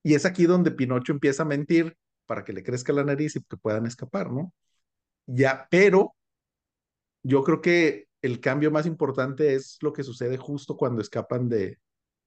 Y 0.04 0.16
es 0.16 0.26
aquí 0.26 0.46
donde 0.46 0.72
Pinocho 0.72 1.12
empieza 1.12 1.44
a 1.44 1.46
mentir 1.46 1.98
para 2.26 2.44
que 2.44 2.54
le 2.54 2.64
crezca 2.64 2.94
la 2.94 3.04
nariz 3.04 3.36
y 3.36 3.44
que 3.44 3.58
puedan 3.58 3.86
escapar, 3.86 4.32
¿no? 4.32 4.54
Ya, 5.26 5.68
pero 5.70 6.16
yo 7.24 7.44
creo 7.44 7.62
que 7.62 8.08
el 8.22 8.40
cambio 8.40 8.72
más 8.72 8.86
importante 8.86 9.54
es 9.56 9.78
lo 9.82 9.94
que 9.94 10.04
sucede 10.04 10.38
justo 10.38 10.78
cuando 10.78 11.02
escapan 11.02 11.50
de, 11.50 11.80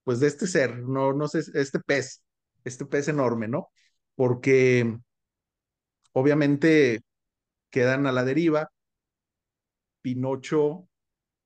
pues 0.04 0.20
de 0.20 0.28
este 0.28 0.46
ser, 0.46 0.78
no, 0.78 1.12
no 1.12 1.28
sé, 1.28 1.42
este 1.54 1.80
pez, 1.80 2.22
este 2.64 2.86
pez 2.86 3.08
enorme, 3.08 3.48
¿no? 3.48 3.70
Porque 4.14 4.98
obviamente 6.12 7.02
quedan 7.70 8.06
a 8.06 8.12
la 8.12 8.24
deriva, 8.24 8.70
Pinocho, 10.02 10.88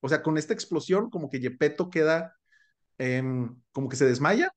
o 0.01 0.09
sea, 0.09 0.22
con 0.22 0.39
esta 0.39 0.55
explosión, 0.55 1.11
como 1.11 1.31
que 1.31 1.41
Gepetto 1.41 1.91
queda, 1.91 2.37
como 3.72 3.89
que 3.89 3.97
se 3.97 4.07
desmaya. 4.07 4.53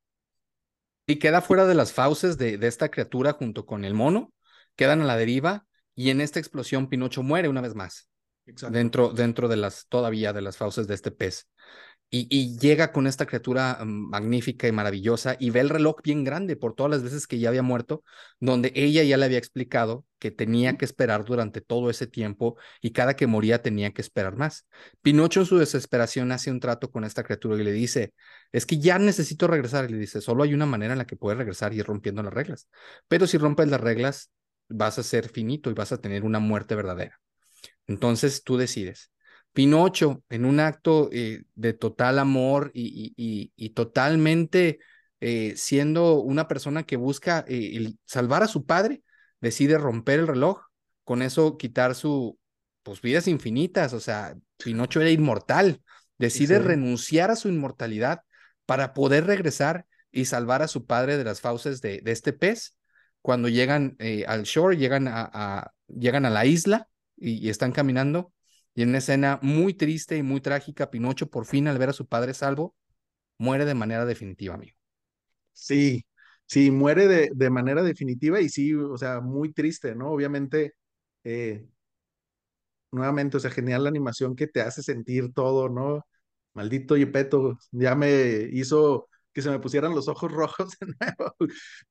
Y 1.07 1.17
queda 1.17 1.41
fuera 1.41 1.65
de 1.65 1.73
las 1.73 1.93
fauces 1.93 2.37
de, 2.37 2.57
de 2.57 2.67
esta 2.67 2.89
criatura 2.91 3.33
junto 3.33 3.65
con 3.65 3.85
el 3.85 3.93
mono, 3.93 4.33
quedan 4.75 5.01
a 5.01 5.05
la 5.05 5.17
deriva 5.17 5.65
y 5.95 6.09
en 6.11 6.21
esta 6.21 6.39
explosión 6.39 6.89
Pinocho 6.89 7.23
muere 7.23 7.47
una 7.47 7.61
vez 7.61 7.73
más, 7.73 8.09
Exacto. 8.45 8.77
dentro, 8.77 9.09
dentro 9.13 9.47
de 9.47 9.55
las, 9.55 9.87
todavía 9.87 10.33
de 10.33 10.41
las 10.41 10.57
fauces 10.57 10.87
de 10.87 10.93
este 10.93 11.11
pez. 11.11 11.47
Y, 12.09 12.27
y, 12.29 12.57
llega 12.57 12.93
con 12.93 13.05
esta 13.05 13.25
criatura 13.25 13.79
um, 13.81 14.09
magnífica 14.09 14.65
y 14.65 14.71
maravillosa 14.71 15.35
y 15.39 15.49
ve 15.49 15.59
el 15.59 15.69
reloj 15.69 15.97
bien 16.01 16.23
grande 16.23 16.55
por 16.55 16.73
todas 16.73 16.89
las 16.89 17.03
veces 17.03 17.27
que 17.27 17.37
ya 17.37 17.49
había 17.49 17.63
muerto, 17.63 18.01
donde 18.39 18.71
ella 18.75 19.03
ya 19.03 19.17
le 19.17 19.25
había 19.25 19.37
explicado 19.37 20.05
que 20.17 20.31
tenía 20.31 20.77
que 20.77 20.85
esperar 20.85 21.25
durante 21.25 21.59
todo 21.59 21.89
ese 21.89 22.07
tiempo 22.07 22.55
y 22.81 22.91
cada 22.91 23.15
que 23.15 23.27
moría 23.27 23.61
tenía 23.61 23.91
que 23.91 24.01
esperar 24.01 24.37
más. 24.37 24.67
Pinocho 25.01 25.41
en 25.41 25.45
su 25.47 25.57
desesperación 25.57 26.31
hace 26.31 26.49
un 26.49 26.61
trato 26.61 26.89
con 26.91 27.03
esta 27.03 27.23
criatura 27.23 27.57
y 27.59 27.63
le 27.63 27.71
dice, 27.73 28.13
es 28.51 28.65
que 28.65 28.79
ya 28.79 28.97
necesito 28.99 29.47
regresar. 29.47 29.89
Y 29.89 29.93
le 29.93 29.99
dice, 29.99 30.21
solo 30.21 30.43
hay 30.43 30.53
una 30.53 30.65
manera 30.65 30.93
en 30.93 30.99
la 30.99 31.07
que 31.07 31.17
puedes 31.17 31.37
regresar 31.37 31.73
y 31.73 31.79
es 31.81 31.85
rompiendo 31.85 32.23
las 32.23 32.33
reglas. 32.33 32.69
Pero 33.07 33.27
si 33.27 33.37
rompes 33.37 33.67
las 33.67 33.81
reglas, 33.81 34.31
vas 34.69 34.99
a 34.99 35.03
ser 35.03 35.29
finito 35.29 35.69
y 35.69 35.73
vas 35.73 35.91
a 35.91 36.01
tener 36.01 36.23
una 36.23 36.39
muerte 36.39 36.75
verdadera. 36.75 37.19
Entonces 37.87 38.43
tú 38.43 38.57
decides. 38.57 39.11
Pinocho, 39.53 40.23
en 40.29 40.45
un 40.45 40.59
acto 40.59 41.09
eh, 41.11 41.43
de 41.55 41.73
total 41.73 42.19
amor 42.19 42.71
y, 42.73 43.13
y, 43.17 43.51
y 43.55 43.69
totalmente 43.71 44.79
eh, 45.19 45.53
siendo 45.55 46.21
una 46.21 46.47
persona 46.47 46.83
que 46.83 46.95
busca 46.95 47.43
eh, 47.47 47.71
el 47.75 47.97
salvar 48.05 48.43
a 48.43 48.47
su 48.47 48.65
padre, 48.65 49.01
decide 49.41 49.77
romper 49.79 50.19
el 50.19 50.27
reloj, 50.27 50.61
con 51.03 51.21
eso 51.23 51.57
quitar 51.57 51.95
su, 51.95 52.37
pues 52.83 53.01
vidas 53.01 53.27
infinitas, 53.27 53.93
o 53.93 53.99
sea, 53.99 54.35
Pinocho 54.63 55.01
era 55.01 55.09
inmortal, 55.09 55.81
decide 56.19 56.57
Sí. 56.57 56.63
renunciar 56.63 57.31
a 57.31 57.35
su 57.35 57.47
inmortalidad 57.49 58.21
para 58.65 58.93
poder 58.93 59.25
regresar 59.25 59.85
y 60.11 60.25
salvar 60.25 60.61
a 60.61 60.67
su 60.67 60.85
padre 60.85 61.17
de 61.17 61.23
las 61.23 61.41
fauces 61.41 61.81
de, 61.81 62.01
de 62.01 62.11
este 62.11 62.33
pez. 62.33 62.75
Cuando 63.21 63.49
llegan 63.49 63.95
eh, 63.99 64.23
al 64.27 64.43
shore, 64.43 64.77
llegan 64.77 65.07
a, 65.07 65.29
a, 65.33 65.71
llegan 65.87 66.25
a 66.25 66.29
la 66.29 66.45
isla 66.45 66.87
y, 67.17 67.33
y 67.45 67.49
están 67.49 67.71
caminando 67.71 68.31
y 68.77 68.83
en 68.83 68.89
una 68.89 68.99
escena 68.99 69.39
muy 69.41 69.73
triste 69.73 70.17
y 70.17 70.23
muy 70.23 70.39
trágica, 70.39 70.91
Pinocho 70.91 71.27
por 71.31 71.47
fin 71.47 71.67
al 71.67 71.79
ver 71.79 71.89
a 71.89 71.93
su 71.93 72.07
padre 72.07 72.35
salvo, 72.35 72.75
muere 73.39 73.65
de 73.65 73.75
manera 73.75 74.05
definitiva, 74.05 74.55
amigo. 74.55 74.77
Sí, 75.53 76.05
sí, 76.45 76.71
muere 76.71 77.07
de, 77.07 77.29
de 77.33 77.49
manera 77.49 77.83
definitiva 77.83 78.41
y 78.41 78.49
sí, 78.49 78.73
o 78.75 78.97
sea, 78.97 79.21
muy 79.21 79.53
triste, 79.53 79.95
¿no? 79.95 80.11
Obviamente, 80.11 80.75
eh, 81.23 81.67
nuevamente, 82.91 83.37
o 83.37 83.39
sea, 83.39 83.51
genial 83.51 83.83
la 83.83 83.89
animación 83.89 84.35
que 84.35 84.47
te 84.47 84.61
hace 84.61 84.81
sentir 84.83 85.33
todo, 85.33 85.69
¿no? 85.69 86.05
Maldito 86.53 86.95
Gepetto, 86.95 87.57
ya 87.71 87.95
me 87.95 88.49
hizo 88.53 89.09
que 89.33 89.41
se 89.41 89.49
me 89.51 89.59
pusieran 89.59 89.93
los 89.95 90.07
ojos 90.07 90.31
rojos 90.33 90.77
de 90.79 90.87
nuevo. 90.87 91.35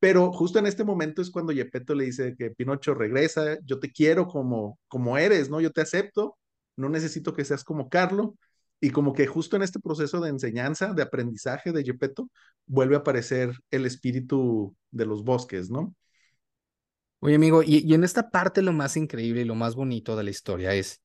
Pero 0.00 0.32
justo 0.32 0.58
en 0.58 0.66
este 0.66 0.84
momento 0.84 1.22
es 1.22 1.30
cuando 1.30 1.52
Gepetto 1.52 1.94
le 1.94 2.06
dice 2.06 2.34
que 2.36 2.50
Pinocho 2.50 2.94
regresa, 2.94 3.58
yo 3.64 3.78
te 3.78 3.92
quiero 3.92 4.26
como, 4.26 4.78
como 4.88 5.16
eres, 5.18 5.48
¿no? 5.50 5.60
Yo 5.60 5.70
te 5.72 5.82
acepto, 5.82 6.36
no 6.76 6.88
necesito 6.88 7.34
que 7.34 7.44
seas 7.44 7.64
como 7.64 7.88
Carlo. 7.88 8.36
Y 8.78 8.90
como 8.90 9.14
que 9.14 9.26
justo 9.26 9.56
en 9.56 9.62
este 9.62 9.80
proceso 9.80 10.20
de 10.20 10.28
enseñanza, 10.28 10.92
de 10.92 11.02
aprendizaje 11.02 11.72
de 11.72 11.82
Gepetto, 11.82 12.28
vuelve 12.66 12.96
a 12.96 12.98
aparecer 12.98 13.58
el 13.70 13.86
espíritu 13.86 14.76
de 14.90 15.06
los 15.06 15.24
bosques, 15.24 15.70
¿no? 15.70 15.94
Oye, 17.20 17.34
amigo, 17.36 17.62
y, 17.62 17.92
en 17.94 18.04
esta 18.04 18.30
parte 18.30 18.62
lo 18.62 18.72
más 18.72 18.96
increíble 18.96 19.40
y 19.42 19.44
lo 19.44 19.54
más 19.54 19.74
bonito 19.74 20.16
de 20.16 20.24
la 20.24 20.30
historia 20.30 20.74
es 20.74 21.02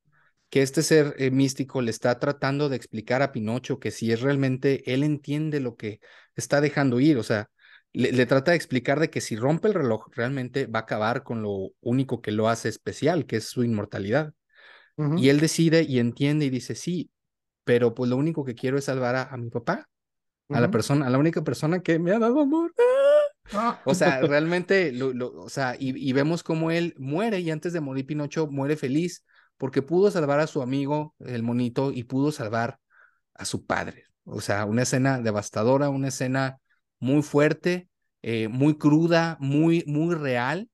que 0.50 0.62
este 0.62 0.84
ser 0.84 1.16
eh, 1.18 1.32
místico 1.32 1.82
le 1.82 1.92
está 1.92 2.20
tratando 2.20 2.70
de 2.70 2.76
explicar 2.76 3.22
a 3.22 3.32
Pinocho 3.32 3.80
que 3.80 3.92
si 3.92 4.12
es 4.12 4.22
realmente, 4.22 4.94
él 4.94 5.04
entiende 5.04 5.60
lo 5.62 5.76
que 5.78 6.00
está 6.36 6.62
dejando 6.62 7.00
ir, 7.00 7.18
o 7.18 7.24
sea, 7.24 7.50
le, 7.94 8.12
le, 8.12 8.26
trata 8.26 8.52
de 8.52 8.58
explicar 8.58 9.00
de 9.00 9.10
que 9.10 9.22
si 9.22 9.36
rompe 9.36 9.68
el 9.70 9.74
reloj, 9.74 10.08
realmente 10.14 10.68
va 10.68 10.80
a 10.80 10.82
acabar 10.84 11.24
con 11.24 11.42
lo 11.42 11.72
único 11.82 12.22
que 12.22 12.32
lo 12.32 12.50
hace 12.50 12.70
especial, 12.70 13.26
que 13.26 13.38
es 13.38 13.46
su 13.46 13.64
inmortalidad. 13.64 14.34
Uh 14.98 15.04
-huh. 15.04 15.20
Y 15.20 15.30
él 15.30 15.40
decide 15.40 15.84
y 15.84 16.00
entiende 16.00 16.46
y 16.46 16.50
dice, 16.50 16.76
sí, 16.76 17.12
pero 17.64 17.94
pues 17.94 18.10
lo 18.10 18.18
único 18.18 18.44
que 18.44 18.56
quiero 18.56 18.78
es 18.78 18.86
salvar 18.86 19.16
a, 19.16 19.24
a 19.24 19.38
mi 19.38 19.50
papá, 19.50 19.88
uh 20.48 20.54
-huh. 20.54 20.58
a 20.58 20.62
la 20.62 20.72
persona, 20.72 21.08
a 21.08 21.10
la 21.10 21.18
única 21.18 21.44
persona 21.44 21.82
que 21.82 22.00
me 22.00 22.12
ha 22.12 22.20
dado 22.20 22.42
amor. 22.42 22.74
Ah. 23.54 23.82
O 23.86 23.94
sea, 23.94 24.22
realmente, 24.22 24.92
lo, 24.92 25.14
lo, 25.14 25.34
o 25.34 25.50
sea, 25.50 25.76
y, 25.78 25.98
y, 25.98 26.14
vemos 26.14 26.44
cómo 26.44 26.72
él 26.72 26.94
muere 26.98 27.40
y 27.40 27.52
antes 27.52 27.74
de 27.74 27.82
morir 27.82 28.06
Pinocho 28.06 28.48
muere 28.48 28.78
feliz 28.78 29.26
porque 29.58 29.82
pudo 29.82 30.10
salvar 30.10 30.40
a 30.40 30.48
su 30.48 30.62
amigo, 30.62 31.16
el 31.20 31.44
monito, 31.44 31.92
y 31.92 32.04
pudo 32.04 32.32
salvar 32.32 32.80
a 33.34 33.46
su 33.46 33.66
padre. 33.66 34.06
O 34.24 34.42
sea, 34.42 34.66
una 34.66 34.84
escena 34.84 35.20
devastadora, 35.20 35.90
una 35.90 36.08
escena 36.08 36.60
muy 37.00 37.22
fuerte, 37.22 37.88
eh, 38.22 38.48
muy 38.48 38.78
cruda, 38.78 39.38
muy, 39.40 39.84
muy 39.86 40.16
real. 40.16 40.70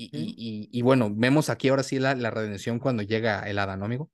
Y, 0.00 0.04
y, 0.12 0.34
y, 0.38 0.68
y, 0.70 0.82
bueno, 0.82 1.10
vemos 1.12 1.50
aquí 1.50 1.68
ahora 1.68 1.82
sí 1.82 1.98
la, 1.98 2.14
la, 2.14 2.30
redención 2.30 2.78
cuando 2.78 3.02
llega 3.02 3.42
el 3.50 3.58
hada, 3.58 3.76
¿no, 3.76 3.84
amigo? 3.84 4.12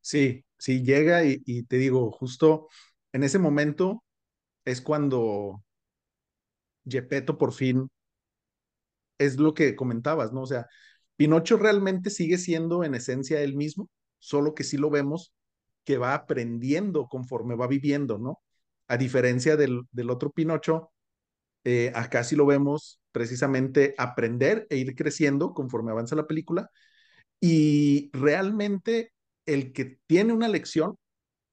Sí, 0.00 0.44
sí, 0.56 0.84
llega 0.84 1.24
y, 1.24 1.42
y 1.44 1.64
te 1.64 1.76
digo, 1.76 2.12
justo 2.12 2.68
en 3.12 3.24
ese 3.24 3.40
momento 3.40 4.04
es 4.64 4.80
cuando 4.80 5.60
Gepetto 6.86 7.36
por 7.36 7.52
fin 7.52 7.90
es 9.18 9.38
lo 9.38 9.54
que 9.54 9.74
comentabas, 9.74 10.32
¿no? 10.32 10.42
O 10.42 10.46
sea, 10.46 10.68
Pinocho 11.16 11.56
realmente 11.56 12.08
sigue 12.08 12.38
siendo 12.38 12.84
en 12.84 12.94
esencia 12.94 13.40
él 13.42 13.56
mismo, 13.56 13.90
solo 14.20 14.54
que 14.54 14.62
sí 14.62 14.76
lo 14.76 14.88
vemos 14.88 15.32
que 15.84 15.98
va 15.98 16.14
aprendiendo 16.14 17.08
conforme 17.08 17.56
va 17.56 17.66
viviendo, 17.66 18.18
¿no? 18.18 18.40
A 18.86 18.96
diferencia 18.98 19.56
del, 19.56 19.82
del 19.90 20.10
otro 20.10 20.30
Pinocho, 20.30 20.92
eh, 21.64 21.92
acá 21.94 22.24
sí 22.24 22.36
lo 22.36 22.46
vemos 22.46 23.00
precisamente 23.12 23.94
aprender 23.98 24.66
e 24.70 24.76
ir 24.78 24.94
creciendo 24.94 25.52
conforme 25.54 25.92
avanza 25.92 26.16
la 26.16 26.26
película. 26.26 26.70
Y 27.40 28.10
realmente 28.12 29.12
el 29.46 29.72
que 29.72 29.98
tiene 30.06 30.32
una 30.32 30.48
lección 30.48 30.96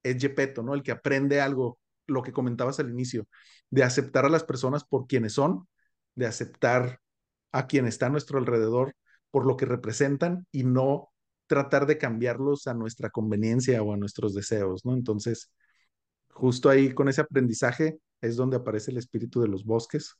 es 0.02 0.20
Gepetto, 0.20 0.62
¿no? 0.62 0.74
El 0.74 0.82
que 0.82 0.92
aprende 0.92 1.40
algo, 1.40 1.78
lo 2.06 2.22
que 2.22 2.32
comentabas 2.32 2.80
al 2.80 2.90
inicio, 2.90 3.26
de 3.70 3.84
aceptar 3.84 4.24
a 4.24 4.30
las 4.30 4.44
personas 4.44 4.84
por 4.84 5.06
quienes 5.06 5.34
son, 5.34 5.68
de 6.14 6.26
aceptar 6.26 7.00
a 7.52 7.66
quien 7.66 7.86
está 7.86 8.06
a 8.06 8.10
nuestro 8.10 8.38
alrededor 8.38 8.94
por 9.30 9.46
lo 9.46 9.56
que 9.56 9.66
representan 9.66 10.46
y 10.52 10.64
no 10.64 11.10
tratar 11.46 11.86
de 11.86 11.98
cambiarlos 11.98 12.66
a 12.66 12.74
nuestra 12.74 13.10
conveniencia 13.10 13.82
o 13.82 13.92
a 13.92 13.96
nuestros 13.96 14.34
deseos, 14.34 14.84
¿no? 14.84 14.94
Entonces, 14.94 15.50
justo 16.30 16.68
ahí 16.70 16.94
con 16.94 17.08
ese 17.08 17.22
aprendizaje 17.22 17.98
es 18.20 18.36
donde 18.36 18.56
aparece 18.56 18.90
el 18.90 18.98
espíritu 18.98 19.40
de 19.40 19.48
los 19.48 19.64
bosques 19.64 20.16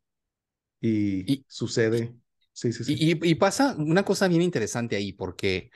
y, 0.81 1.31
Y, 1.31 1.45
sucede. 1.49 2.15
Sí, 2.53 2.73
sí, 2.73 2.85
sí. 2.85 2.95
y, 2.99 3.31
y 3.31 3.35
pasa 3.37 3.75
una 3.79 4.05
cosa 4.05 4.29
bien 4.29 4.43
interesante 4.43 4.97
ahí, 4.97 5.13
porque 5.13 5.71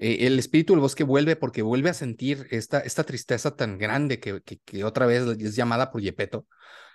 eh, 0.00 0.26
el 0.26 0.38
espíritu 0.38 0.72
del 0.72 0.80
bosque 0.80 1.04
vuelve 1.04 1.36
porque 1.36 1.62
vuelve 1.62 1.90
a 1.90 1.94
sentir 1.94 2.46
esta, 2.50 2.80
esta 2.80 3.04
tristeza 3.04 3.56
tan 3.56 3.78
grande 3.78 4.20
que, 4.20 4.42
que, 4.42 4.58
que 4.58 4.84
otra 4.84 5.06
vez 5.06 5.22
es 5.38 5.56
llamada 5.56 5.90
por 5.90 6.00
Yepeto. 6.00 6.46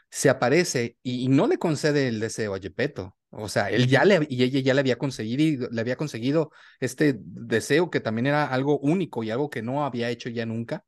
Se 0.09 0.29
aparece 0.29 0.97
y, 1.03 1.23
y, 1.25 1.27
no 1.27 1.47
le 1.47 1.59
concede 1.59 2.07
el 2.07 2.19
deseo 2.19 2.55
a 2.55 2.57
Yepeto. 2.57 3.15
O 3.31 3.47
sea, 3.47 3.69
él 3.69 3.87
ya 3.87 4.05
le, 4.05 4.25
y 4.27 4.43
ella 4.43 4.59
ya 4.59 4.73
le 4.73 4.79
había 4.79 4.97
conseguido, 4.97 5.69
le 5.71 5.81
había 5.81 5.95
conseguido 5.97 6.51
este 6.79 7.15
deseo 7.19 7.91
que 7.91 7.99
también 7.99 8.25
era 8.25 8.45
algo 8.47 8.79
único 8.79 9.23
y 9.23 9.29
algo 9.29 9.49
que 9.51 9.61
no 9.61 9.85
había 9.85 10.09
hecho 10.09 10.29
ya 10.29 10.45
nunca. 10.47 10.83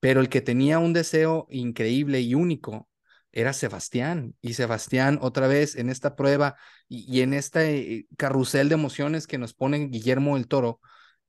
Pero 0.00 0.20
el 0.20 0.28
que 0.28 0.40
tenía 0.40 0.78
un 0.80 0.92
deseo 0.92 1.46
increíble 1.50 2.20
y 2.20 2.34
único 2.34 2.88
era 3.32 3.52
Sebastián. 3.52 4.34
Y 4.40 4.54
Sebastián, 4.54 5.18
otra 5.22 5.48
vez 5.48 5.76
en 5.76 5.90
esta 5.90 6.16
prueba 6.16 6.56
y, 6.88 7.22
en 7.22 7.34
este 7.34 8.06
carrusel 8.16 8.68
de 8.68 8.74
emociones 8.74 9.26
que 9.26 9.38
nos 9.38 9.54
pone 9.54 9.88
Guillermo 9.88 10.36
el 10.36 10.46
Toro, 10.48 10.80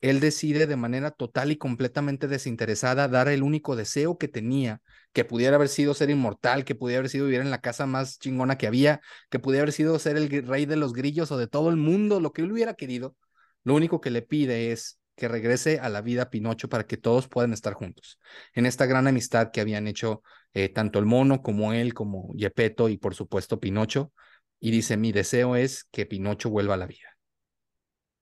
él 0.01 0.19
decide 0.19 0.67
de 0.67 0.75
manera 0.75 1.11
total 1.11 1.51
y 1.51 1.57
completamente 1.57 2.27
desinteresada 2.27 3.07
dar 3.07 3.29
el 3.29 3.41
único 3.41 3.77
deseo 3.77 4.17
que 4.17 4.27
tenía, 4.27 4.81
que 5.13 5.23
pudiera 5.23 5.55
haber 5.55 5.69
sido 5.69 5.93
ser 5.93 6.09
inmortal, 6.09 6.65
que 6.65 6.75
pudiera 6.75 6.99
haber 6.99 7.09
sido 7.09 7.25
vivir 7.25 7.39
en 7.39 7.51
la 7.51 7.61
casa 7.61 7.85
más 7.85 8.19
chingona 8.19 8.57
que 8.57 8.67
había, 8.67 8.99
que 9.29 9.39
pudiera 9.39 9.63
haber 9.63 9.73
sido 9.73 9.97
ser 9.99 10.17
el 10.17 10.29
rey 10.45 10.65
de 10.65 10.75
los 10.75 10.91
grillos 10.93 11.31
o 11.31 11.37
de 11.37 11.47
todo 11.47 11.69
el 11.69 11.77
mundo, 11.77 12.19
lo 12.19 12.33
que 12.33 12.41
él 12.41 12.51
hubiera 12.51 12.73
querido. 12.73 13.15
Lo 13.63 13.75
único 13.75 14.01
que 14.01 14.11
le 14.11 14.21
pide 14.21 14.73
es 14.73 14.99
que 15.15 15.27
regrese 15.27 15.79
a 15.79 15.89
la 15.89 16.01
vida 16.01 16.29
Pinocho 16.29 16.69
para 16.69 16.85
que 16.85 16.97
todos 16.97 17.27
puedan 17.27 17.53
estar 17.53 17.73
juntos. 17.73 18.19
En 18.53 18.65
esta 18.65 18.85
gran 18.85 19.07
amistad 19.07 19.51
que 19.51 19.61
habían 19.61 19.87
hecho 19.87 20.23
eh, 20.53 20.69
tanto 20.69 20.99
el 20.99 21.05
mono 21.05 21.41
como 21.41 21.73
él, 21.73 21.93
como 21.93 22.33
Yepeto 22.35 22.89
y 22.89 22.97
por 22.97 23.15
supuesto 23.15 23.59
Pinocho. 23.59 24.11
Y 24.59 24.71
dice, 24.71 24.97
mi 24.97 25.11
deseo 25.11 25.55
es 25.55 25.83
que 25.91 26.05
Pinocho 26.05 26.49
vuelva 26.49 26.75
a 26.75 26.77
la 26.77 26.87
vida. 26.87 27.17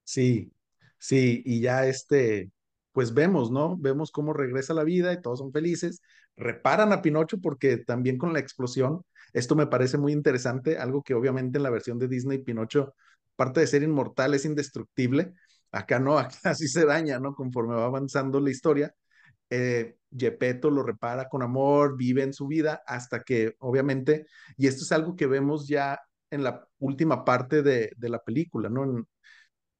Sí, 0.04 0.52
Sí, 1.04 1.42
y 1.46 1.62
ya 1.62 1.88
este, 1.88 2.52
pues 2.92 3.14
vemos, 3.16 3.52
¿no? 3.52 3.76
Vemos 3.78 4.12
cómo 4.12 4.34
regresa 4.34 4.74
la 4.76 4.84
vida 4.84 5.14
y 5.14 5.22
todos 5.22 5.40
son 5.40 5.52
felices. 5.52 6.02
Reparan 6.38 6.94
a 6.94 7.02
Pinocho 7.02 7.40
porque 7.42 7.78
también 7.78 8.20
con 8.20 8.34
la 8.34 8.40
explosión, 8.40 9.04
esto 9.34 9.56
me 9.56 9.66
parece 9.68 9.98
muy 9.98 10.14
interesante, 10.14 10.78
algo 10.78 11.02
que 11.02 11.16
obviamente 11.16 11.58
en 11.58 11.64
la 11.64 11.72
versión 11.72 11.98
de 11.98 12.08
Disney 12.08 12.38
Pinocho, 12.40 12.94
aparte 13.34 13.62
de 13.62 13.68
ser 13.68 13.82
inmortal, 13.84 14.36
es 14.36 14.46
indestructible. 14.46 15.34
Acá 15.72 16.00
no, 16.00 16.18
acá 16.20 16.54
sí 16.56 16.68
se 16.68 16.86
daña, 16.86 17.20
¿no? 17.20 17.34
Conforme 17.36 17.76
va 17.76 17.86
avanzando 17.86 18.40
la 18.40 18.50
historia. 18.52 18.94
Eh, 19.50 19.98
Gepetto 20.18 20.70
lo 20.72 20.84
repara 20.84 21.30
con 21.30 21.42
amor, 21.44 21.98
vive 21.98 22.24
en 22.24 22.34
su 22.34 22.48
vida 22.48 22.84
hasta 22.88 23.22
que, 23.24 23.56
obviamente, 23.60 24.26
y 24.58 24.68
esto 24.68 24.84
es 24.84 24.92
algo 24.92 25.16
que 25.16 25.28
vemos 25.28 25.68
ya 25.68 26.00
en 26.32 26.44
la 26.44 26.68
última 26.80 27.26
parte 27.26 27.62
de, 27.64 27.92
de 27.98 28.10
la 28.10 28.20
película, 28.24 28.70
¿no? 28.70 29.06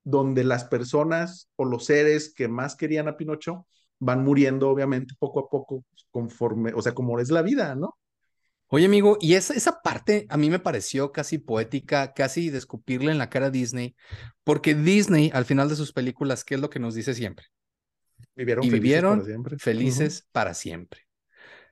Donde 0.04 0.44
las 0.44 0.66
personas 0.66 1.50
o 1.56 1.66
los 1.66 1.86
seres 1.86 2.34
que 2.36 2.48
más 2.48 2.76
querían 2.76 3.08
a 3.08 3.18
Pinocho 3.18 3.68
van 4.00 4.24
muriendo, 4.24 4.70
obviamente, 4.70 5.14
poco 5.20 5.42
a 5.42 5.50
poco, 5.50 5.86
conforme, 6.12 6.74
o 6.74 6.82
sea, 6.82 6.94
como 6.96 7.20
es 7.20 7.30
la 7.32 7.44
vida, 7.44 7.76
¿no? 7.76 7.96
Oye, 8.74 8.86
amigo, 8.86 9.18
y 9.20 9.34
esa, 9.34 9.54
esa 9.54 9.82
parte 9.82 10.26
a 10.30 10.38
mí 10.38 10.50
me 10.50 10.58
pareció 10.58 11.12
casi 11.12 11.38
poética, 11.38 12.14
casi 12.14 12.50
de 12.50 12.58
escupirle 12.58 13.12
en 13.12 13.18
la 13.18 13.30
cara 13.30 13.48
a 13.48 13.52
Disney, 13.52 13.98
porque 14.46 14.76
Disney, 14.76 15.30
al 15.34 15.44
final 15.44 15.68
de 15.68 15.76
sus 15.76 15.92
películas, 15.92 16.46
¿qué 16.46 16.56
es 16.56 16.62
lo 16.62 16.70
que 16.70 16.80
nos 16.80 16.96
dice 16.96 17.14
siempre? 17.14 17.48
Vivieron 18.34 18.64
y 18.64 18.70
felices 18.70 18.82
vivieron 18.82 19.18
para 19.18 19.26
siempre. 19.26 19.58
felices 19.58 20.28
para 20.32 20.54
siempre. 20.54 21.02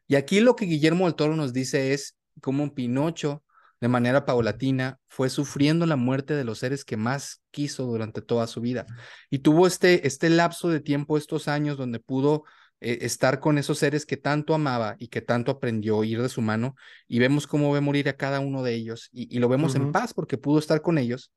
Y 0.08 0.16
aquí 0.16 0.42
lo 0.42 0.58
que 0.58 0.66
Guillermo 0.66 1.06
del 1.06 1.16
Toro 1.16 1.38
nos 1.38 1.54
dice 1.54 1.94
es 1.94 2.18
cómo 2.42 2.76
Pinocho, 2.76 3.46
de 3.80 3.88
manera 3.88 4.26
paulatina, 4.26 5.00
fue 5.08 5.30
sufriendo 5.30 5.86
la 5.86 5.96
muerte 5.96 6.34
de 6.36 6.44
los 6.44 6.60
seres 6.60 6.84
que 6.84 6.98
más 6.98 7.42
quiso 7.50 7.86
durante 7.86 8.22
toda 8.22 8.46
su 8.46 8.60
vida. 8.60 8.86
Y 9.30 9.40
tuvo 9.40 9.68
este, 9.68 10.06
este 10.06 10.30
lapso 10.30 10.68
de 10.68 10.82
tiempo, 10.82 11.18
estos 11.18 11.48
años, 11.48 11.78
donde 11.78 12.02
pudo 12.02 12.44
eh, 12.82 13.00
estar 13.02 13.40
con 13.40 13.58
esos 13.58 13.80
seres 13.80 14.06
que 14.06 14.18
tanto 14.18 14.54
amaba 14.54 14.96
y 15.00 15.10
que 15.10 15.22
tanto 15.22 15.52
aprendió 15.52 16.02
a 16.02 16.06
ir 16.06 16.22
de 16.22 16.30
su 16.30 16.42
mano. 16.42 16.76
Y 17.08 17.20
vemos 17.20 17.48
cómo 17.48 17.72
ve 17.72 17.82
morir 17.82 18.08
a 18.10 18.18
cada 18.18 18.40
uno 18.40 18.64
de 18.64 18.74
ellos. 18.74 19.10
Y, 19.12 19.36
y 19.36 19.40
lo 19.40 19.50
vemos 19.50 19.76
en 19.76 19.92
paz 19.92 20.14
porque 20.14 20.38
pudo 20.38 20.60
estar 20.60 20.82
con 20.82 20.98
ellos, 20.98 21.32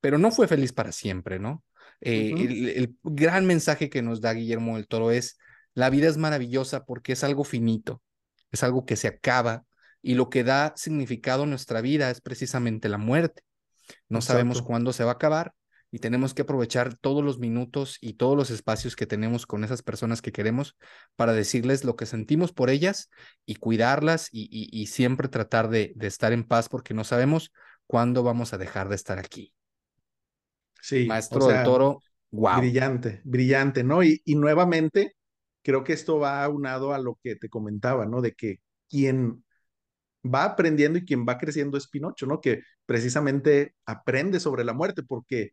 pero 0.00 0.18
no 0.18 0.30
fue 0.30 0.48
feliz 0.48 0.72
para 0.72 0.92
siempre, 0.92 1.38
¿no? 1.38 1.62
Eh, 2.00 2.32
el, 2.36 2.68
el 2.68 2.96
gran 3.02 3.46
mensaje 3.46 3.88
que 3.88 4.02
nos 4.02 4.20
da 4.20 4.34
Guillermo 4.34 4.76
del 4.76 4.86
Toro 4.86 5.10
es, 5.10 5.38
la 5.74 5.90
vida 5.90 6.08
es 6.08 6.16
maravillosa 6.16 6.84
porque 6.84 7.12
es 7.12 7.24
algo 7.24 7.44
finito, 7.44 8.02
es 8.50 8.62
algo 8.62 8.84
que 8.84 8.96
se 8.96 9.08
acaba 9.08 9.64
y 10.02 10.14
lo 10.14 10.28
que 10.28 10.44
da 10.44 10.74
significado 10.76 11.44
a 11.44 11.46
nuestra 11.46 11.80
vida 11.80 12.10
es 12.10 12.20
precisamente 12.20 12.88
la 12.88 12.98
muerte. 12.98 13.42
No 14.08 14.20
sabemos 14.20 14.60
cuándo 14.60 14.92
se 14.92 15.04
va 15.04 15.12
a 15.12 15.14
acabar 15.14 15.54
y 15.94 16.00
tenemos 16.00 16.34
que 16.34 16.42
aprovechar 16.42 16.96
todos 16.96 17.22
los 17.22 17.38
minutos 17.38 17.98
y 18.00 18.14
todos 18.14 18.36
los 18.36 18.50
espacios 18.50 18.96
que 18.96 19.06
tenemos 19.06 19.46
con 19.46 19.62
esas 19.62 19.82
personas 19.82 20.22
que 20.22 20.32
queremos 20.32 20.76
para 21.14 21.32
decirles 21.34 21.84
lo 21.84 21.94
que 21.94 22.04
sentimos 22.04 22.52
por 22.52 22.68
ellas 22.68 23.10
y 23.46 23.54
cuidarlas 23.54 24.28
y, 24.32 24.48
y, 24.50 24.76
y 24.76 24.88
siempre 24.88 25.28
tratar 25.28 25.68
de, 25.68 25.92
de 25.94 26.08
estar 26.08 26.32
en 26.32 26.42
paz 26.42 26.68
porque 26.68 26.94
no 26.94 27.04
sabemos 27.04 27.52
cuándo 27.86 28.24
vamos 28.24 28.52
a 28.52 28.58
dejar 28.58 28.88
de 28.88 28.96
estar 28.96 29.20
aquí. 29.20 29.52
Sí, 30.80 31.04
o 31.04 31.06
Maestro 31.06 31.46
del 31.46 31.62
Toro, 31.62 32.02
wow. 32.32 32.58
brillante, 32.58 33.20
brillante, 33.22 33.84
¿no? 33.84 34.02
Y, 34.02 34.20
y 34.24 34.34
nuevamente, 34.34 35.14
creo 35.62 35.84
que 35.84 35.92
esto 35.92 36.18
va 36.18 36.42
aunado 36.42 36.92
a 36.92 36.98
lo 36.98 37.20
que 37.22 37.36
te 37.36 37.48
comentaba, 37.48 38.04
¿no? 38.04 38.20
De 38.20 38.32
que 38.32 38.58
quien 38.90 39.44
va 40.24 40.42
aprendiendo 40.42 40.98
y 40.98 41.04
quien 41.04 41.24
va 41.24 41.38
creciendo 41.38 41.78
es 41.78 41.86
Pinocho, 41.86 42.26
¿no? 42.26 42.40
Que 42.40 42.62
precisamente 42.84 43.76
aprende 43.86 44.40
sobre 44.40 44.64
la 44.64 44.72
muerte, 44.72 45.04
porque 45.04 45.52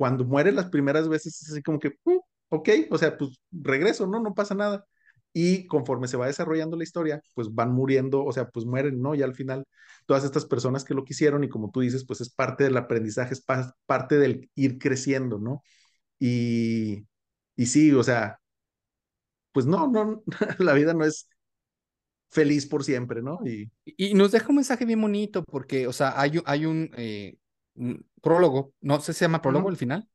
cuando 0.00 0.24
muere 0.24 0.52
las 0.52 0.70
primeras 0.70 1.08
veces 1.08 1.42
es 1.42 1.52
así 1.52 1.62
como 1.62 1.78
que, 1.78 1.90
"Mm, 2.04 2.18
ok, 2.50 2.70
o 2.90 2.98
sea, 2.98 3.16
pues 3.18 3.40
regreso, 3.52 4.06
¿no? 4.08 4.20
No 4.22 4.34
pasa 4.34 4.54
nada. 4.56 4.86
Y 5.32 5.66
conforme 5.68 6.08
se 6.08 6.16
va 6.16 6.26
desarrollando 6.26 6.76
la 6.76 6.84
historia, 6.84 7.22
pues 7.34 7.54
van 7.54 7.72
muriendo, 7.72 8.24
o 8.24 8.32
sea, 8.32 8.48
pues 8.48 8.66
mueren, 8.66 9.00
¿no? 9.02 9.14
Y 9.14 9.22
al 9.22 9.34
final, 9.34 9.64
todas 10.06 10.24
estas 10.24 10.46
personas 10.46 10.84
que 10.84 10.94
lo 10.94 11.04
quisieron 11.04 11.44
y 11.44 11.48
como 11.50 11.70
tú 11.70 11.80
dices, 11.80 12.04
pues 12.06 12.20
es 12.20 12.30
parte 12.30 12.64
del 12.64 12.76
aprendizaje, 12.76 13.34
es 13.34 13.42
pa- 13.42 13.74
parte 13.86 14.18
del 14.18 14.50
ir 14.56 14.78
creciendo, 14.78 15.38
¿no? 15.38 15.62
Y, 16.20 17.06
y 17.56 17.66
sí, 17.66 17.92
o 17.92 18.02
sea, 18.04 18.40
pues 19.52 19.66
no, 19.66 19.88
no, 19.88 20.22
la 20.58 20.72
vida 20.74 20.94
no 20.94 21.04
es 21.04 21.28
feliz 22.30 22.66
por 22.66 22.84
siempre, 22.84 23.22
¿no? 23.22 23.38
Y, 23.44 23.70
Y 23.84 24.14
nos 24.14 24.32
deja 24.32 24.48
un 24.50 24.56
mensaje 24.56 24.84
bien 24.84 25.00
bonito 25.00 25.44
porque, 25.44 25.86
o 25.86 25.92
sea, 25.92 26.20
hay, 26.20 26.40
hay 26.44 26.66
un, 26.66 26.90
eh, 26.96 27.36
prólogo, 28.22 28.74
no 28.80 29.00
sé 29.00 29.12
si 29.12 29.20
se 29.20 29.24
llama 29.26 29.42
prólogo 29.42 29.68
al 29.68 29.76
final, 29.76 30.08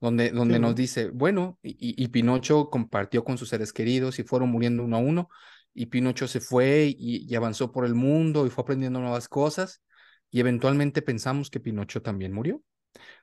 donde, 0.00 0.30
sí, 0.30 0.34
donde 0.34 0.58
nos 0.58 0.70
¿no? 0.70 0.74
dice, 0.74 1.10
bueno, 1.10 1.58
y, 1.62 1.76
y 2.02 2.08
Pinocho 2.08 2.70
compartió 2.70 3.24
con 3.24 3.38
sus 3.38 3.48
seres 3.48 3.72
queridos 3.72 4.18
y 4.18 4.24
fueron 4.24 4.50
muriendo 4.50 4.84
uno 4.84 4.96
a 4.96 5.00
uno, 5.00 5.28
y 5.74 5.86
Pinocho 5.86 6.28
se 6.28 6.40
fue 6.40 6.94
y, 6.96 7.26
y 7.30 7.34
avanzó 7.36 7.72
por 7.72 7.84
el 7.86 7.94
mundo 7.94 8.46
y 8.46 8.50
fue 8.50 8.62
aprendiendo 8.62 9.00
nuevas 9.00 9.28
cosas, 9.28 9.82
y 10.30 10.40
eventualmente 10.40 11.02
pensamos 11.02 11.50
que 11.50 11.60
Pinocho 11.60 12.02
también 12.02 12.32
murió. 12.32 12.62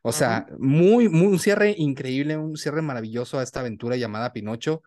O 0.02 0.12
sea, 0.12 0.46
muy, 0.60 1.10
muy, 1.10 1.28
un 1.28 1.40
cierre 1.40 1.74
increíble, 1.78 2.38
un 2.38 2.58
cierre 2.58 2.82
maravilloso 2.82 3.40
a 3.40 3.44
esta 3.44 3.62
aventura 3.62 3.96
llamada 3.96 4.34
Pinocho, 4.34 4.84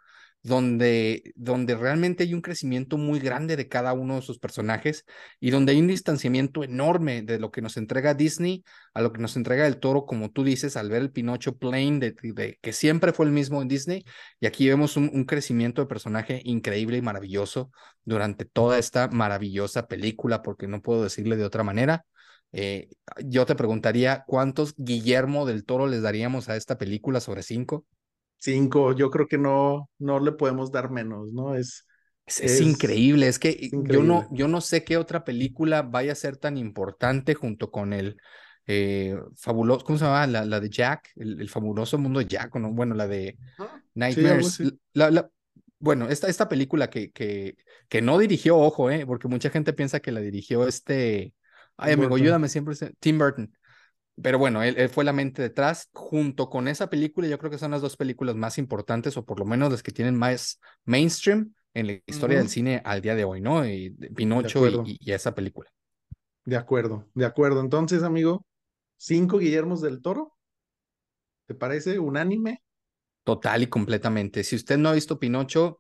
donde, 0.47 1.33
donde 1.35 1.75
realmente 1.75 2.23
hay 2.23 2.33
un 2.33 2.41
crecimiento 2.41 2.99
muy 2.99 3.19
grande 3.19 3.57
de 3.57 3.69
cada 3.69 3.93
uno 3.95 4.17
de 4.17 4.23
sus 4.23 4.39
personajes 4.39 5.05
y 5.41 5.51
donde 5.51 5.73
hay 5.73 5.81
un 5.81 5.89
distanciamiento 5.89 6.63
enorme 6.63 7.23
de 7.23 7.41
lo 7.41 7.51
que 7.51 7.63
nos 7.63 7.77
entrega 7.77 8.15
Disney 8.15 8.63
a 8.95 9.01
lo 9.01 9.13
que 9.13 9.21
nos 9.21 9.37
entrega 9.37 9.67
el 9.67 9.81
toro, 9.81 10.07
como 10.07 10.31
tú 10.31 10.45
dices, 10.45 10.77
al 10.77 10.89
ver 10.89 11.03
el 11.03 11.11
Pinocho 11.11 11.57
plain, 11.57 11.99
de, 11.99 12.15
de 12.23 12.59
que 12.63 12.73
siempre 12.73 13.13
fue 13.13 13.27
el 13.27 13.33
mismo 13.33 13.61
en 13.61 13.69
Disney. 13.69 14.05
Y 14.39 14.47
aquí 14.47 14.69
vemos 14.69 14.97
un, 14.97 15.25
crecimiento 15.25 15.83
de 15.83 15.89
personaje 15.89 16.41
increíble 16.45 16.97
y 16.97 17.03
maravilloso 17.03 17.71
durante 18.05 18.45
toda 18.45 18.79
esta 18.79 19.09
maravillosa 19.09 19.89
película, 19.89 20.43
porque 20.43 20.69
no 20.69 20.81
puedo 20.81 21.03
decirle 21.03 21.37
de 21.37 21.45
otra 21.45 21.65
manera. 21.65 22.07
Eh, 22.53 22.89
yo 23.25 23.47
te 23.47 23.57
preguntaría, 23.57 24.25
¿cuántos 24.27 24.75
Guillermo 24.77 25.45
del 25.45 25.65
Toro 25.65 25.89
les 25.89 26.03
daríamos 26.03 26.49
a 26.49 26.57
esta 26.57 26.79
película 26.79 27.21
sobre 27.21 27.43
cinco? 27.43 27.85
Cinco, 28.39 28.95
yo 28.95 29.11
creo 29.11 29.27
que 29.27 29.39
no, 29.39 29.91
no 29.99 30.21
le 30.21 30.33
podemos 30.33 30.71
dar 30.71 30.91
menos, 30.91 31.33
¿no? 31.33 31.55
Es, 31.55 31.87
es, 32.27 32.41
es 32.41 32.61
increíble, 32.61 33.29
es 33.29 33.39
que 33.39 33.51
increíble. 33.51 33.95
Yo, 33.95 34.03
no, 34.03 34.29
yo 34.31 34.49
no 34.49 34.61
sé 34.61 34.85
qué 34.85 34.97
otra 34.97 35.25
película 35.25 35.83
vaya 35.83 36.13
a 36.13 36.17
ser 36.17 36.37
tan 36.37 36.57
importante 36.57 37.35
junto 37.35 37.71
con 37.71 37.93
el 37.93 38.17
eh, 38.67 39.17
fabuloso, 39.37 39.85
¿cómo 39.85 39.99
se 39.99 40.05
llama? 40.05 40.27
La, 40.27 40.45
la 40.45 40.61
de 40.61 40.69
Jack, 40.69 41.11
el, 41.17 41.41
el, 41.41 41.49
fabuloso 41.49 41.99
mundo 41.99 42.19
de 42.19 42.27
Jack, 42.27 42.55
¿no? 42.57 42.73
Bueno, 42.73 42.95
la 42.95 43.07
de 43.07 43.39
Nightmares. 43.95 44.55
Sí, 44.55 44.79
la, 44.93 45.11
la, 45.11 45.31
bueno, 45.79 46.09
esta, 46.09 46.29
esta 46.29 46.49
película 46.49 46.91
que, 46.91 47.13
que, 47.13 47.57
que 47.89 48.03
no 48.03 48.19
dirigió, 48.19 48.59
ojo, 48.59 48.91
eh, 48.91 49.07
porque 49.07 49.29
mucha 49.29 49.51
gente 49.51 49.73
piensa 49.73 50.01
que 50.01 50.11
la 50.11 50.21
dirigió 50.21 50.67
este, 50.67 51.33
ay 51.77 51.93
amigo, 51.93 52.11
Burton. 52.11 52.25
ayúdame 52.25 52.49
siempre, 52.49 52.75
Tim 52.99 53.19
Burton. 53.19 53.57
Pero 54.23 54.39
bueno, 54.39 54.63
él, 54.63 54.77
él, 54.79 54.89
fue 54.89 55.05
la 55.05 55.13
mente 55.13 55.43
detrás. 55.43 55.91
Junto 55.93 56.49
con 56.49 56.69
esa 56.69 56.89
película, 56.89 57.29
yo 57.29 57.39
creo 57.39 57.51
que 57.51 57.59
son 57.59 57.71
las 57.71 57.83
dos 57.83 57.97
películas 57.97 58.35
más 58.35 58.59
importantes, 58.59 59.17
o 59.17 59.25
por 59.25 59.39
lo 59.39 59.45
menos 59.45 59.71
las 59.71 59.83
que 59.83 59.93
tienen 59.93 60.17
más 60.17 60.61
mainstream 60.85 61.55
en 61.75 61.87
la 61.87 61.93
historia 62.07 62.37
uh 62.37 62.39
-huh. 62.39 62.43
del 62.43 62.49
cine 62.49 62.83
al 62.85 63.03
día 63.03 63.15
de 63.15 63.25
hoy, 63.25 63.43
¿no? 63.43 63.67
Y 63.67 63.91
Pinocho 63.91 64.67
y, 64.87 64.97
y, 64.99 65.13
esa 65.13 65.35
película. 65.35 65.71
De 66.47 66.57
acuerdo, 66.57 67.07
de 67.13 67.27
acuerdo. 67.27 67.61
Entonces, 67.61 68.03
amigo, 68.03 68.47
cinco 68.97 69.39
Guillermos 69.39 69.83
del 69.83 70.01
Toro. 70.01 70.33
¿Te 71.47 71.55
parece 71.55 71.99
unánime? 71.99 72.63
Total 73.25 73.63
y 73.63 73.67
completamente. 73.67 74.43
Si 74.45 74.57
usted 74.57 74.79
no 74.79 74.89
ha 74.89 74.93
visto 74.95 75.19
Pinocho, 75.19 75.79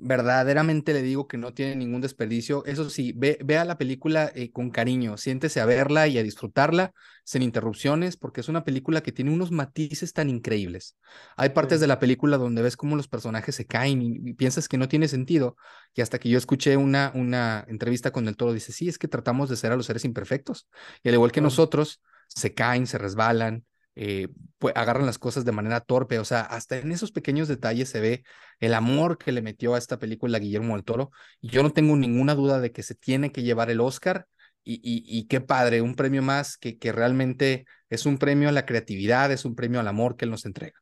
verdaderamente 0.00 0.92
le 0.92 1.02
digo 1.02 1.28
que 1.28 1.36
no 1.36 1.54
tiene 1.54 1.76
ningún 1.76 2.00
desperdicio. 2.00 2.64
Eso 2.64 2.88
sí, 2.90 3.12
ve, 3.16 3.38
vea 3.44 3.64
la 3.64 3.78
película 3.78 4.30
eh, 4.34 4.50
con 4.50 4.70
cariño, 4.70 5.16
siéntese 5.16 5.60
a 5.60 5.66
verla 5.66 6.08
y 6.08 6.18
a 6.18 6.22
disfrutarla 6.22 6.92
sin 7.24 7.42
interrupciones, 7.42 8.16
porque 8.16 8.40
es 8.40 8.48
una 8.48 8.64
película 8.64 9.02
que 9.02 9.12
tiene 9.12 9.32
unos 9.32 9.50
matices 9.50 10.12
tan 10.12 10.30
increíbles. 10.30 10.96
Hay 11.36 11.50
partes 11.50 11.78
sí. 11.78 11.82
de 11.82 11.86
la 11.86 11.98
película 11.98 12.38
donde 12.38 12.62
ves 12.62 12.76
cómo 12.76 12.96
los 12.96 13.08
personajes 13.08 13.54
se 13.54 13.66
caen 13.66 14.02
y, 14.02 14.30
y, 14.30 14.34
piensas 14.34 14.68
que 14.68 14.78
no 14.78 14.88
tiene 14.88 15.06
sentido, 15.06 15.56
y 15.94 16.00
hasta 16.00 16.18
que 16.18 16.28
yo 16.28 16.38
escuché 16.38 16.76
una, 16.76 17.12
una 17.14 17.64
entrevista 17.68 18.10
con 18.10 18.26
el 18.26 18.36
toro, 18.36 18.52
dice, 18.52 18.72
sí, 18.72 18.88
es 18.88 18.98
que 18.98 19.08
tratamos 19.08 19.48
de 19.48 19.56
ser 19.56 19.72
a 19.72 19.76
los 19.76 19.86
seres 19.86 20.04
imperfectos, 20.04 20.68
y 21.02 21.08
al 21.08 21.14
igual 21.14 21.32
que 21.32 21.40
nosotros, 21.40 22.00
se 22.26 22.54
caen, 22.54 22.86
se 22.86 22.98
resbalan, 22.98 23.64
eh, 24.02 24.28
pues, 24.56 24.74
agarran 24.78 25.04
las 25.04 25.18
cosas 25.18 25.44
de 25.44 25.52
manera 25.52 25.80
torpe, 25.80 26.18
o 26.18 26.24
sea, 26.24 26.40
hasta 26.40 26.78
en 26.78 26.90
esos 26.90 27.12
pequeños 27.12 27.48
detalles 27.48 27.90
se 27.90 28.00
ve 28.00 28.24
el 28.58 28.72
amor 28.72 29.18
que 29.18 29.30
le 29.30 29.42
metió 29.42 29.74
a 29.74 29.78
esta 29.78 29.98
película 29.98 30.38
Guillermo 30.38 30.74
del 30.74 30.84
Toro, 30.84 31.10
y 31.38 31.50
yo 31.50 31.62
no 31.62 31.74
tengo 31.74 31.94
ninguna 31.96 32.34
duda 32.34 32.60
de 32.60 32.72
que 32.72 32.82
se 32.82 32.94
tiene 32.94 33.30
que 33.30 33.42
llevar 33.42 33.70
el 33.70 33.78
Oscar, 33.78 34.26
y, 34.64 34.80
y, 34.82 35.26
qué 35.26 35.42
padre, 35.42 35.82
un 35.82 35.96
premio 35.96 36.22
más 36.22 36.56
que, 36.56 36.78
que 36.78 36.92
realmente 36.92 37.66
es 37.90 38.06
un 38.06 38.16
premio 38.16 38.48
a 38.48 38.52
la 38.52 38.64
creatividad, 38.64 39.30
es 39.32 39.44
un 39.44 39.54
premio 39.54 39.80
al 39.80 39.88
amor 39.88 40.16
que 40.16 40.24
él 40.24 40.30
nos 40.30 40.46
entrega. 40.46 40.78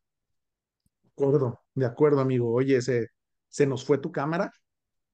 De 1.03 1.09
acuerdo, 1.09 1.59
de 1.73 1.85
acuerdo, 1.85 2.21
amigo. 2.21 2.53
Oye, 2.53 2.81
se, 2.81 3.07
se 3.49 3.65
nos 3.65 3.83
fue 3.83 3.97
tu 3.97 4.11
cámara, 4.11 4.53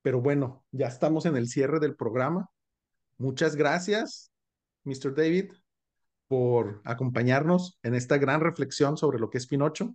pero 0.03 0.21
bueno, 0.21 0.63
ya 0.71 0.87
estamos 0.87 1.25
en 1.25 1.37
el 1.37 1.47
cierre 1.47 1.79
del 1.79 1.95
programa. 1.95 2.49
Muchas 3.17 3.55
gracias, 3.55 4.31
Mr. 4.83 5.15
David, 5.15 5.51
por 6.27 6.81
acompañarnos 6.85 7.77
en 7.83 7.95
esta 7.95 8.17
gran 8.17 8.41
reflexión 8.41 8.97
sobre 8.97 9.19
lo 9.19 9.29
que 9.29 9.37
es 9.37 9.47
Pinocho. 9.47 9.93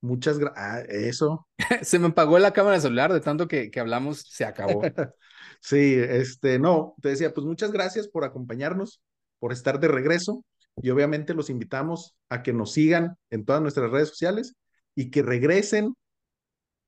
Muchas 0.00 0.38
gracias. 0.38 0.64
Ah, 0.64 0.80
eso. 0.88 1.48
se 1.82 1.98
me 1.98 2.08
apagó 2.08 2.38
la 2.38 2.52
cámara 2.52 2.80
celular 2.80 3.12
de 3.12 3.20
tanto 3.20 3.46
que, 3.48 3.70
que 3.70 3.80
hablamos, 3.80 4.20
se 4.20 4.44
acabó. 4.44 4.82
sí, 5.60 5.94
este, 5.96 6.58
no, 6.58 6.94
te 7.00 7.10
decía, 7.10 7.32
pues 7.32 7.46
muchas 7.46 7.72
gracias 7.72 8.08
por 8.08 8.24
acompañarnos, 8.24 9.00
por 9.38 9.52
estar 9.52 9.78
de 9.78 9.88
regreso 9.88 10.44
y 10.76 10.90
obviamente 10.90 11.34
los 11.34 11.50
invitamos 11.50 12.16
a 12.28 12.42
que 12.42 12.52
nos 12.52 12.72
sigan 12.72 13.16
en 13.30 13.44
todas 13.44 13.62
nuestras 13.62 13.90
redes 13.90 14.08
sociales 14.08 14.56
y 14.94 15.10
que 15.10 15.22
regresen 15.22 15.94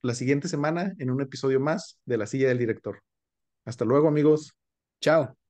la 0.03 0.15
siguiente 0.15 0.49
semana 0.49 0.95
en 0.99 1.11
un 1.11 1.23
episodio 1.23 1.61
más 1.61 1.99
de 2.05 2.19
La 2.19 2.27
Silla 2.27 2.49
del 2.49 2.59
Director. 2.59 3.03
Hasta 3.65 3.85
luego, 3.85 4.09
amigos. 4.09 4.55
Chao. 5.01 5.44